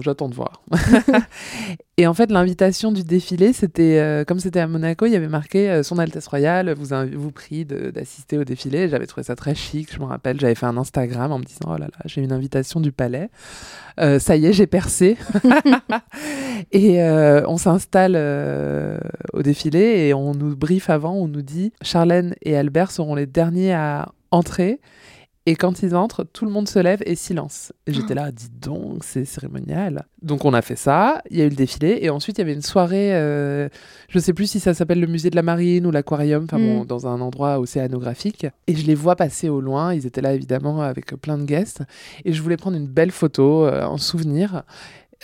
j'attends 0.00 0.28
de 0.28 0.34
voir. 0.34 0.62
et 1.96 2.06
en 2.06 2.14
fait, 2.14 2.30
l'invitation 2.30 2.92
du 2.92 3.04
défilé, 3.04 3.52
c'était 3.52 3.98
euh, 3.98 4.24
comme 4.24 4.40
c'était 4.40 4.60
à 4.60 4.66
Monaco, 4.66 5.06
il 5.06 5.12
y 5.12 5.16
avait 5.16 5.28
marqué 5.28 5.70
euh, 5.70 5.82
Son 5.82 5.98
Altesse 5.98 6.26
Royale 6.26 6.74
vous, 6.74 6.94
vous 7.16 7.30
prie 7.30 7.64
d'assister 7.64 8.38
au 8.38 8.44
défilé. 8.44 8.88
J'avais 8.88 9.06
trouvé 9.06 9.24
ça 9.24 9.36
très 9.36 9.54
chic, 9.54 9.92
je 9.92 9.98
me 9.98 10.04
rappelle. 10.04 10.40
J'avais 10.40 10.54
fait 10.54 10.66
un 10.66 10.76
Instagram 10.76 11.32
en 11.32 11.38
me 11.38 11.44
disant 11.44 11.66
Oh 11.68 11.76
là 11.76 11.86
là, 11.86 11.98
j'ai 12.04 12.22
une 12.22 12.32
invitation 12.32 12.80
du 12.80 12.92
palais. 12.92 13.30
Euh, 14.00 14.18
ça 14.18 14.36
y 14.36 14.46
est, 14.46 14.52
j'ai 14.52 14.66
percé. 14.66 15.16
et 16.72 17.02
on 17.02 17.56
s'installe 17.56 18.16
au 19.32 19.42
défilé 19.42 20.08
et 20.08 20.14
on 20.14 20.34
nous 20.34 20.56
briefe 20.56 20.90
avant, 20.90 21.14
on 21.14 21.28
nous 21.28 21.42
dit 21.42 21.72
Charlène 21.82 22.34
et 22.42 22.56
Albert 22.56 22.90
seront 22.90 23.14
les 23.14 23.26
derniers 23.26 23.72
à 23.72 24.12
entrer. 24.30 24.80
Et 25.46 25.56
quand 25.56 25.82
ils 25.82 25.94
entrent, 25.94 26.24
tout 26.32 26.46
le 26.46 26.50
monde 26.50 26.68
se 26.68 26.78
lève 26.78 27.02
et 27.04 27.14
silence. 27.16 27.72
Et 27.86 27.92
j'étais 27.92 28.14
là, 28.14 28.32
dis 28.32 28.48
donc, 28.48 29.04
c'est 29.04 29.26
cérémonial. 29.26 30.06
Donc 30.22 30.46
on 30.46 30.54
a 30.54 30.62
fait 30.62 30.74
ça, 30.76 31.20
il 31.30 31.36
y 31.36 31.42
a 31.42 31.44
eu 31.44 31.50
le 31.50 31.54
défilé, 31.54 31.98
et 32.00 32.08
ensuite 32.08 32.38
il 32.38 32.40
y 32.40 32.44
avait 32.44 32.54
une 32.54 32.62
soirée, 32.62 33.14
euh, 33.14 33.68
je 34.08 34.18
sais 34.18 34.32
plus 34.32 34.46
si 34.50 34.58
ça 34.58 34.72
s'appelle 34.72 35.00
le 35.00 35.06
musée 35.06 35.28
de 35.28 35.36
la 35.36 35.42
marine 35.42 35.86
ou 35.86 35.90
l'aquarium, 35.90 36.44
enfin 36.44 36.58
bon, 36.58 36.84
Mm. 36.84 36.86
dans 36.86 37.06
un 37.06 37.20
endroit 37.20 37.60
océanographique. 37.60 38.46
Et 38.66 38.74
je 38.74 38.86
les 38.86 38.94
vois 38.94 39.16
passer 39.16 39.50
au 39.50 39.60
loin, 39.60 39.92
ils 39.92 40.06
étaient 40.06 40.22
là 40.22 40.32
évidemment 40.32 40.80
avec 40.80 41.14
plein 41.20 41.36
de 41.36 41.44
guests, 41.44 41.82
et 42.24 42.32
je 42.32 42.40
voulais 42.40 42.56
prendre 42.56 42.78
une 42.78 42.86
belle 42.88 43.10
photo 43.10 43.66
euh, 43.66 43.84
en 43.84 43.98
souvenir, 43.98 44.62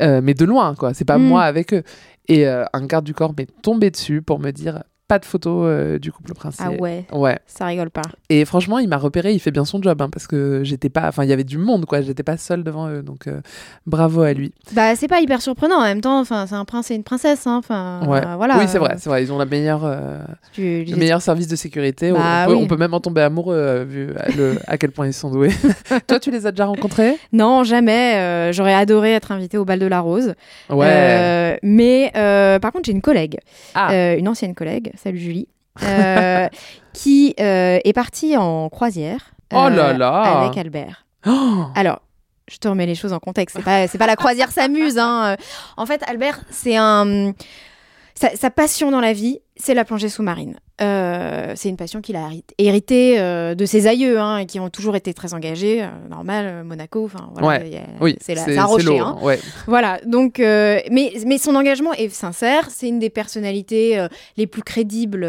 euh, 0.02 0.20
mais 0.22 0.35
de 0.35 0.44
loin, 0.44 0.74
quoi, 0.74 0.92
c'est 0.92 1.06
pas 1.06 1.16
Mm. 1.16 1.22
moi 1.24 1.42
avec 1.44 1.72
eux. 1.72 1.83
Et 2.28 2.46
euh, 2.46 2.64
un 2.74 2.85
garde 2.85 3.06
du 3.06 3.14
corps 3.14 3.33
m'est 3.37 3.48
tombé 3.62 3.90
dessus 3.90 4.20
pour 4.20 4.38
me 4.38 4.50
dire, 4.50 4.83
pas 5.11 5.18
de 5.18 5.25
photo 5.25 5.64
euh, 5.64 5.99
du 5.99 6.12
couple 6.12 6.35
princier. 6.35 6.64
Ah 6.68 6.70
ouais, 6.81 7.05
Ouais. 7.12 7.37
ça 7.49 7.66
rigole 7.66 7.90
pas. 7.90 8.03
Et 8.29 8.44
franchement, 8.44 8.79
il 8.79 8.88
m'a 8.88 8.96
repéré, 8.96 9.33
il 9.33 9.40
fait 9.40 9.51
bien 9.51 9.64
son 9.64 9.83
job, 9.83 10.01
hein, 10.01 10.09
parce 10.09 10.29
que 10.29 10.61
j'étais 10.62 10.88
pas, 10.88 11.09
enfin, 11.09 11.25
il 11.25 11.31
y 11.31 11.33
avait 11.33 11.42
du 11.42 11.59
monde, 11.59 11.85
quoi, 11.85 12.01
j'étais 12.01 12.23
pas 12.23 12.37
seule 12.37 12.62
devant 12.62 12.88
eux, 12.88 13.03
donc 13.03 13.27
euh, 13.27 13.40
bravo 13.87 14.23
à 14.23 14.33
lui. 14.33 14.53
Bah, 14.73 14.94
c'est 14.94 15.09
pas 15.09 15.20
hyper 15.20 15.42
surprenant 15.42 15.79
en 15.79 15.83
même 15.83 16.01
temps. 16.01 16.20
Enfin, 16.20 16.46
c'est 16.46 16.55
un 16.55 16.64
prince 16.64 16.92
et 16.92 16.94
une 16.94 17.03
princesse. 17.03 17.44
Hein. 17.49 17.57
Enfin, 17.59 18.03
Ouais. 18.07 18.20
euh, 18.25 18.37
voilà. 18.37 18.57
oui, 18.59 18.64
c'est 18.68 18.79
vrai, 18.79 18.94
c'est 18.99 19.11
vrai, 19.11 19.25
ils 19.25 19.33
ont 19.33 19.38
la 19.38 19.46
meilleure, 19.46 19.83
euh, 19.85 20.18
Tu- 20.53 20.85
le 20.85 20.96
meilleur 20.96 21.20
service 21.23 21.49
de 21.49 21.57
sécurité. 21.57 22.12
Bah 22.12 22.44
on, 22.44 22.46
peut, 22.46 22.55
oui. 22.55 22.61
on 22.62 22.66
peut 22.68 22.77
même 22.77 22.94
en 22.94 23.01
tomber 23.01 23.23
amoureux 23.23 23.57
euh, 23.57 23.85
vu 23.85 24.11
à, 24.16 24.29
le- 24.31 24.59
à 24.68 24.79
quel 24.79 24.92
point 24.92 25.09
ils 25.09 25.12
sont 25.12 25.31
doués. 25.33 25.51
Toi, 26.07 26.20
tu 26.20 26.31
les 26.31 26.46
as 26.46 26.53
déjà 26.53 26.66
rencontrés? 26.66 27.16
Non, 27.33 27.64
jamais. 27.64 28.53
J'aurais 28.53 28.75
adoré 28.75 29.12
être 29.14 29.33
invitée 29.33 29.59
au 29.59 29.64
bal 29.64 29.81
de 29.81 29.87
la 29.87 29.99
rose. 30.01 30.35
Ouais. 30.68 31.59
Mais 31.64 32.11
par 32.62 32.70
contre, 32.73 32.85
j'ai 32.87 32.92
une 32.92 33.01
collègue, 33.03 33.38
Ah. 33.75 34.14
une 34.14 34.29
ancienne 34.29 34.55
collègue, 34.55 34.92
salut 35.02 35.18
Julie, 35.18 35.48
euh, 35.82 36.48
qui 36.92 37.34
euh, 37.40 37.78
est 37.82 37.92
partie 37.92 38.36
en 38.36 38.68
croisière 38.68 39.32
Oh 39.52 39.68
là 39.68 39.88
euh, 39.88 39.92
là. 39.94 40.42
avec 40.42 40.58
Albert. 40.58 41.06
Alors, 41.74 42.02
je 42.48 42.58
te 42.58 42.68
remets 42.68 42.86
les 42.86 42.94
choses 42.94 43.12
en 43.12 43.18
contexte. 43.18 43.56
C'est 43.56 43.64
pas, 43.64 43.88
pas 43.88 44.06
la 44.06 44.16
croisière 44.16 44.50
s'amuse. 44.50 44.98
Hein. 44.98 45.36
En 45.76 45.86
fait, 45.86 46.02
Albert, 46.08 46.40
c'est 46.50 46.76
un. 46.76 47.32
Sa, 48.20 48.37
sa 48.37 48.50
passion 48.50 48.90
dans 48.90 49.00
la 49.00 49.14
vie, 49.14 49.38
c'est 49.56 49.72
la 49.72 49.87
plongée 49.87 50.11
sous-marine. 50.11 50.56
Euh, 50.83 51.52
c'est 51.56 51.70
une 51.70 51.76
passion 51.78 52.02
qu'il 52.02 52.16
a 52.16 52.20
hérit- 52.28 52.44
héritée 52.59 53.18
euh, 53.18 53.54
de 53.54 53.64
ses 53.64 53.87
aïeux, 53.87 54.18
hein, 54.20 54.44
qui 54.44 54.61
ont 54.61 54.68
toujours 54.68 54.94
été 54.94 55.14
très 55.14 55.33
engagés. 55.33 55.83
euh, 55.83 55.87
normal, 56.11 56.64
Monaco, 56.64 57.04
enfin 57.06 57.30
voilà, 57.33 57.62
Ouais. 57.64 57.83
Oui, 58.00 58.16
c'est 58.20 58.35
la- 58.35 58.64
rocher. 58.64 58.98
hein. 58.98 59.16
ouais. 59.22 59.38
Voilà, 59.66 60.00
donc, 60.04 60.38
mais, 60.38 61.12
mais 61.26 61.38
son 61.38 61.54
engagement 61.54 61.94
est 61.94 62.11
sincère. 62.11 62.68
C'est 62.70 62.88
une 62.88 62.98
des 62.98 63.09
personnalités 63.11 64.06
les 64.37 64.46
plus 64.46 64.62
crédibles 64.62 65.24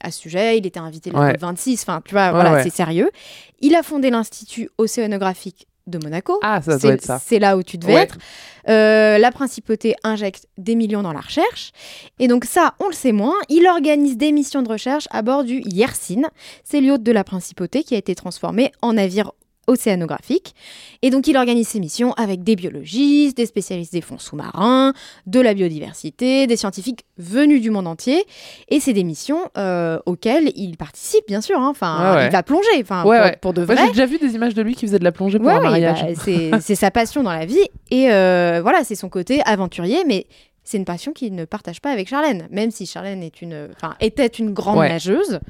à 0.00 0.10
ce 0.12 0.20
sujet. 0.20 0.56
Il 0.58 0.66
était 0.66 0.78
invité 0.80 1.10
le 1.10 1.18
Ouais. 1.18 1.36
26, 1.36 1.82
enfin, 1.82 2.00
tu 2.04 2.14
vois, 2.14 2.30
voilà, 2.30 2.62
c'est 2.62 2.70
sérieux. 2.70 3.10
Il 3.60 3.74
a 3.74 3.82
fondé 3.82 4.10
l'Institut 4.10 4.70
océanographique 4.78 5.66
de 5.86 5.98
Monaco. 5.98 6.38
Ah, 6.42 6.60
ça 6.62 6.72
doit 6.72 6.80
C'est- 6.80 6.88
être 6.88 7.02
ça. 7.04 7.20
C'est 7.24 7.38
là 7.38 7.56
où 7.56 7.62
tu 7.62 7.78
devais 7.78 7.94
Ouais. 7.94 8.02
être. 8.02 8.18
Euh, 8.68 9.18
la 9.18 9.32
principauté 9.32 9.94
injecte 10.04 10.46
des 10.58 10.74
millions 10.74 11.02
dans 11.02 11.12
la 11.12 11.20
recherche. 11.20 11.72
Et 12.18 12.28
donc 12.28 12.44
ça, 12.44 12.74
on 12.78 12.86
le 12.88 12.92
sait 12.92 13.12
moins. 13.12 13.34
Il 13.48 13.66
organise 13.66 14.16
des 14.16 14.32
missions 14.32 14.62
de 14.62 14.68
recherche 14.68 15.08
à 15.10 15.22
bord 15.22 15.44
du 15.44 15.62
Yersin. 15.64 16.22
C'est 16.64 16.80
l'yacht 16.80 17.02
de 17.02 17.12
la 17.12 17.24
principauté 17.24 17.82
qui 17.82 17.94
a 17.94 17.98
été 17.98 18.14
transformé 18.14 18.70
en 18.82 18.92
navire 18.94 19.32
océanographique. 19.70 20.54
Et 21.02 21.10
donc 21.10 21.26
il 21.28 21.36
organise 21.36 21.68
ses 21.68 21.80
missions 21.80 22.12
avec 22.14 22.42
des 22.44 22.56
biologistes, 22.56 23.36
des 23.36 23.46
spécialistes 23.46 23.92
des 23.92 24.00
fonds 24.00 24.18
sous-marins, 24.18 24.92
de 25.26 25.40
la 25.40 25.54
biodiversité, 25.54 26.46
des 26.46 26.56
scientifiques 26.56 27.04
venus 27.16 27.62
du 27.62 27.70
monde 27.70 27.86
entier. 27.86 28.24
Et 28.68 28.80
c'est 28.80 28.92
des 28.92 29.04
missions 29.04 29.40
euh, 29.56 29.98
auxquelles 30.06 30.50
il 30.56 30.76
participe, 30.76 31.26
bien 31.26 31.40
sûr. 31.40 31.58
hein. 31.58 31.68
Enfin, 31.70 32.16
ouais. 32.16 32.26
il 32.26 32.30
va 32.32 32.42
plonger, 32.42 32.68
enfin, 32.80 33.04
Ouais, 33.04 33.16
pour, 33.16 33.24
ouais. 33.26 33.36
pour 33.40 33.52
de 33.54 33.62
vrai. 33.62 33.76
j'ai 33.78 33.88
déjà 33.88 34.06
vu 34.06 34.18
des 34.18 34.34
images 34.34 34.54
de 34.54 34.62
lui 34.62 34.74
qui 34.74 34.86
faisait 34.86 34.98
de 34.98 35.04
la 35.04 35.12
plongée 35.12 35.38
pour 35.38 35.48
un 35.48 35.56
ouais, 35.56 35.62
mariage. 35.62 36.04
bah, 36.50 36.60
c'est 36.60 36.74
sa 36.74 36.90
passion 36.90 37.22
dans 37.22 37.32
la 37.32 37.46
vie. 37.46 37.64
Et 37.90 38.10
euh, 38.12 38.60
voilà, 38.62 38.84
c'est 38.84 38.94
son 38.94 39.08
côté 39.08 39.40
aventurier, 39.46 40.04
mais 40.06 40.26
c'est 40.64 40.76
une 40.76 40.84
passion 40.84 41.12
qu'il 41.12 41.34
ne 41.34 41.44
partage 41.46 41.80
pas 41.80 41.90
avec 41.90 42.08
Charlène. 42.08 42.46
Même 42.50 42.70
si 42.70 42.86
Charlène 42.86 43.22
est 43.22 43.40
une, 43.42 43.68
enfin, 43.74 43.94
était 44.00 44.26
une 44.26 44.52
grande 44.52 44.78
nageuse, 44.78 45.40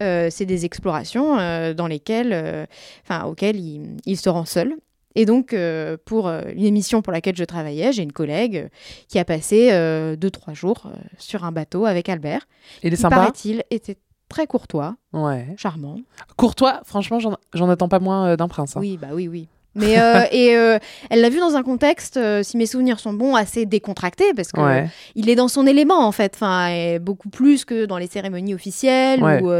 c'est 0.00 0.46
des 0.46 0.64
explorations 0.64 1.38
euh, 1.38 1.74
dans 1.74 1.86
lesquelles, 1.86 2.32
euh, 2.32 2.66
enfin, 3.04 3.24
auxquelles 3.26 3.56
il, 3.56 3.96
il 4.06 4.16
se 4.16 4.28
rend 4.28 4.44
seul. 4.44 4.74
Et 5.16 5.26
donc, 5.26 5.52
euh, 5.52 5.96
pour 6.04 6.26
euh, 6.26 6.42
une 6.56 6.64
émission 6.64 7.00
pour 7.00 7.12
laquelle 7.12 7.36
je 7.36 7.44
travaillais, 7.44 7.92
j'ai 7.92 8.02
une 8.02 8.12
collègue 8.12 8.56
euh, 8.56 8.68
qui 9.08 9.18
a 9.20 9.24
passé 9.24 9.68
euh, 9.72 10.16
deux, 10.16 10.30
trois 10.30 10.54
jours 10.54 10.86
euh, 10.86 10.96
sur 11.18 11.44
un 11.44 11.52
bateau 11.52 11.86
avec 11.86 12.08
Albert. 12.08 12.48
Il 12.82 12.92
est 12.92 12.96
sympa 12.96 13.16
paraît-il, 13.16 13.62
était 13.70 13.96
très 14.28 14.48
courtois, 14.48 14.96
Ouais. 15.12 15.46
charmant. 15.56 15.98
Courtois, 16.36 16.80
franchement, 16.84 17.20
j'en 17.20 17.68
attends 17.68 17.88
pas 17.88 18.00
moins 18.00 18.30
euh, 18.30 18.36
d'un 18.36 18.48
prince. 18.48 18.76
hein. 18.76 18.80
Oui, 18.80 18.98
bah 19.00 19.08
oui, 19.12 19.28
oui. 19.28 19.46
Mais 19.74 19.98
euh, 19.98 20.22
et 20.32 20.56
euh, 20.56 20.78
elle 21.10 21.20
l'a 21.20 21.28
vu 21.30 21.38
dans 21.38 21.56
un 21.56 21.62
contexte, 21.62 22.16
euh, 22.16 22.42
si 22.42 22.56
mes 22.56 22.66
souvenirs 22.66 23.00
sont 23.00 23.12
bons, 23.12 23.34
assez 23.34 23.66
décontracté 23.66 24.24
parce 24.34 24.52
que 24.52 24.60
Ouais. 24.60 24.88
il 25.14 25.28
est 25.28 25.34
dans 25.34 25.48
son 25.48 25.66
élément 25.66 26.06
en 26.06 26.12
fait, 26.12 26.32
enfin 26.34 26.68
et 26.68 26.98
beaucoup 26.98 27.28
plus 27.28 27.64
que 27.64 27.84
dans 27.86 27.98
les 27.98 28.06
cérémonies 28.06 28.54
officielles 28.54 29.22
Ouais. 29.22 29.42
ou 29.42 29.50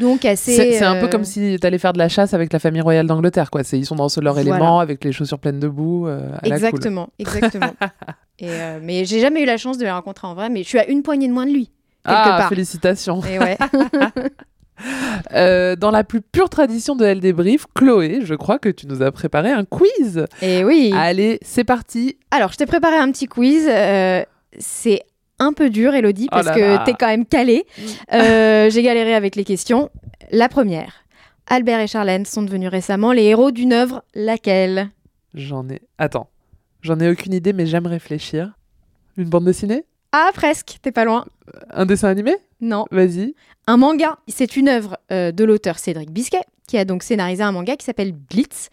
donc 0.00 0.24
assez. 0.24 0.56
C'est 0.72 0.84
un 0.84 0.98
peu 1.00 1.08
comme 1.08 1.24
si 1.24 1.58
tu 1.60 1.66
allais 1.66 1.78
faire 1.78 1.92
de 1.92 1.98
la 1.98 2.08
chasse 2.08 2.32
avec 2.34 2.52
la 2.52 2.58
famille 2.58 2.80
royale 2.80 3.06
d'Angleterre, 3.06 3.50
quoi. 3.50 3.62
C'est- 3.62 3.78
Ils 3.78 3.84
sont 3.86 3.94
dans 3.96 4.08
leur 4.22 4.34
Voilà. 4.34 4.48
élément, 4.50 4.80
avec 4.80 5.04
les 5.04 5.12
chaussures 5.12 5.38
pleines 5.38 5.60
de 5.60 5.68
boue. 5.68 6.06
la 6.06 6.38
cool. 6.42 6.52
Exactement, 6.52 7.08
exactement. 7.18 7.72
et 8.38 8.48
mais 8.82 9.04
j'ai 9.04 9.20
jamais 9.20 9.42
eu 9.42 9.46
la 9.46 9.58
chance 9.58 9.76
de 9.78 9.84
le 9.84 9.92
rencontrer 9.92 10.26
en 10.26 10.34
vrai, 10.34 10.48
mais 10.48 10.62
je 10.62 10.68
suis 10.68 10.78
à 10.78 10.88
une 10.88 11.02
poignée 11.02 11.28
de 11.28 11.32
moins 11.32 11.46
de 11.46 11.52
lui 11.52 11.66
quelque 12.04 12.18
Ah, 12.18 12.36
part. 12.38 12.48
félicitations. 12.48 13.20
Et 13.30 13.38
ouais. 13.38 13.56
Euh, 15.34 15.76
dans 15.76 15.90
la 15.90 16.04
plus 16.04 16.20
pure 16.20 16.50
tradition 16.50 16.94
de 16.96 17.04
Elle 17.06 17.20
débrief, 17.20 17.64
Chloé, 17.74 18.20
je 18.24 18.34
crois 18.34 18.58
que 18.58 18.68
tu 18.68 18.86
nous 18.86 19.02
as 19.02 19.10
préparé 19.12 19.50
un 19.50 19.64
quiz. 19.64 20.26
Et 20.42 20.62
oui. 20.64 20.92
Allez, 20.94 21.38
c'est 21.42 21.64
parti. 21.64 22.18
Alors, 22.30 22.52
je 22.52 22.56
t'ai 22.58 22.66
préparé 22.66 22.96
un 22.96 23.10
petit 23.10 23.26
quiz. 23.26 23.66
euh, 23.68 24.22
c'est 24.58 25.00
un 25.38 25.52
peu 25.52 25.70
dur, 25.70 25.94
Elodie, 25.94 26.28
Oh 26.30 26.34
parce 26.34 26.50
que 26.50 26.84
t'es 26.84 26.92
quand 26.94 27.06
même 27.06 27.24
calée. 27.24 27.64
Euh, 28.12 28.68
J'ai 28.70 28.82
galéré 28.82 29.14
avec 29.14 29.36
les 29.36 29.44
questions. 29.44 29.90
La 30.30 30.48
première. 30.48 31.04
Albert 31.46 31.80
et 31.80 31.86
Charlène 31.86 32.26
sont 32.26 32.42
devenus 32.42 32.68
récemment 32.68 33.12
les 33.12 33.24
héros 33.24 33.50
d'une 33.52 33.72
œuvre. 33.72 34.02
Laquelle? 34.14 34.90
J'en 35.34 35.68
ai. 35.68 35.80
Attends. 35.98 36.28
J'en 36.82 36.98
ai 37.00 37.08
aucune 37.08 37.32
idée, 37.32 37.52
mais 37.52 37.66
j'aime 37.66 37.86
réfléchir. 37.86 38.52
Une 39.16 39.28
bande 39.28 39.44
dessinée? 39.44 39.84
Ah, 40.12 40.30
presque. 40.34 40.78
T'es 40.82 40.92
pas 40.92 41.04
loin. 41.04 41.24
Un 41.70 41.86
dessin 41.86 42.08
animé? 42.08 42.34
Non. 42.60 42.84
Vas-y. 42.90 43.34
Un 43.66 43.76
manga. 43.76 44.18
C'est 44.28 44.56
une 44.56 44.68
œuvre 44.68 44.98
euh, 45.10 45.32
de 45.32 45.44
l'auteur 45.44 45.78
Cédric 45.78 46.10
Bisquet, 46.10 46.42
qui 46.68 46.78
a 46.78 46.84
donc 46.84 47.02
scénarisé 47.02 47.42
un 47.42 47.52
manga 47.52 47.76
qui 47.76 47.84
s'appelle 47.84 48.12
Blitz 48.12 48.68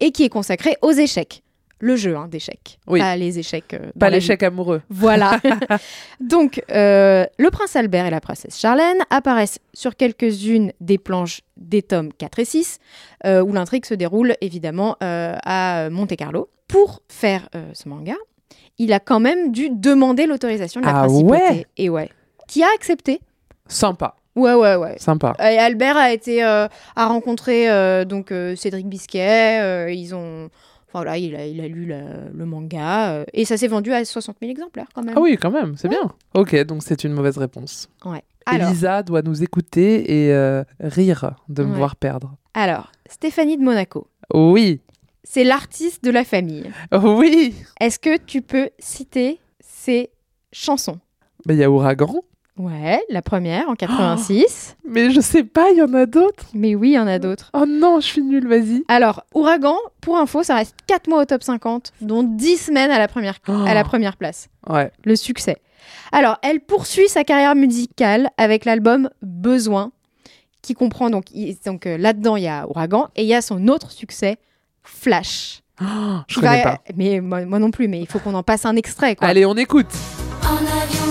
et 0.00 0.10
qui 0.12 0.24
est 0.24 0.28
consacré 0.28 0.76
aux 0.82 0.92
échecs. 0.92 1.42
Le 1.80 1.96
jeu 1.96 2.16
hein, 2.16 2.28
d'échecs. 2.28 2.78
Oui. 2.86 3.00
Pas 3.00 3.16
les 3.16 3.38
échecs. 3.38 3.74
euh, 3.74 3.90
Pas 3.98 4.08
l'échec 4.08 4.42
amoureux. 4.42 4.80
Voilà. 4.88 5.38
Donc, 6.20 6.62
euh, 6.70 7.26
le 7.38 7.50
prince 7.50 7.76
Albert 7.76 8.06
et 8.06 8.10
la 8.10 8.20
princesse 8.20 8.58
Charlène 8.58 8.98
apparaissent 9.10 9.58
sur 9.74 9.96
quelques-unes 9.96 10.72
des 10.80 10.98
planches 10.98 11.40
des 11.56 11.82
tomes 11.82 12.12
4 12.12 12.38
et 12.38 12.44
6, 12.44 12.78
euh, 13.26 13.42
où 13.42 13.52
l'intrigue 13.52 13.84
se 13.84 13.94
déroule 13.94 14.34
évidemment 14.40 14.96
à 15.00 15.88
Monte-Carlo. 15.90 16.48
Pour 16.68 17.02
faire 17.08 17.48
ce 17.74 17.88
manga, 17.88 18.14
il 18.78 18.92
a 18.92 19.00
quand 19.00 19.20
même 19.20 19.52
dû 19.52 19.68
demander 19.70 20.26
l'autorisation 20.26 20.80
de 20.80 20.86
la 20.86 20.96
Ah 20.96 21.04
principauté. 21.06 21.30
ouais? 21.42 21.66
Et 21.76 21.88
ouais. 21.90 22.08
Qui 22.48 22.62
a 22.62 22.68
accepté. 22.74 23.20
Sympa. 23.66 24.16
Ouais, 24.36 24.54
ouais, 24.54 24.74
ouais. 24.76 24.96
Sympa. 24.98 25.34
Et 25.38 25.58
Albert 25.58 25.96
a 25.96 26.12
été 26.12 26.44
euh, 26.44 26.66
a 26.96 27.06
rencontré 27.06 27.70
euh, 27.70 28.04
donc 28.04 28.32
euh, 28.32 28.56
Cédric 28.56 28.88
Bisquet. 28.88 29.94
ils 29.94 30.14
ont 30.14 30.50
Enfin 30.88 31.00
voilà, 31.00 31.18
il 31.18 31.34
a, 31.34 31.44
il 31.46 31.60
a 31.60 31.66
lu 31.66 31.86
la- 31.86 32.28
le 32.32 32.46
manga 32.46 33.24
et 33.32 33.44
ça 33.44 33.56
s'est 33.56 33.66
vendu 33.66 33.92
à 33.92 34.04
60 34.04 34.36
000 34.40 34.50
exemplaires 34.52 34.86
quand 34.94 35.02
même. 35.02 35.14
Ah 35.16 35.20
oui, 35.20 35.36
quand 35.40 35.50
même, 35.50 35.74
c'est 35.76 35.88
bien. 35.88 36.12
Ok, 36.34 36.54
donc 36.64 36.82
c'est 36.84 37.02
une 37.02 37.12
mauvaise 37.12 37.36
réponse. 37.36 37.88
Ouais. 38.04 38.22
Alors, 38.46 38.68
Elisa 38.68 39.02
doit 39.02 39.22
nous 39.22 39.42
écouter 39.42 40.28
et 40.28 40.62
rire 40.80 41.32
de 41.48 41.64
me 41.64 41.74
voir 41.74 41.96
perdre. 41.96 42.36
alors, 42.54 42.92
Stéphanie 43.10 43.56
de 43.56 43.62
Monaco, 43.62 44.06
Oui, 44.32 44.82
c'est 45.24 45.42
l'artiste 45.44 46.04
de 46.04 46.10
la 46.12 46.22
famille. 46.24 46.70
oui. 46.92 47.54
Est-ce 47.80 47.98
que 47.98 48.16
tu 48.16 48.40
peux 48.42 48.70
citer 48.78 49.40
ses 49.60 50.10
chansons? 50.52 51.00
Il 51.48 51.56
y 51.56 51.64
a 51.64 51.70
Ouragan. 51.70 52.22
Ouais, 52.56 53.02
la 53.10 53.20
première 53.22 53.68
en 53.68 53.74
86. 53.76 54.76
Mais 54.88 55.10
je 55.10 55.20
sais 55.20 55.42
pas, 55.44 55.70
il 55.70 55.78
y 55.78 55.82
en 55.82 55.92
a 55.94 56.06
d'autres. 56.06 56.44
Mais 56.54 56.74
oui, 56.74 56.90
il 56.90 56.94
y 56.94 56.98
en 56.98 57.06
a 57.06 57.18
d'autres. 57.18 57.50
Oh 57.52 57.64
non, 57.66 58.00
je 58.00 58.06
suis 58.06 58.22
nulle, 58.22 58.46
vas-y. 58.46 58.84
Alors, 58.88 59.24
Ouragan, 59.34 59.76
pour 60.00 60.18
info, 60.18 60.42
ça 60.42 60.54
reste 60.56 60.76
4 60.86 61.08
mois 61.08 61.22
au 61.22 61.24
top 61.24 61.42
50, 61.42 61.92
dont 62.00 62.22
10 62.22 62.56
semaines 62.58 62.90
à 62.90 62.98
la 62.98 63.08
première, 63.08 63.38
à 63.48 63.74
la 63.74 63.82
Oh. 63.82 63.88
première 63.88 64.16
place. 64.16 64.48
Ouais. 64.68 64.90
Le 65.04 65.16
succès. 65.16 65.56
Alors, 66.12 66.38
elle 66.42 66.60
poursuit 66.60 67.08
sa 67.08 67.24
carrière 67.24 67.54
musicale 67.56 68.30
avec 68.38 68.64
l'album 68.64 69.10
Besoin, 69.22 69.90
qui 70.62 70.74
comprend 70.74 71.10
donc, 71.10 71.24
donc 71.66 71.86
euh, 71.86 71.98
là-dedans, 71.98 72.36
il 72.36 72.44
y 72.44 72.48
a 72.48 72.66
Ouragan, 72.68 73.08
et 73.16 73.22
il 73.22 73.28
y 73.28 73.34
a 73.34 73.42
son 73.42 73.66
autre 73.68 73.90
succès, 73.90 74.38
Flash. 74.82 75.62
Oh, 75.82 75.84
je 76.28 76.36
connais 76.40 76.62
va- 76.62 76.70
pas. 76.76 76.78
Mais 76.96 77.20
moi, 77.20 77.44
moi 77.46 77.58
non 77.58 77.70
plus, 77.72 77.88
mais 77.88 78.00
il 78.00 78.06
faut 78.06 78.18
qu'on 78.20 78.34
en 78.34 78.42
passe 78.44 78.64
un 78.64 78.76
extrait. 78.76 79.16
Quoi. 79.16 79.26
Allez, 79.26 79.44
on 79.44 79.54
écoute. 79.56 79.88
En 80.44 80.56
avion 80.56 81.03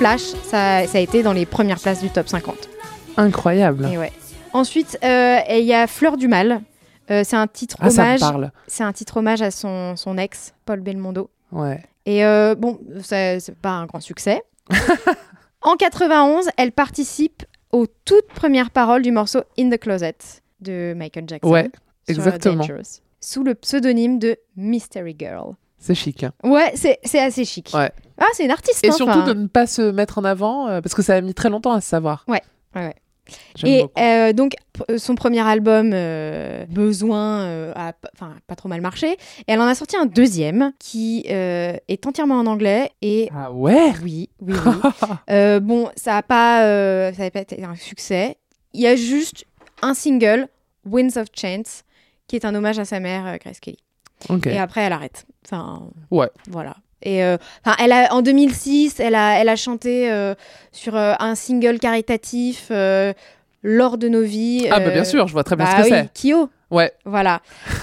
Flash, 0.00 0.22
ça, 0.44 0.86
ça 0.86 0.96
a 0.96 1.00
été 1.02 1.22
dans 1.22 1.34
les 1.34 1.44
premières 1.44 1.78
places 1.78 2.00
du 2.00 2.08
top 2.08 2.26
50. 2.26 2.70
Incroyable. 3.18 3.86
Et 3.92 3.98
ouais. 3.98 4.10
Ensuite, 4.54 4.98
euh, 5.04 5.40
il 5.50 5.66
y 5.66 5.74
a 5.74 5.86
Fleur 5.86 6.16
du 6.16 6.26
Mal. 6.26 6.62
Euh, 7.10 7.20
c'est 7.22 7.36
un 7.36 7.46
titre 7.46 7.76
Ah, 7.80 7.88
hommage. 7.88 8.20
C'est 8.66 8.82
un 8.82 8.94
titre 8.94 9.18
hommage 9.18 9.42
à 9.42 9.50
son, 9.50 9.96
son 9.96 10.16
ex, 10.16 10.54
Paul 10.64 10.80
Belmondo. 10.80 11.28
Ouais. 11.52 11.82
Et 12.06 12.24
euh, 12.24 12.54
bon, 12.54 12.80
c'est 13.02 13.54
pas 13.60 13.72
un 13.72 13.84
grand 13.84 14.00
succès. 14.00 14.42
en 15.60 15.76
91, 15.76 16.48
elle 16.56 16.72
participe 16.72 17.44
aux 17.70 17.86
toutes 18.06 18.28
premières 18.28 18.70
paroles 18.70 19.02
du 19.02 19.12
morceau 19.12 19.42
In 19.58 19.68
the 19.68 19.78
Closet 19.78 20.16
de 20.62 20.94
Michael 20.96 21.24
Jackson. 21.28 21.46
Ouais, 21.50 21.70
sur 22.08 22.16
exactement. 22.16 22.54
Dangerous, 22.54 23.02
sous 23.20 23.44
le 23.44 23.54
pseudonyme 23.54 24.18
de 24.18 24.38
Mystery 24.56 25.14
Girl. 25.18 25.56
C'est 25.78 25.94
chic. 25.94 26.24
hein. 26.24 26.32
Ouais, 26.42 26.72
c'est 26.74 26.98
c'est 27.04 27.20
assez 27.20 27.44
chic. 27.44 27.70
Ouais. 27.74 27.90
Ah, 28.20 28.26
c'est 28.34 28.44
une 28.44 28.50
artiste. 28.50 28.84
Et 28.84 28.88
hein, 28.90 28.92
surtout 28.92 29.22
de 29.22 29.32
ne 29.32 29.46
pas 29.46 29.66
se 29.66 29.82
mettre 29.90 30.18
en 30.18 30.24
avant, 30.24 30.68
euh, 30.68 30.80
parce 30.80 30.94
que 30.94 31.02
ça 31.02 31.14
a 31.16 31.20
mis 31.20 31.34
très 31.34 31.48
longtemps 31.50 31.72
à 31.72 31.80
se 31.80 31.88
savoir. 31.88 32.24
Ouais, 32.28 32.42
ouais, 32.76 32.86
ouais. 32.86 32.94
Et 33.64 33.84
euh, 33.98 34.32
donc, 34.32 34.54
p- 34.72 34.98
son 34.98 35.14
premier 35.14 35.40
album, 35.40 35.92
euh, 35.94 36.64
Besoin, 36.68 37.42
euh, 37.42 37.72
a 37.76 37.92
pas 37.92 38.56
trop 38.56 38.68
mal 38.68 38.80
marché. 38.80 39.12
Et 39.12 39.18
elle 39.46 39.60
en 39.60 39.66
a 39.68 39.74
sorti 39.76 39.96
un 39.96 40.06
deuxième 40.06 40.72
qui 40.80 41.24
euh, 41.30 41.76
est 41.86 42.06
entièrement 42.06 42.36
en 42.40 42.46
anglais. 42.46 42.90
Et 43.02 43.30
Ah 43.34 43.52
ouais? 43.52 43.92
Oui, 44.02 44.30
oui, 44.42 44.54
oui. 44.66 44.90
Euh, 45.30 45.60
bon, 45.60 45.90
ça 45.96 46.14
n'a 46.14 46.22
pas, 46.24 46.64
euh, 46.64 47.12
ça 47.12 47.24
a 47.24 47.30
pas 47.30 47.40
été 47.40 47.62
un 47.64 47.76
succès. 47.76 48.36
Il 48.72 48.80
y 48.80 48.86
a 48.88 48.96
juste 48.96 49.44
un 49.80 49.94
single, 49.94 50.48
Winds 50.84 51.16
of 51.16 51.28
Chance, 51.32 51.84
qui 52.26 52.34
est 52.36 52.44
un 52.44 52.54
hommage 52.56 52.80
à 52.80 52.84
sa 52.84 52.98
mère, 52.98 53.26
euh, 53.26 53.36
Grace 53.40 53.60
Kelly. 53.60 53.78
Et 54.46 54.58
après, 54.58 54.80
elle 54.82 54.92
arrête. 54.92 55.24
Enfin, 55.46 55.84
Ouais. 56.10 56.28
voilà. 56.48 56.74
Et 57.02 57.24
euh, 57.24 57.36
enfin, 57.64 57.76
elle 57.82 57.92
a, 57.92 58.12
en 58.12 58.22
2006, 58.22 59.00
elle 59.00 59.14
a, 59.14 59.40
elle 59.40 59.48
a 59.48 59.56
chanté 59.56 60.10
euh, 60.10 60.34
sur 60.72 60.96
euh, 60.96 61.14
un 61.18 61.34
single 61.34 61.78
caritatif 61.78 62.70
lors 63.62 63.98
de 63.98 64.08
nos 64.08 64.22
vies. 64.22 64.68
Ah 64.70 64.80
bah 64.80 64.90
bien 64.90 65.04
sûr, 65.04 65.26
je 65.28 65.32
vois 65.32 65.44
très 65.44 65.56
bien 65.56 65.66
bah 65.66 65.72
ce 65.72 65.88
que 65.88 65.94
oui, 65.94 66.08
c'est. 66.14 66.28
Kyo. 66.28 66.48
Ouais. 66.70 66.92
Voilà. 67.04 67.40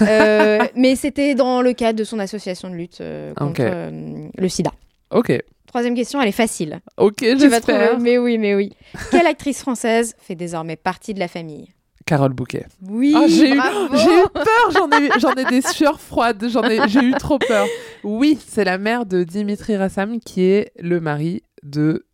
Mais 0.74 0.96
c'était 0.96 1.34
dans 1.34 1.62
le 1.62 1.72
cadre 1.72 1.98
de 1.98 2.04
son 2.04 2.18
association 2.18 2.70
de 2.70 2.74
lutte 2.74 3.02
contre 3.36 3.62
le 3.62 4.48
sida. 4.48 4.72
Ok. 5.10 5.32
Troisième 5.66 5.94
question, 5.94 6.20
elle 6.22 6.28
est 6.28 6.32
facile. 6.32 6.80
Ok, 6.96 7.18
j'espère. 7.20 8.00
Mais 8.00 8.16
oui, 8.16 8.38
mais 8.38 8.54
oui. 8.54 8.72
Quelle 9.10 9.26
actrice 9.26 9.60
française 9.60 10.14
fait 10.18 10.34
désormais 10.34 10.76
partie 10.76 11.12
de 11.12 11.18
la 11.18 11.28
famille? 11.28 11.68
Carole 12.08 12.32
Bouquet. 12.32 12.66
Oui, 12.88 13.14
Ah, 13.16 13.24
j'ai 13.28 13.50
eu, 13.52 13.56
bravo. 13.56 13.96
j'ai 13.96 14.14
eu 14.18 14.24
peur, 14.32 14.70
j'en 14.72 14.88
ai, 14.90 15.10
j'en 15.20 15.34
ai 15.34 15.44
des 15.44 15.60
sueurs 15.62 16.00
froides, 16.00 16.44
j'en 16.48 16.62
ai, 16.62 16.88
j'ai 16.88 17.00
eu 17.00 17.12
trop 17.12 17.38
peur. 17.38 17.66
Oui, 18.02 18.38
c'est 18.48 18.64
la 18.64 18.78
mère 18.78 19.04
de 19.06 19.22
Dimitri 19.24 19.76
Rassam 19.76 20.18
qui 20.20 20.42
est 20.42 20.72
le 20.78 21.00
mari 21.00 21.42
de 21.62 22.06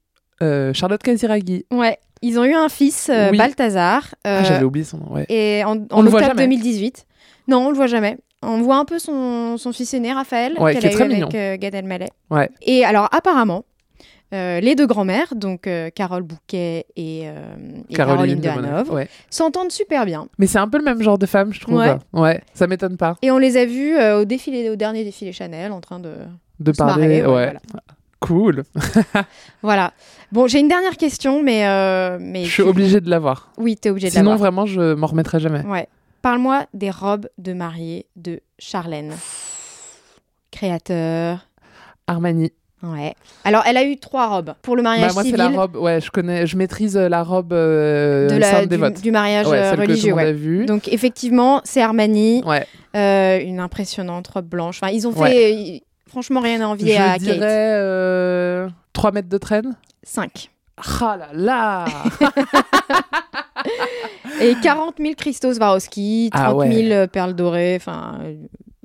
euh, 0.42 0.72
Charlotte 0.74 1.02
Casiraghi. 1.02 1.64
Ouais, 1.72 1.98
ils 2.22 2.38
ont 2.40 2.44
eu 2.44 2.54
un 2.54 2.68
fils, 2.68 3.08
euh, 3.08 3.30
Oui. 3.30 3.38
Balthazar. 3.38 4.14
Ah, 4.24 4.40
euh, 4.40 4.44
j'avais 4.44 4.64
oublié 4.64 4.84
son 4.84 4.98
nom, 4.98 5.12
ouais. 5.12 5.26
Et 5.28 5.62
en, 5.64 5.76
On 5.90 5.98
en 5.98 6.02
le 6.02 6.10
voit 6.10 6.20
octobre 6.20 6.38
jamais. 6.38 6.54
2018. 6.56 7.06
Non, 7.48 7.66
on 7.66 7.70
le 7.70 7.76
voit 7.76 7.86
jamais. 7.86 8.18
On 8.42 8.60
voit 8.62 8.76
un 8.76 8.84
peu 8.84 8.98
son, 8.98 9.56
son 9.58 9.72
fils 9.72 9.94
aîné, 9.94 10.12
Raphaël, 10.12 10.56
Ouais, 10.58 10.72
qu'elle 10.74 10.80
qui 10.82 10.86
est 10.86 10.90
a 10.90 10.92
eu 10.92 10.94
très 10.96 11.04
avec 11.04 11.14
mignon. 11.16 11.28
euh, 11.34 11.56
Gad 11.56 11.74
Elmaleh. 11.74 12.08
Ouais. 12.30 12.50
Et 12.62 12.84
alors, 12.84 13.08
apparemment, 13.12 13.64
euh, 14.34 14.60
les 14.60 14.74
deux 14.74 14.86
grands-mères, 14.86 15.34
donc 15.34 15.66
euh, 15.66 15.88
Carole 15.90 16.22
Bouquet 16.24 16.86
et, 16.96 17.22
euh, 17.24 17.54
et 17.88 17.94
Caroline, 17.94 18.40
de 18.40 18.90
ouais. 18.92 19.08
s'entendent 19.30 19.72
super 19.72 20.04
bien. 20.04 20.28
Mais 20.38 20.46
c'est 20.46 20.58
un 20.58 20.68
peu 20.68 20.78
le 20.78 20.84
même 20.84 21.00
genre 21.02 21.18
de 21.18 21.26
femme, 21.26 21.52
je 21.52 21.60
trouve. 21.60 21.76
Ouais. 21.76 21.96
Ouais, 22.12 22.42
ça 22.52 22.66
m'étonne 22.66 22.96
pas 22.96 23.16
Et 23.22 23.30
on 23.30 23.38
les 23.38 23.56
a 23.56 23.64
vus 23.64 23.96
euh, 23.96 24.20
au, 24.20 24.24
défilé, 24.24 24.68
au 24.70 24.76
dernier 24.76 25.04
défilé 25.04 25.32
Chanel 25.32 25.72
en 25.72 25.80
train 25.80 26.00
de, 26.00 26.14
de 26.60 26.72
se 26.72 26.76
parler. 26.78 27.02
marrer, 27.06 27.20
ouais. 27.22 27.26
voilà. 27.26 27.60
Cool. 28.20 28.62
Voilà. 29.62 29.92
Bon, 30.32 30.46
j'ai 30.46 30.58
une 30.60 30.68
dernière 30.68 30.96
question, 30.96 31.42
mais. 31.42 31.60
mais 32.18 32.44
Je 32.44 32.50
suis 32.50 32.62
tu- 32.62 32.68
obligée 32.68 33.00
de 33.00 33.08
l'avoir. 33.10 33.52
Oui, 33.58 33.76
t'es 33.76 33.90
obligée 33.90 34.08
de 34.08 34.12
Sinon, 34.12 34.30
l'avoir. 34.32 34.38
vraiment, 34.52 34.66
je 34.66 34.94
m'en 34.94 35.06
remettrai 35.06 35.40
jamais. 35.40 35.60
Ouais. 35.64 35.88
Parle-moi 36.22 36.64
des 36.72 36.90
robes 36.90 37.28
de 37.38 37.52
mariée 37.52 38.06
de 38.16 38.40
Charlène. 38.58 39.12
Créateur. 40.50 41.46
Armani. 42.06 42.50
Ouais. 42.84 43.14
Alors, 43.44 43.62
elle 43.66 43.76
a 43.76 43.84
eu 43.84 43.96
trois 43.96 44.28
robes 44.28 44.54
pour 44.62 44.76
le 44.76 44.82
mariage 44.82 45.08
Bah, 45.08 45.14
moi, 45.14 45.22
c'est 45.22 45.28
civil 45.30 45.38
la 45.38 45.48
robe. 45.48 45.76
Ouais, 45.76 46.00
je 46.00 46.10
connais. 46.10 46.46
Je 46.46 46.56
maîtrise 46.56 46.96
euh, 46.96 47.08
la 47.08 47.22
robe 47.22 47.52
euh, 47.52 48.28
de 48.28 48.36
la, 48.36 48.62
du, 48.62 48.66
Dévote. 48.68 49.00
du 49.00 49.10
mariage 49.10 49.46
Ouais, 49.46 49.58
euh, 49.58 49.70
celle 49.70 49.78
que 49.80 49.84
tout 49.84 49.88
religieux. 49.90 50.08
le 50.10 50.14
monde 50.16 50.24
ouais. 50.24 50.30
a 50.30 50.32
vue. 50.32 50.66
Donc, 50.66 50.88
effectivement, 50.88 51.60
c'est 51.64 51.82
Armani. 51.82 52.42
Ouais. 52.46 52.66
Euh, 52.96 53.40
une 53.40 53.60
impressionnante 53.60 54.28
robe 54.28 54.46
blanche. 54.46 54.78
Enfin, 54.82 54.92
ils 54.92 55.06
ont 55.08 55.12
fait. 55.12 55.52
Ils- 55.54 55.82
Franchement, 56.08 56.40
rien 56.40 56.60
à 56.60 56.66
envier 56.66 56.96
à 56.96 57.14
Je 57.14 57.18
dirais 57.24 57.38
Kate. 57.38 57.42
euh, 57.48 58.68
3 58.92 59.10
mètres 59.10 59.28
de 59.28 59.38
traîne. 59.38 59.74
5. 60.04 60.50
Ah 61.00 61.16
là 61.16 61.28
là 61.32 61.84
Et 64.40 64.54
40 64.62 64.94
000 64.98 65.14
cristaux 65.16 65.54
Swarovski, 65.54 66.30
30 66.32 66.42
Ah 66.44 66.48
000 66.50 66.58
ouais. 66.58 66.92
euh, 66.92 67.06
perles 67.06 67.34
dorées. 67.34 67.76
Enfin, 67.76 68.18
euh, 68.22 68.34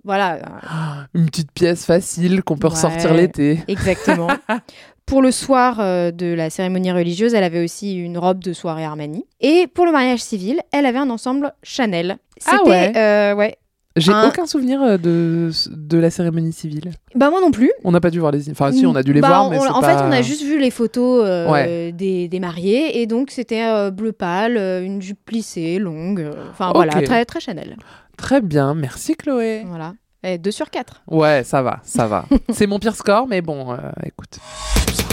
voilà. 0.09 0.39
Une 1.13 1.27
petite 1.27 1.51
pièce 1.51 1.85
facile 1.85 2.41
qu'on 2.43 2.57
peut 2.57 2.67
Ouais. 2.67 2.73
ressortir 2.73 3.13
l'été. 3.13 3.59
Exactement. 3.67 4.27
Pour 5.05 5.21
le 5.21 5.31
soir 5.31 5.77
euh, 5.79 6.09
de 6.11 6.33
la 6.33 6.49
cérémonie 6.49 6.91
religieuse, 6.91 7.33
elle 7.33 7.43
avait 7.43 7.63
aussi 7.63 7.95
une 7.95 8.17
robe 8.17 8.43
de 8.43 8.53
soirée 8.53 8.85
Armani. 8.85 9.25
Et 9.41 9.65
pour 9.73 9.85
le 9.87 9.91
mariage 9.91 10.19
civil, 10.19 10.59
elle 10.71 10.85
avait 10.85 10.99
un 10.99 11.09
ensemble 11.09 11.53
Chanel. 11.63 12.17
Ah 12.45 12.59
ouais 12.65 12.91
euh, 12.95 13.33
ouais. 13.35 13.55
J'ai 13.95 14.11
Un- 14.11 14.27
aucun 14.27 14.45
souvenir 14.45 14.81
euh, 14.83 14.97
de, 14.97 15.49
de 15.71 15.97
la 15.97 16.11
cérémonie 16.11 16.53
civile. 16.53 16.91
Bah 17.15 17.31
moi 17.31 17.41
non 17.41 17.49
plus. 17.49 17.71
On 17.83 17.91
n'a 17.91 17.99
pas 17.99 18.11
dû 18.11 18.19
voir 18.19 18.31
les. 18.31 18.49
Enfin, 18.51 18.71
si, 18.71 18.85
on 18.85 18.95
a 18.95 19.01
dû 19.01 19.11
les 19.13 19.19
Bah, 19.21 19.29
voir, 19.29 19.47
on- 19.47 19.49
mais 19.49 19.57
on- 19.57 19.63
En 19.63 19.81
pas... 19.81 19.97
fait, 19.97 20.03
on 20.03 20.11
a 20.11 20.21
juste 20.21 20.43
vu 20.43 20.59
les 20.59 20.69
photos 20.71 21.23
euh, 21.25 21.49
Ouais. 21.51 21.91
des, 21.91 22.27
des 22.27 22.39
mariés. 22.39 23.01
Et 23.01 23.07
donc, 23.07 23.31
c'était 23.31 23.63
euh, 23.63 23.89
bleu 23.89 24.11
pâle, 24.11 24.57
euh, 24.57 24.83
une 24.83 25.01
jupe 25.01 25.19
plissée, 25.25 25.79
longue. 25.79 26.21
euh, 26.21 26.33
Enfin, 26.51 26.71
voilà, 26.73 27.01
très, 27.01 27.25
très 27.25 27.39
Chanel. 27.39 27.77
Très 28.19 28.41
bien, 28.41 28.75
merci 28.75 29.15
Chloé. 29.15 29.63
Voilà. 29.65 29.93
Et 30.23 30.37
2 30.37 30.51
sur 30.51 30.69
4. 30.69 31.03
Ouais, 31.07 31.43
ça 31.45 31.61
va, 31.61 31.79
ça 31.83 32.05
va. 32.05 32.25
c'est 32.49 32.67
mon 32.67 32.77
pire 32.77 32.95
score, 32.95 33.27
mais 33.27 33.41
bon, 33.41 33.71
euh, 33.71 33.77
écoute. 34.03 34.39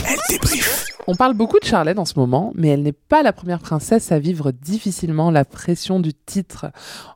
Elle 0.06 0.18
débrief. 0.28 0.86
On 1.08 1.14
parle 1.14 1.34
beaucoup 1.34 1.60
de 1.60 1.64
Charlène 1.64 2.00
en 2.00 2.04
ce 2.04 2.18
moment, 2.18 2.52
mais 2.56 2.68
elle 2.68 2.82
n'est 2.82 2.90
pas 2.90 3.22
la 3.22 3.32
première 3.32 3.60
princesse 3.60 4.10
à 4.10 4.18
vivre 4.18 4.50
difficilement 4.50 5.30
la 5.30 5.44
pression 5.44 6.00
du 6.00 6.12
titre. 6.12 6.66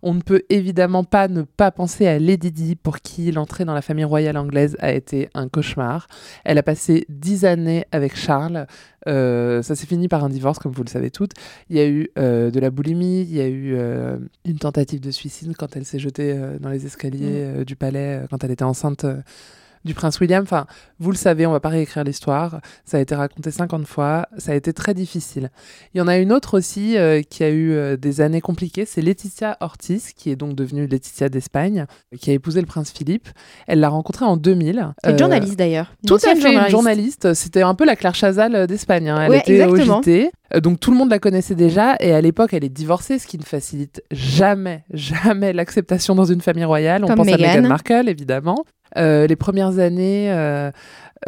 On 0.03 0.14
ne 0.14 0.20
peut 0.20 0.42
évidemment 0.48 1.03
pas 1.03 1.26
ne 1.26 1.42
pas 1.42 1.72
penser 1.72 2.07
à 2.07 2.20
Lady 2.20 2.53
Di, 2.53 2.76
pour 2.76 3.00
qui 3.00 3.33
l'entrée 3.33 3.64
dans 3.64 3.74
la 3.74 3.83
famille 3.83 4.05
royale 4.05 4.37
anglaise 4.37 4.76
a 4.79 4.92
été 4.92 5.29
un 5.35 5.48
cauchemar. 5.48 6.07
Elle 6.44 6.59
a 6.59 6.62
passé 6.62 7.05
dix 7.09 7.44
années 7.44 7.85
avec 7.90 8.16
Charles. 8.16 8.68
Euh, 9.09 9.61
ça 9.62 9.74
s'est 9.74 9.87
fini 9.87 10.07
par 10.07 10.22
un 10.22 10.29
divorce, 10.29 10.61
comme 10.61 10.72
vous 10.72 10.85
le 10.85 10.88
savez 10.88 11.11
toutes. 11.11 11.33
Il 11.68 11.76
y 11.76 11.81
a 11.81 11.88
eu 11.88 12.11
euh, 12.16 12.53
de 12.53 12.61
la 12.61 12.70
boulimie, 12.70 13.22
il 13.22 13.35
y 13.35 13.40
a 13.40 13.48
eu 13.48 13.74
euh, 13.74 14.18
une 14.44 14.59
tentative 14.59 15.00
de 15.00 15.11
suicide 15.11 15.55
quand 15.59 15.74
elle 15.74 15.85
s'est 15.85 15.98
jetée 15.98 16.38
dans 16.61 16.68
les 16.68 16.87
escaliers 16.87 17.44
euh, 17.44 17.64
du 17.64 17.74
palais, 17.74 18.22
quand 18.31 18.44
elle 18.44 18.53
était 18.53 18.62
enceinte. 18.62 19.05
Du 19.85 19.95
prince 19.95 20.21
William. 20.21 20.43
Enfin, 20.43 20.66
vous 20.99 21.11
le 21.11 21.16
savez, 21.16 21.47
on 21.47 21.53
va 21.53 21.61
pas 21.61 21.69
réécrire 21.71 22.05
l'histoire. 22.05 22.61
Ça 22.85 22.99
a 22.99 23.01
été 23.01 23.14
raconté 23.14 23.51
50 23.51 23.87
fois. 23.87 24.27
Ça 24.38 24.53
a 24.53 24.55
été 24.55 24.73
très 24.73 24.93
difficile. 24.95 25.51
Il 25.95 25.99
y 25.99 26.01
en 26.01 26.09
a 26.09 26.19
une 26.19 26.33
autre 26.33 26.59
aussi 26.59 26.97
euh, 26.99 27.23
qui 27.23 27.43
a 27.45 27.49
eu 27.51 27.73
euh, 27.73 27.97
des 27.97 28.21
années 28.21 28.40
compliquées. 28.40 28.85
C'est 28.85 29.01
Laetitia 29.01 29.57
Ortiz, 29.61 30.12
qui 30.14 30.31
est 30.31 30.37
donc 30.37 30.55
devenue 30.55 30.87
Laetitia 30.87 31.29
d'Espagne, 31.29 31.87
qui 32.21 32.31
a 32.31 32.35
épousé 32.35 32.61
le 32.61 32.66
prince 32.66 32.90
Philippe. 32.93 33.29
Elle 33.66 33.81
l'a 33.81 33.88
rencontré 33.88 34.25
en 34.25 34.37
2000. 34.37 34.93
C'est 35.03 35.11
une 35.11 35.14
Euh, 35.14 35.19
journaliste 35.19 35.59
d'ailleurs. 35.59 35.93
Tout 36.07 36.14
à 36.16 36.19
fait, 36.19 36.33
une 36.35 36.40
journaliste. 36.43 36.71
journaliste. 36.71 37.35
C'était 37.35 37.62
un 37.62 37.75
peu 37.75 37.85
la 37.87 37.97
Claire 37.97 38.14
Chazal 38.14 38.55
euh, 38.55 38.66
d'Espagne. 38.66 39.09
hein. 39.09 39.23
Elle 39.23 39.31
Ouais, 39.31 39.38
était 39.38 39.61
exactement. 39.61 39.99
au 39.99 40.03
JT. 40.03 40.31
Donc 40.62 40.81
tout 40.81 40.90
le 40.90 40.97
monde 40.97 41.11
la 41.11 41.21
connaissait 41.21 41.55
déjà. 41.55 41.95
Et 42.01 42.12
à 42.12 42.21
l'époque, 42.21 42.53
elle 42.53 42.64
est 42.64 42.69
divorcée, 42.69 43.19
ce 43.19 43.27
qui 43.27 43.38
ne 43.38 43.45
facilite 43.45 44.03
jamais, 44.11 44.85
jamais 44.93 45.53
l'acceptation 45.53 46.14
dans 46.14 46.25
une 46.25 46.40
famille 46.40 46.64
royale. 46.64 47.05
On 47.05 47.14
pense 47.14 47.29
à. 47.29 47.37
Meghan 47.37 47.69
Markle, 47.69 48.09
évidemment. 48.09 48.64
Euh, 48.96 49.26
les 49.26 49.37
premières 49.37 49.79
années, 49.79 50.33
euh, 50.33 50.70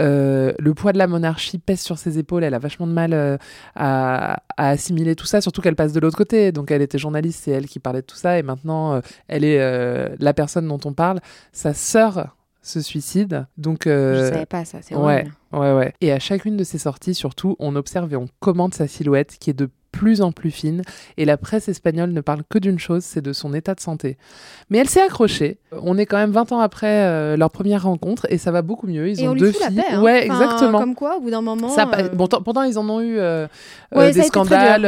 euh, 0.00 0.52
le 0.58 0.74
poids 0.74 0.92
de 0.92 0.98
la 0.98 1.06
monarchie 1.06 1.58
pèse 1.58 1.80
sur 1.80 1.98
ses 1.98 2.18
épaules. 2.18 2.44
Elle 2.44 2.54
a 2.54 2.58
vachement 2.58 2.86
de 2.86 2.92
mal 2.92 3.38
à, 3.76 4.38
à 4.56 4.68
assimiler 4.68 5.14
tout 5.16 5.26
ça, 5.26 5.40
surtout 5.40 5.60
qu'elle 5.62 5.76
passe 5.76 5.92
de 5.92 6.00
l'autre 6.00 6.16
côté. 6.16 6.52
Donc 6.52 6.70
elle 6.70 6.82
était 6.82 6.98
journaliste, 6.98 7.42
c'est 7.44 7.50
elle 7.52 7.66
qui 7.66 7.78
parlait 7.78 8.00
de 8.02 8.06
tout 8.06 8.16
ça. 8.16 8.38
Et 8.38 8.42
maintenant, 8.42 9.00
elle 9.28 9.44
est 9.44 10.16
la 10.18 10.34
personne 10.34 10.66
dont 10.68 10.80
on 10.84 10.92
parle. 10.92 11.20
Sa 11.52 11.74
sœur 11.74 12.34
se 12.64 12.80
suicide. 12.80 13.46
Donc, 13.58 13.88
euh, 13.88 14.28
Je 14.28 14.32
savais 14.32 14.46
pas 14.46 14.64
ça, 14.64 14.78
c'est 14.82 14.94
Ouais, 14.94 15.00
horrible. 15.02 15.32
ouais, 15.52 15.72
ouais. 15.74 15.94
Et 16.00 16.12
à 16.12 16.20
chacune 16.20 16.56
de 16.56 16.62
ces 16.62 16.78
sorties, 16.78 17.12
surtout, 17.14 17.56
on 17.58 17.74
observe 17.74 18.12
et 18.12 18.16
on 18.16 18.28
commente 18.38 18.72
sa 18.74 18.86
silhouette 18.86 19.36
qui 19.40 19.50
est 19.50 19.52
de 19.54 19.68
plus 19.92 20.22
en 20.22 20.32
plus 20.32 20.50
fine. 20.50 20.82
Et 21.18 21.24
la 21.24 21.36
presse 21.36 21.68
espagnole 21.68 22.10
ne 22.10 22.20
parle 22.20 22.42
que 22.48 22.58
d'une 22.58 22.78
chose, 22.78 23.04
c'est 23.04 23.20
de 23.22 23.32
son 23.32 23.54
état 23.54 23.74
de 23.74 23.80
santé. 23.80 24.16
Mais 24.70 24.78
elle 24.78 24.88
s'est 24.88 25.02
accrochée. 25.02 25.58
On 25.82 25.96
est 25.98 26.06
quand 26.06 26.16
même 26.16 26.32
20 26.32 26.50
ans 26.52 26.58
après 26.60 27.04
euh, 27.04 27.36
leur 27.36 27.50
première 27.50 27.84
rencontre 27.84 28.26
et 28.30 28.38
ça 28.38 28.50
va 28.50 28.62
beaucoup 28.62 28.86
mieux. 28.86 29.08
Ils 29.08 29.20
Et 29.22 29.28
ont 29.28 29.32
on 29.32 29.34
deux 29.34 29.52
filles. 29.52 29.74
la 29.76 29.82
paix. 29.82 29.88
hein. 29.92 30.02
Ouais, 30.02 30.26
Enfin, 30.28 30.42
exactement. 30.42 30.78
Comme 30.80 30.94
quoi, 30.94 31.18
au 31.18 31.20
bout 31.20 31.30
d'un 31.30 31.42
moment. 31.42 31.68
Ça, 31.68 31.88
euh, 31.96 32.08
bon, 32.08 32.26
tant- 32.26 32.42
pourtant, 32.42 32.62
ils 32.64 32.78
en 32.78 32.88
ont 32.88 33.00
eu 33.00 33.18
euh, 33.18 33.46
Ouais, 33.94 34.10
des 34.12 34.22
scandales, 34.22 34.82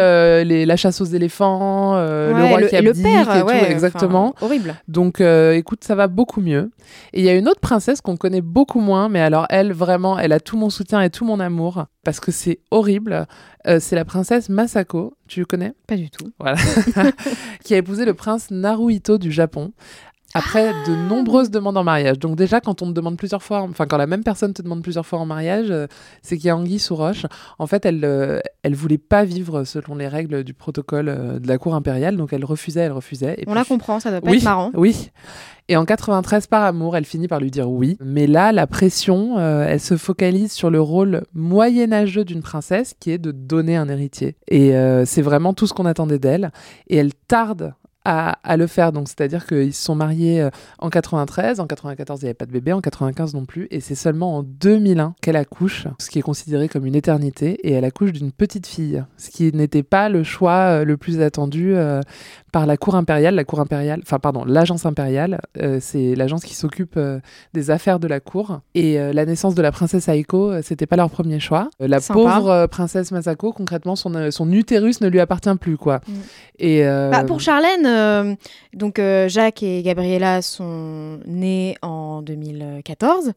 les, 0.47 0.65
la 0.67 0.77
chasse 0.77 1.01
aux 1.01 1.05
éléphants, 1.05 1.95
le 1.95 2.45
roi 2.49 2.61
le, 2.61 2.69
qui 2.69 2.77
et 2.77 2.81
le 2.83 2.91
abdique 2.91 3.05
père, 3.05 3.37
et 3.37 3.41
tout, 3.43 3.47
ouais, 3.47 3.71
exactement. 3.71 4.33
enfin, 4.37 4.47
horrible. 4.47 4.75
Donc, 4.89 5.21
écoute, 5.21 5.85
ça 5.85 5.95
va 5.95 6.07
beaucoup 6.09 6.41
mieux. 6.41 6.71
Et 7.13 7.21
il 7.21 7.25
y 7.25 7.29
a 7.29 7.35
une 7.35 7.49
autre 7.49 7.61
princesse 7.61 8.01
qu'on 8.01 8.17
connaît 8.17 8.41
beaucoup 8.41 8.81
moins, 8.81 9.09
mais 9.09 9.21
alors 9.21 9.47
elle, 9.51 9.73
vraiment, 9.73 10.19
elle 10.19 10.33
a 10.33 10.41
tout 10.41 10.57
mon 10.57 10.71
soutien 10.71 11.01
et 11.03 11.11
tout 11.11 11.25
mon 11.25 11.41
amour, 11.41 11.85
parce 12.05 12.21
que 12.21 12.31
c'est 12.31 12.61
horrible. 12.71 13.27
Euh, 13.67 13.81
c'est 13.81 13.97
la 13.97 14.05
princesse 14.05 14.49
Masako, 14.49 15.17
tu 15.27 15.41
le 15.41 15.47
connais? 15.47 15.75
Pas 15.87 15.97
du 15.97 16.11
tout. 16.11 16.31
Voilà. 16.39 16.59
qui 17.65 17.75
a 17.75 17.79
épousé 17.79 18.05
le 18.05 18.15
prince 18.15 18.51
Naruhito 18.51 19.19
du 19.19 19.33
Japon. 19.33 19.73
Après 20.37 20.67
Ah 20.69 20.89
de 20.89 20.97
nombreuses 20.97 21.49
demandes 21.49 21.77
en 21.77 21.85
mariage. 21.85 22.19
Donc 22.19 22.35
déjà, 22.35 22.61
quand 22.61 22.83
on 22.83 22.89
te 22.89 22.93
demande 22.93 23.17
plusieurs 23.17 23.43
fois, 23.43 23.61
enfin 23.61 23.87
quand 23.87 23.97
la 23.97 24.09
même 24.09 24.25
personne 24.25 24.53
te 24.53 24.63
demande 24.63 24.83
plusieurs 24.83 25.07
fois 25.07 25.21
en 25.21 25.27
mariage, 25.27 25.69
euh, 25.71 25.87
c'est 26.23 26.37
qu'il 26.37 26.47
y 26.47 26.51
a 26.51 26.57
anguille 26.57 26.81
sous 26.81 26.97
roche. 26.97 27.25
En 27.61 27.69
fait, 27.69 27.87
elle, 27.87 28.05
euh, 28.05 28.41
elle 28.65 28.75
voulait 28.75 28.99
pas 28.99 29.25
vivre 29.25 29.63
selon 29.63 29.95
les 29.95 30.09
règles 30.09 30.43
du 30.43 30.53
protocole 30.53 31.09
euh, 31.09 31.39
de 31.39 31.47
la 31.47 31.57
cour 31.57 31.77
impériale, 31.77 32.17
donc 32.17 32.33
elle 32.33 32.45
refusait, 32.45 32.81
elle 32.81 32.93
refusait. 32.93 33.35
Et 33.39 33.45
On 33.47 33.53
puis 33.53 33.55
la 33.55 33.65
comprend, 33.65 34.01
ça 34.01 34.11
doit 34.11 34.21
pas 34.21 34.31
oui, 34.31 34.39
être 34.39 34.43
marrant. 34.43 34.73
Oui. 34.75 35.13
Et 35.69 35.77
en 35.77 35.85
93, 35.85 36.49
par 36.49 36.65
amour, 36.65 36.97
elle 36.97 37.05
finit 37.05 37.29
par 37.29 37.39
lui 37.39 37.53
dire 37.53 37.71
oui. 37.71 37.97
Mais 38.01 38.27
là, 38.27 38.51
la 38.51 38.67
pression, 38.67 39.39
euh, 39.39 39.65
elle 39.69 39.81
se 39.81 39.97
focalise 39.97 40.51
sur 40.51 40.69
le 40.69 40.81
rôle 40.81 41.23
moyenâgeux 41.33 42.25
d'une 42.25 42.43
princesse 42.43 42.97
qui 42.99 43.13
est 43.13 43.19
de 43.19 43.31
donner 43.31 43.77
un 43.77 43.89
héritier. 43.89 44.37
Et 44.49 44.73
c'est 45.07 45.23
vraiment 45.23 45.55
tout 45.55 45.69
ce 45.69 45.73
qu'on 45.73 45.87
attendait 45.87 46.19
d'elle. 46.19 46.51
Et 46.89 46.97
elle 46.97 47.15
tarde 47.15 47.73
à, 48.05 48.39
à 48.43 48.57
le 48.57 48.67
faire. 48.67 48.93
Donc, 48.93 49.09
c'est-à-dire 49.09 49.47
qu'ils 49.47 49.73
se 49.73 49.83
sont 49.83 49.95
mariés 49.95 50.43
euh, 50.43 50.51
en 50.79 50.91
93, 50.91 51.61
en 51.61 51.67
94, 51.67 52.21
il 52.21 52.25
n'y 52.25 52.29
avait 52.29 52.35
pas 52.35 52.47
de 52.47 52.53
bébé, 52.53 52.73
en 52.73 52.81
95 52.81 53.35
non 53.35 53.45
plus. 53.45 53.67
Et 53.71 53.81
c'est 53.81 53.95
seulement 53.95 54.39
en 54.39 54.43
2001 54.43 55.15
qu'elle 55.21 55.37
accouche, 55.37 55.87
ce 55.99 56.11
qui 56.11 56.19
est 56.19 56.23
considéré 56.23 56.69
comme 56.69 56.87
une 56.87 56.95
éternité. 56.95 57.59
Et 57.67 57.73
elle 57.73 57.85
accouche 57.85 58.13
d'une 58.13 58.33
petite 58.33 58.67
fille, 58.67 59.05
ce 59.17 59.31
qui 59.31 59.53
n'était 59.53 59.83
pas 59.83 60.09
le 60.09 60.23
choix 60.25 60.81
euh, 60.81 60.85
le 60.85 60.97
plus 60.97 61.21
attendu 61.21 61.75
euh, 61.75 62.01
par 62.55 62.67
la 62.67 62.77
cour 62.77 62.95
impériale. 62.95 63.35
La 63.35 63.43
cour 63.43 63.59
impériale, 63.59 63.99
enfin, 64.05 64.21
pardon, 64.21 64.45
l'agence 64.45 64.87
impériale, 64.87 65.41
euh, 65.61 65.79
c'est 65.81 66.15
l'agence 66.15 66.45
qui 66.45 66.55
s'occupe 66.55 66.95
euh, 66.97 67.19
des 67.53 67.73
affaires 67.73 67.99
de 67.99 68.07
la 68.07 68.21
cour. 68.21 68.61
Et 68.77 69.01
euh, 69.01 69.13
la 69.13 69.27
naissance 69.27 69.57
de 69.57 69.61
la 69.63 69.73
princesse 69.73 70.07
Aiko, 70.07 70.63
c'était 70.63 70.87
pas 70.87 70.95
leur 70.95 71.11
premier 71.11 71.41
choix. 71.41 71.69
La 71.81 71.99
Sympa. 71.99 72.21
pauvre 72.21 72.67
princesse 72.69 73.11
Masako, 73.11 73.53
concrètement, 73.53 73.97
son, 73.97 74.31
son 74.31 74.53
utérus 74.53 75.01
ne 75.01 75.09
lui 75.09 75.19
appartient 75.19 75.55
plus, 75.61 75.77
quoi. 75.77 75.97
Mm. 76.07 76.13
Et 76.61 76.85
Bah, 76.85 77.25
pour 77.25 77.41
Charlène, 77.41 78.37
donc 78.73 79.01
Jacques 79.27 79.65
et 79.65 79.83
Gabriella 79.83 80.41
sont 80.41 81.19
nés 81.27 81.77
en 81.83 82.23
2014. 82.23 83.33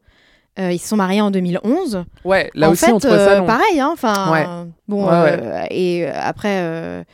Euh, 0.58 0.72
ils 0.72 0.78
se 0.78 0.88
sont 0.88 0.96
mariés 0.96 1.20
en 1.20 1.30
2011. 1.30 2.04
ouais, 2.24 2.50
là 2.54 2.68
en 2.68 2.72
aussi, 2.72 2.84
fait, 2.84 2.92
on 2.92 2.98
ça 2.98 3.08
euh, 3.08 3.42
pareil. 3.42 3.78
Hein, 3.78 3.90
enfin, 3.92 4.32
Ouais. 4.32 4.44
bon, 4.88 5.04
Ouais, 5.04 5.10
ouais. 5.10 5.38
euh, 5.40 5.64
et 5.70 6.06
après. 6.06 7.04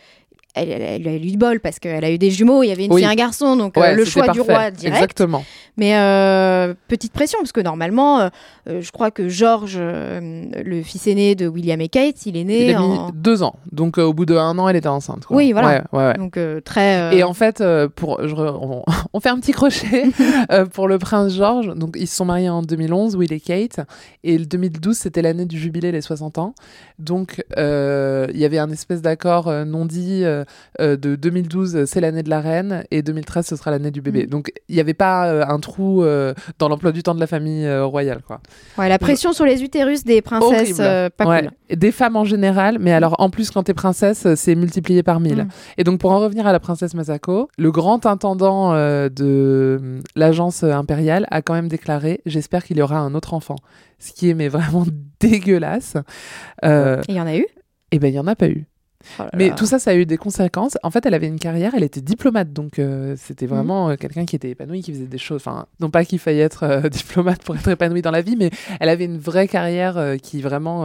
Elle, 0.55 0.71
elle- 0.71 0.83
elle 0.83 1.09
a 1.09 1.15
eu 1.17 1.21
du 1.21 1.37
bol 1.37 1.61
parce 1.61 1.79
qu'elle 1.79 2.05
a 2.05 2.11
eu 2.11 2.19
des 2.19 2.31
jumeaux, 2.31 2.63
il 2.63 2.69
y 2.69 2.73
avait 2.73 2.85
une 2.85 2.93
Oui. 2.93 3.01
fille 3.03 3.09
et 3.09 3.13
un 3.13 3.17
garçon, 3.17 3.57
donc 3.57 3.77
euh, 3.77 3.93
le 3.95 4.05
choix 4.05 4.29
du 4.29 4.41
roi 4.41 4.71
direct. 4.71 4.97
Exactement. 4.97 5.45
Mais 5.77 5.97
euh, 5.97 6.75
petite 6.87 7.13
pression, 7.13 7.39
parce 7.41 7.51
que 7.51 7.61
normalement, 7.61 8.21
euh, 8.21 8.29
je 8.81 8.91
crois 8.93 9.11
que 9.11 9.29
George, 9.29 9.77
le 9.81 10.83
fils 10.83 11.07
aîné 11.09 11.35
de 11.35 11.49
William 11.49 11.81
et 11.81 11.89
Kate, 11.89 12.25
il 12.27 12.37
est 12.37 12.45
né 12.45 12.69
Il 12.69 12.75
a 12.75 12.79
mis 12.79 12.85
en... 12.99 13.11
deux 13.13 13.43
ans. 13.43 13.57
Donc, 13.73 13.99
au 13.99 14.13
bout 14.13 14.25
de 14.27 14.37
un 14.37 14.57
an, 14.59 14.69
elle 14.69 14.77
était 14.77 14.87
enceinte. 14.89 15.25
quoi. 15.27 15.37
Oui, 15.37 15.51
voilà. 15.53 15.69
Ouais, 15.69 15.83
ouais, 15.99 16.07
ouais. 16.09 16.15
Donc 16.15 16.39
très... 16.65 17.17
Et 17.17 17.25
en 17.25 17.35
fait, 17.35 17.63
pour, 17.97 18.21
je 18.27 18.35
on, 18.37 18.85
on 19.13 19.21
fait 19.21 19.31
un 19.31 19.41
petit 19.41 19.51
crochet 19.53 20.05
pour 20.73 20.87
le 20.87 20.99
prince 20.99 21.35
George. 21.35 21.75
Donc, 21.75 21.97
ils 21.99 22.07
se 22.07 22.15
sont 22.17 22.25
mariés 22.25 22.49
en 22.51 22.63
2011, 22.63 23.17
Will 23.17 23.33
et 23.33 23.41
Kate. 23.41 23.81
Et 24.23 24.39
le 24.39 24.47
2012, 24.47 24.97
c'était 24.97 25.23
l'année 25.23 25.45
du 25.47 25.59
jubilé, 25.59 25.91
les 25.91 26.01
60 26.01 26.39
ans. 26.39 26.55
Donc, 27.01 27.43
il 27.57 28.37
y 28.39 28.45
avait 28.45 28.59
un 28.59 28.71
espèce 28.71 29.03
d'accord 29.03 29.51
non 29.67 29.87
dit 29.87 30.23
de 30.79 30.97
2012, 31.17 31.85
c'est 31.87 32.01
l'année 32.01 32.23
de 32.23 32.31
la 32.31 32.41
reine. 32.41 32.85
Et 32.91 33.03
2013, 33.03 33.47
ce 33.47 33.57
sera 33.57 33.71
l'année 33.71 33.91
du 33.91 34.01
bébé. 34.01 34.25
Mm. 34.25 34.31
Donc, 34.31 34.53
il 34.69 34.75
n'y 34.75 34.81
avait 34.81 34.95
pas 34.95 35.27
euh, 35.27 35.45
un 35.47 35.59
trou 35.61 36.03
euh, 36.03 36.35
dans 36.59 36.69
l'emploi 36.69 36.93
du 36.93 37.03
temps 37.03 37.15
de 37.15 37.21
la 37.21 37.27
famille 37.27 37.67
euh, 37.67 37.85
royale, 37.85 38.21
quoi. 38.27 38.41
ouais, 38.79 38.89
la 38.89 38.99
pression 38.99 39.33
sur 39.33 39.45
les 39.45 39.63
utérus 39.63 40.05
des 40.05 40.23
princesses, 40.23 40.79
euh, 40.81 41.09
pas 41.17 41.27
Ouais. 41.27 41.43
cool. 41.69 41.77
Des 41.77 41.93
femmes 41.93 42.17
en 42.17 42.25
général, 42.25 42.79
mais 42.79 42.93
alors 42.93 43.17
en 43.19 43.31
plus 43.31 43.51
quand 43.51 43.63
t'es 43.65 43.75
princesse, 43.75 44.27
euh, 44.27 44.35
c'est 44.37 44.55
multiplié 44.55 45.03
par 45.03 45.21
mille. 45.21 45.45
Mm. 45.45 45.49
Et 45.79 45.85
donc 45.85 46.01
pour 46.01 46.13
en 46.13 46.19
revenir 46.21 46.47
à 46.47 46.53
la 46.53 46.61
princesse 46.61 46.95
Masako, 46.95 47.49
le 47.57 47.73
grand 47.73 48.07
intendant 48.07 48.73
euh, 48.75 49.09
de 49.09 49.25
euh, 49.83 50.01
l'agence 50.17 50.63
euh, 50.63 50.73
impériale 50.73 51.27
a 51.31 51.43
quand 51.43 51.55
même 51.55 51.69
déclaré 51.69 52.21
«J'espère 52.27 52.65
qu'il 52.65 52.77
y 52.77 52.83
aura 52.83 52.99
un 52.99 53.15
autre 53.15 53.35
enfant». 53.35 53.57
Ce 53.99 54.13
qui 54.13 54.29
est 54.31 54.35
mais 54.35 54.49
vraiment 54.49 54.85
dégueulasse. 55.21 55.97
Euh, 56.65 57.01
Et 57.09 57.13
il 57.13 57.17
y 57.17 57.21
en 57.21 57.27
a 57.27 57.37
eu? 57.37 57.47
et 57.93 57.99
ben 57.99 58.09
il 58.09 58.15
y 58.15 58.19
en 58.19 58.27
a 58.27 58.35
pas 58.37 58.49
eu. 58.49 58.67
Oh 59.19 59.23
là 59.23 59.31
Mais 59.35 59.51
là. 59.51 59.55
tout 59.55 59.67
ça, 59.67 59.79
ça 59.79 59.91
a 59.91 59.95
eu 59.95 60.07
des 60.07 60.17
conséquences. 60.17 60.77
En 60.83 60.91
fait, 60.91 61.07
elle 61.07 61.15
avait 61.15 61.27
une 61.27 61.39
carrière, 61.39 61.73
elle 61.75 61.83
était 61.83 62.01
diplomate, 62.01 62.53
donc 62.53 62.79
euh, 62.79 63.15
c'était 63.17 63.47
vraiment 63.47 63.91
euh, 63.91 63.97
quelqu'un 63.97 64.25
qui 64.25 64.37
était 64.37 64.51
épanoui, 64.51 64.83
qui 64.83 64.93
faisait 64.93 65.07
des 65.07 65.19
choses. 65.19 65.37
Enfin, 65.37 65.67
non 65.81 65.91
pas 65.91 66.05
qu'il 66.05 66.19
faille 66.19 66.41
être 66.41 66.65
euh, 66.65 66.81
diplomate 66.89 67.43
pour 67.43 67.57
être 67.57 67.69
épanoui 67.69 68.03
dans 68.03 68.11
la 68.11 68.23
vie, 68.23 68.37
mais 68.37 68.51
elle 68.81 68.89
avait 68.89 69.05
une 69.05 69.19
vraie 69.19 69.49
carrière 69.49 70.17
qui 70.23 70.43
vraiment 70.43 70.85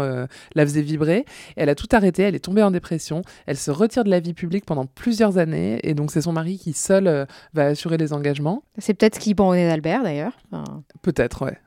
la 0.55 0.65
faisait 0.65 0.81
vibrer. 0.81 1.25
Et 1.57 1.61
elle 1.61 1.69
a 1.69 1.75
tout 1.75 1.87
arrêté, 1.91 2.23
elle 2.23 2.35
est 2.35 2.39
tombée 2.39 2.63
en 2.63 2.71
dépression, 2.71 3.21
elle 3.45 3.57
se 3.57 3.71
retire 3.71 4.03
de 4.03 4.09
la 4.09 4.19
vie 4.19 4.33
publique 4.33 4.65
pendant 4.65 4.85
plusieurs 4.85 5.37
années, 5.37 5.79
et 5.83 5.93
donc 5.93 6.11
c'est 6.11 6.21
son 6.21 6.33
mari 6.33 6.57
qui 6.57 6.73
seul 6.73 7.27
va 7.53 7.65
assurer 7.65 7.97
les 7.97 8.13
engagements. 8.13 8.63
C'est 8.77 8.93
peut-être 8.93 9.15
ce 9.15 9.19
qui 9.19 9.35
au 9.47 9.55
nez 9.55 9.67
d'Albert, 9.67 10.03
d'ailleurs. 10.03 10.33
Enfin, 10.51 10.83
Peut-être, 11.01 11.45
ouais. 11.45 11.57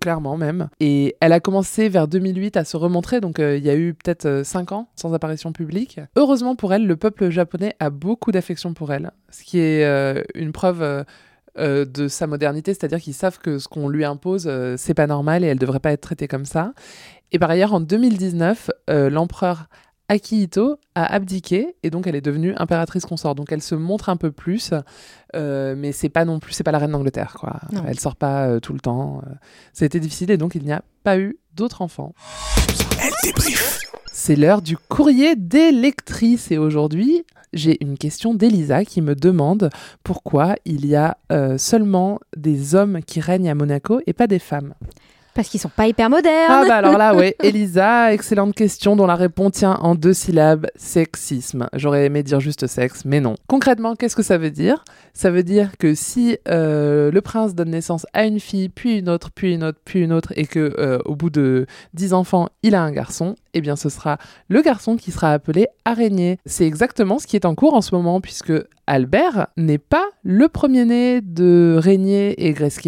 Clairement 0.00 0.36
même. 0.36 0.68
Et 0.80 1.16
elle 1.20 1.32
a 1.32 1.40
commencé 1.40 1.88
vers 1.88 2.08
2008 2.08 2.56
à 2.56 2.64
se 2.64 2.76
remontrer, 2.76 3.20
donc 3.20 3.38
euh, 3.38 3.56
il 3.56 3.64
y 3.64 3.70
a 3.70 3.76
eu 3.76 3.94
peut-être 3.94 4.42
5 4.44 4.72
ans 4.72 4.88
sans 4.96 5.12
apparition 5.14 5.52
publique. 5.52 6.00
Heureusement 6.16 6.54
pour 6.54 6.72
elle, 6.72 6.86
le 6.86 6.96
peuple 6.96 7.30
japonais 7.30 7.74
a 7.80 7.90
beaucoup 7.90 8.32
d'affection 8.32 8.74
pour 8.74 8.92
elle, 8.92 9.10
ce 9.30 9.42
qui 9.42 9.58
est 9.58 9.84
euh, 9.84 10.22
une 10.34 10.52
preuve 10.52 10.82
euh, 10.82 11.04
euh, 11.58 11.84
de 11.84 12.08
sa 12.08 12.26
modernité, 12.26 12.72
c'est-à-dire 12.72 12.98
qu'ils 12.98 13.12
savent 13.12 13.38
que 13.38 13.58
ce 13.58 13.68
qu'on 13.68 13.88
lui 13.90 14.06
impose, 14.06 14.44
euh, 14.46 14.76
c'est 14.78 14.94
pas 14.94 15.06
normal 15.06 15.44
et 15.44 15.48
elle 15.48 15.58
devrait 15.58 15.80
pas 15.80 15.92
être 15.92 16.00
traitée 16.00 16.26
comme 16.26 16.46
ça. 16.46 16.72
Et 17.30 17.38
par 17.38 17.50
ailleurs, 17.50 17.74
en 17.74 17.80
2019, 17.80 18.70
euh, 18.88 19.10
l'empereur 19.10 19.66
Akihito 20.08 20.78
a 20.94 21.12
abdiqué 21.12 21.76
et 21.82 21.90
donc 21.90 22.06
elle 22.06 22.14
est 22.14 22.20
devenue 22.20 22.54
impératrice 22.56 23.04
consort. 23.04 23.34
Donc 23.34 23.52
elle 23.52 23.62
se 23.62 23.74
montre 23.74 24.08
un 24.08 24.16
peu 24.16 24.30
plus, 24.30 24.72
euh, 25.34 25.74
mais 25.76 25.92
c'est 25.92 26.08
pas 26.08 26.24
non 26.24 26.38
plus, 26.38 26.52
c'est 26.52 26.64
pas 26.64 26.72
la 26.72 26.78
reine 26.78 26.92
d'Angleterre 26.92 27.36
quoi. 27.38 27.60
Non. 27.72 27.84
Elle 27.86 27.98
sort 27.98 28.16
pas 28.16 28.46
euh, 28.46 28.60
tout 28.60 28.72
le 28.72 28.80
temps. 28.80 29.22
Ça 29.72 29.84
a 29.84 29.86
été 29.86 30.00
difficile 30.00 30.30
et 30.30 30.36
donc 30.36 30.54
il 30.54 30.64
n'y 30.64 30.72
a 30.72 30.82
pas 31.02 31.18
eu 31.18 31.38
d'autres 31.54 31.82
enfants. 31.82 32.14
Elle 33.00 33.12
débrief. 33.24 33.80
C'est 34.12 34.36
l'heure 34.36 34.60
du 34.60 34.76
courrier 34.76 35.36
des 35.36 35.72
lectrices 35.72 36.50
et 36.50 36.58
aujourd'hui 36.58 37.24
j'ai 37.52 37.82
une 37.82 37.98
question 37.98 38.34
d'Elisa 38.34 38.84
qui 38.84 39.02
me 39.02 39.14
demande 39.14 39.70
pourquoi 40.04 40.54
il 40.64 40.86
y 40.86 40.96
a 40.96 41.18
euh, 41.30 41.58
seulement 41.58 42.18
des 42.36 42.74
hommes 42.74 43.00
qui 43.02 43.20
règnent 43.20 43.50
à 43.50 43.54
Monaco 43.54 44.00
et 44.06 44.12
pas 44.12 44.26
des 44.26 44.38
femmes. 44.38 44.74
Parce 45.34 45.48
qu'ils 45.48 45.60
sont 45.60 45.70
pas 45.70 45.86
hyper 45.86 46.10
modernes. 46.10 46.50
Ah 46.50 46.64
bah 46.68 46.76
alors 46.76 46.98
là, 46.98 47.14
ouais, 47.14 47.36
Elisa, 47.42 48.12
excellente 48.12 48.54
question 48.54 48.96
dont 48.96 49.06
la 49.06 49.14
réponse 49.14 49.52
tient 49.52 49.74
en 49.74 49.94
deux 49.94 50.12
syllabes, 50.12 50.66
sexisme. 50.76 51.68
J'aurais 51.72 52.04
aimé 52.04 52.22
dire 52.22 52.40
juste 52.40 52.66
sexe, 52.66 53.04
mais 53.06 53.20
non. 53.20 53.36
Concrètement, 53.46 53.96
qu'est-ce 53.96 54.16
que 54.16 54.22
ça 54.22 54.36
veut 54.36 54.50
dire? 54.50 54.84
Ça 55.14 55.30
veut 55.30 55.42
dire 55.42 55.78
que 55.78 55.94
si 55.94 56.36
euh, 56.48 57.10
le 57.10 57.20
prince 57.22 57.54
donne 57.54 57.70
naissance 57.70 58.06
à 58.12 58.24
une 58.24 58.40
fille, 58.40 58.68
puis 58.68 58.98
une 58.98 59.08
autre, 59.08 59.30
puis 59.34 59.54
une 59.54 59.64
autre, 59.64 59.78
puis 59.84 60.00
une 60.00 60.12
autre, 60.12 60.32
et 60.36 60.46
que 60.46 60.74
euh, 60.78 60.98
au 61.06 61.16
bout 61.16 61.30
de 61.30 61.66
dix 61.94 62.12
enfants, 62.12 62.48
il 62.62 62.74
a 62.74 62.82
un 62.82 62.92
garçon, 62.92 63.34
eh 63.54 63.60
bien 63.62 63.76
ce 63.76 63.88
sera 63.88 64.18
le 64.48 64.60
garçon 64.60 64.96
qui 64.96 65.12
sera 65.12 65.32
appelé 65.32 65.68
araignée. 65.84 66.38
C'est 66.44 66.66
exactement 66.66 67.18
ce 67.18 67.26
qui 67.26 67.36
est 67.36 67.46
en 67.46 67.54
cours 67.54 67.74
en 67.74 67.80
ce 67.80 67.94
moment, 67.94 68.20
puisque 68.20 68.52
Albert 68.86 69.48
n'est 69.56 69.78
pas 69.78 70.08
le 70.22 70.48
premier-né 70.48 71.20
de 71.20 71.76
Régnier 71.78 72.46
et 72.46 72.52
Grace 72.52 72.78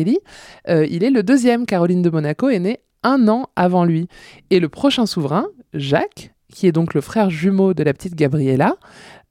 euh, 0.68 0.86
il 0.90 1.04
est 1.04 1.10
le 1.10 1.22
deuxième. 1.22 1.66
Caroline 1.66 2.02
de 2.02 2.10
Monaco 2.10 2.48
est 2.48 2.58
née 2.58 2.80
un 3.02 3.28
an 3.28 3.48
avant 3.54 3.84
lui. 3.84 4.08
Et 4.50 4.60
le 4.60 4.68
prochain 4.68 5.06
souverain, 5.06 5.46
Jacques, 5.72 6.32
qui 6.52 6.66
est 6.66 6.72
donc 6.72 6.94
le 6.94 7.00
frère 7.00 7.30
jumeau 7.30 7.74
de 7.74 7.82
la 7.82 7.92
petite 7.92 8.14
Gabriella, 8.14 8.76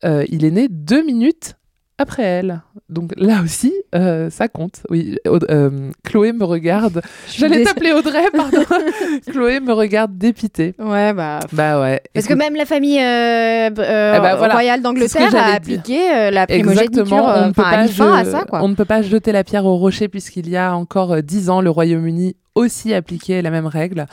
euh, 0.03 0.25
il 0.29 0.45
est 0.45 0.51
né 0.51 0.67
deux 0.69 1.03
minutes 1.03 1.55
après 1.97 2.23
elle. 2.23 2.61
Donc 2.89 3.13
là 3.17 3.41
aussi, 3.43 3.73
euh, 3.95 4.29
ça 4.29 4.47
compte. 4.47 4.81
Oui, 4.89 5.17
euh, 5.27 5.91
Chloé 6.03 6.33
me 6.33 6.43
regarde. 6.43 7.01
J'allais 7.29 7.63
t'appeler 7.63 7.91
Audrey, 7.91 8.25
pardon. 8.35 8.63
Chloé 9.31 9.59
me 9.59 9.73
regarde 9.73 10.17
dépitée. 10.17 10.73
Ouais, 10.79 11.13
bah. 11.13 11.39
Bah 11.51 11.79
ouais. 11.81 12.01
Parce 12.13 12.25
que 12.25 12.33
même 12.33 12.55
la 12.55 12.65
famille 12.65 12.99
euh, 12.99 13.69
Eh 13.69 13.73
voilà, 13.73 14.53
royale 14.53 14.81
d'Angleterre 14.81 15.33
a 15.35 15.53
appliqué 15.53 16.31
la 16.31 16.47
primogéniture, 16.47 17.01
Exactement, 17.01 17.25
on 17.25 17.47
ne 17.47 17.53
peut 17.53 17.61
pas 17.61 18.17
à 18.17 18.25
ça, 18.25 18.45
quoi. 18.45 18.63
On 18.63 18.67
ne 18.67 18.75
peut 18.75 18.85
pas 18.85 19.01
jeter 19.01 19.31
la 19.31 19.43
pierre 19.43 19.65
au 19.65 19.77
rocher 19.77 20.07
puisqu'il 20.07 20.49
y 20.49 20.57
a 20.57 20.75
encore 20.75 21.21
dix 21.21 21.49
ans, 21.49 21.61
le 21.61 21.69
Royaume-Uni 21.69 22.35
aussi 22.55 22.93
appliquait 22.93 23.41
la 23.41 23.49
même 23.49 23.65
règle. 23.65 24.05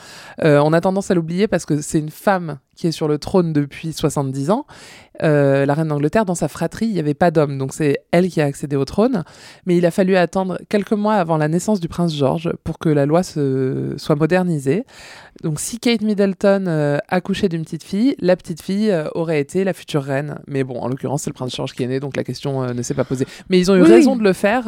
On 0.43 0.73
a 0.73 0.81
tendance 0.81 1.11
à 1.11 1.15
l'oublier 1.15 1.47
parce 1.47 1.65
que 1.65 1.81
c'est 1.81 1.99
une 1.99 2.09
femme 2.09 2.57
qui 2.75 2.87
est 2.87 2.91
sur 2.91 3.07
le 3.07 3.19
trône 3.19 3.53
depuis 3.53 3.93
70 3.93 4.49
ans. 4.49 4.65
Euh, 5.23 5.65
la 5.65 5.73
reine 5.73 5.87
d'Angleterre, 5.87 6.25
dans 6.25 6.35
sa 6.35 6.47
fratrie, 6.47 6.87
il 6.87 6.93
n'y 6.93 6.99
avait 6.99 7.13
pas 7.13 7.31
d'homme, 7.31 7.57
donc 7.57 7.73
c'est 7.73 7.99
elle 8.11 8.29
qui 8.29 8.41
a 8.41 8.45
accédé 8.45 8.75
au 8.75 8.85
trône. 8.85 9.23
Mais 9.65 9.77
il 9.77 9.85
a 9.85 9.91
fallu 9.91 10.15
attendre 10.15 10.57
quelques 10.69 10.93
mois 10.93 11.15
avant 11.15 11.37
la 11.37 11.47
naissance 11.47 11.79
du 11.79 11.87
prince 11.87 12.15
George 12.15 12.51
pour 12.63 12.79
que 12.79 12.89
la 12.89 13.05
loi 13.05 13.23
se... 13.23 13.93
soit 13.97 14.15
modernisée. 14.15 14.85
Donc 15.43 15.59
si 15.59 15.79
Kate 15.79 16.01
Middleton 16.01 16.65
euh, 16.67 16.97
accouchait 17.07 17.49
d'une 17.49 17.63
petite 17.63 17.83
fille, 17.83 18.15
la 18.19 18.35
petite 18.35 18.61
fille 18.61 18.91
euh, 18.91 19.07
aurait 19.15 19.39
été 19.39 19.63
la 19.63 19.73
future 19.73 20.03
reine. 20.03 20.39
Mais 20.47 20.63
bon, 20.63 20.79
en 20.79 20.87
l'occurrence, 20.87 21.23
c'est 21.23 21.29
le 21.29 21.33
prince 21.33 21.55
George 21.55 21.73
qui 21.73 21.83
est 21.83 21.87
né, 21.87 21.99
donc 21.99 22.15
la 22.15 22.23
question 22.23 22.63
euh, 22.63 22.73
ne 22.73 22.81
s'est 22.81 22.93
pas 22.93 23.05
posée. 23.05 23.25
Mais 23.49 23.59
ils 23.59 23.71
ont 23.71 23.75
eu 23.75 23.81
Oui, 23.81 23.89
raison 23.89 24.15
de 24.15 24.23
le 24.23 24.33
faire 24.33 24.67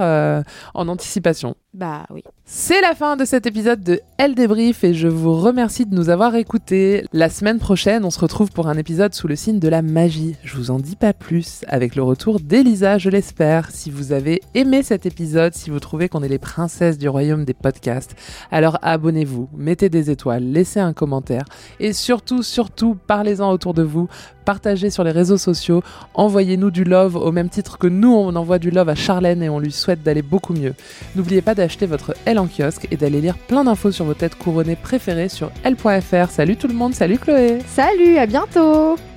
en 0.74 0.88
anticipation. 0.88 1.56
Bah 1.74 2.06
oui. 2.12 2.24
C'est 2.46 2.82
la 2.82 2.94
fin 2.94 3.16
de 3.16 3.26
cet 3.26 3.46
épisode 3.46 3.82
de 3.82 4.02
Elle 4.18 4.36
débrief 4.36 4.84
et 4.84 4.94
je 4.94 5.08
vous 5.08 5.34
remercie 5.34 5.86
de 5.86 5.96
nous 5.96 6.10
avoir 6.10 6.36
écoutés. 6.36 7.06
La 7.14 7.30
semaine 7.30 7.60
prochaine, 7.60 8.06
on 8.06 8.12
se 8.12 8.20
retrouve 8.20 8.52
pour 8.52 8.68
un 8.68 8.78
épisode 8.78 9.14
sous 9.14 9.28
le 9.28 9.36
signe 9.36 9.60
de 9.60 9.68
la 9.68 9.82
magie. 9.82 10.36
Je 10.44 10.58
vous 10.58 10.72
en 10.72 10.80
dis 10.80 10.98
pas 10.98 11.14
plus, 11.14 11.64
avec 11.70 11.96
le 11.96 12.04
retour 12.04 12.42
d'Elisa, 12.42 12.98
je 12.98 13.10
l'espère. 13.10 13.72
Si 13.72 13.90
vous 13.90 14.12
avez 14.12 14.42
aimé 14.56 14.84
cet 14.84 15.06
épisode, 15.06 15.54
si 15.54 15.70
vous 15.70 15.80
trouvez 15.80 16.10
qu'on 16.10 16.22
est 16.22 16.28
les 16.28 16.38
princesses 16.38 16.98
du 16.98 17.08
royaume 17.08 17.46
des 17.46 17.54
podcasts, 17.54 18.14
alors 18.52 18.78
abonnez-vous, 18.82 19.48
mettez 19.56 19.88
des 19.88 20.12
étoiles, 20.12 20.44
laissez 20.44 20.82
un 20.82 20.92
commentaire 20.92 21.46
et 21.80 21.94
surtout, 21.94 22.44
surtout, 22.44 22.98
parlez-en 23.08 23.50
autour 23.52 23.74
de 23.74 23.84
vous, 23.84 24.10
partagez 24.44 24.90
sur 24.90 25.06
les 25.06 25.12
réseaux 25.12 25.38
sociaux, 25.38 25.82
envoyez-nous 26.14 26.72
du 26.72 26.84
love 26.84 27.16
au 27.16 27.32
même 27.32 27.50
titre 27.50 27.78
que 27.78 27.88
nous, 27.88 28.14
on 28.14 28.36
envoie 28.36 28.60
du 28.60 28.70
love 28.70 28.90
à 28.90 28.96
Charlène 28.96 29.44
et 29.44 29.50
on 29.50 29.60
lui 29.60 29.72
souhaite 29.72 30.04
d'aller 30.04 30.24
beaucoup 30.24 30.54
mieux. 30.54 30.74
N'oubliez 31.16 31.42
pas 31.42 31.56
d'acheter 31.56 31.86
votre 31.86 32.16
L 32.26 32.38
en 32.38 32.48
kiosque 32.48 32.90
et 32.92 32.98
d'aller 32.98 33.22
lire 33.22 33.38
plein 33.38 33.64
d'infos 33.64 33.92
sur 33.92 34.04
vos 34.04 34.14
têtes 34.14 34.36
couronnées 34.36 34.76
préférées 34.76 35.30
sur 35.30 35.52
L.fr. 35.64 36.30
Salut 36.30 36.58
tout 36.58 36.68
le 36.68 36.74
monde, 36.74 36.94
salut 36.94 37.18
Chloé 37.18 37.60
Salut, 37.66 38.18
à 38.18 38.26
bientôt 38.26 38.98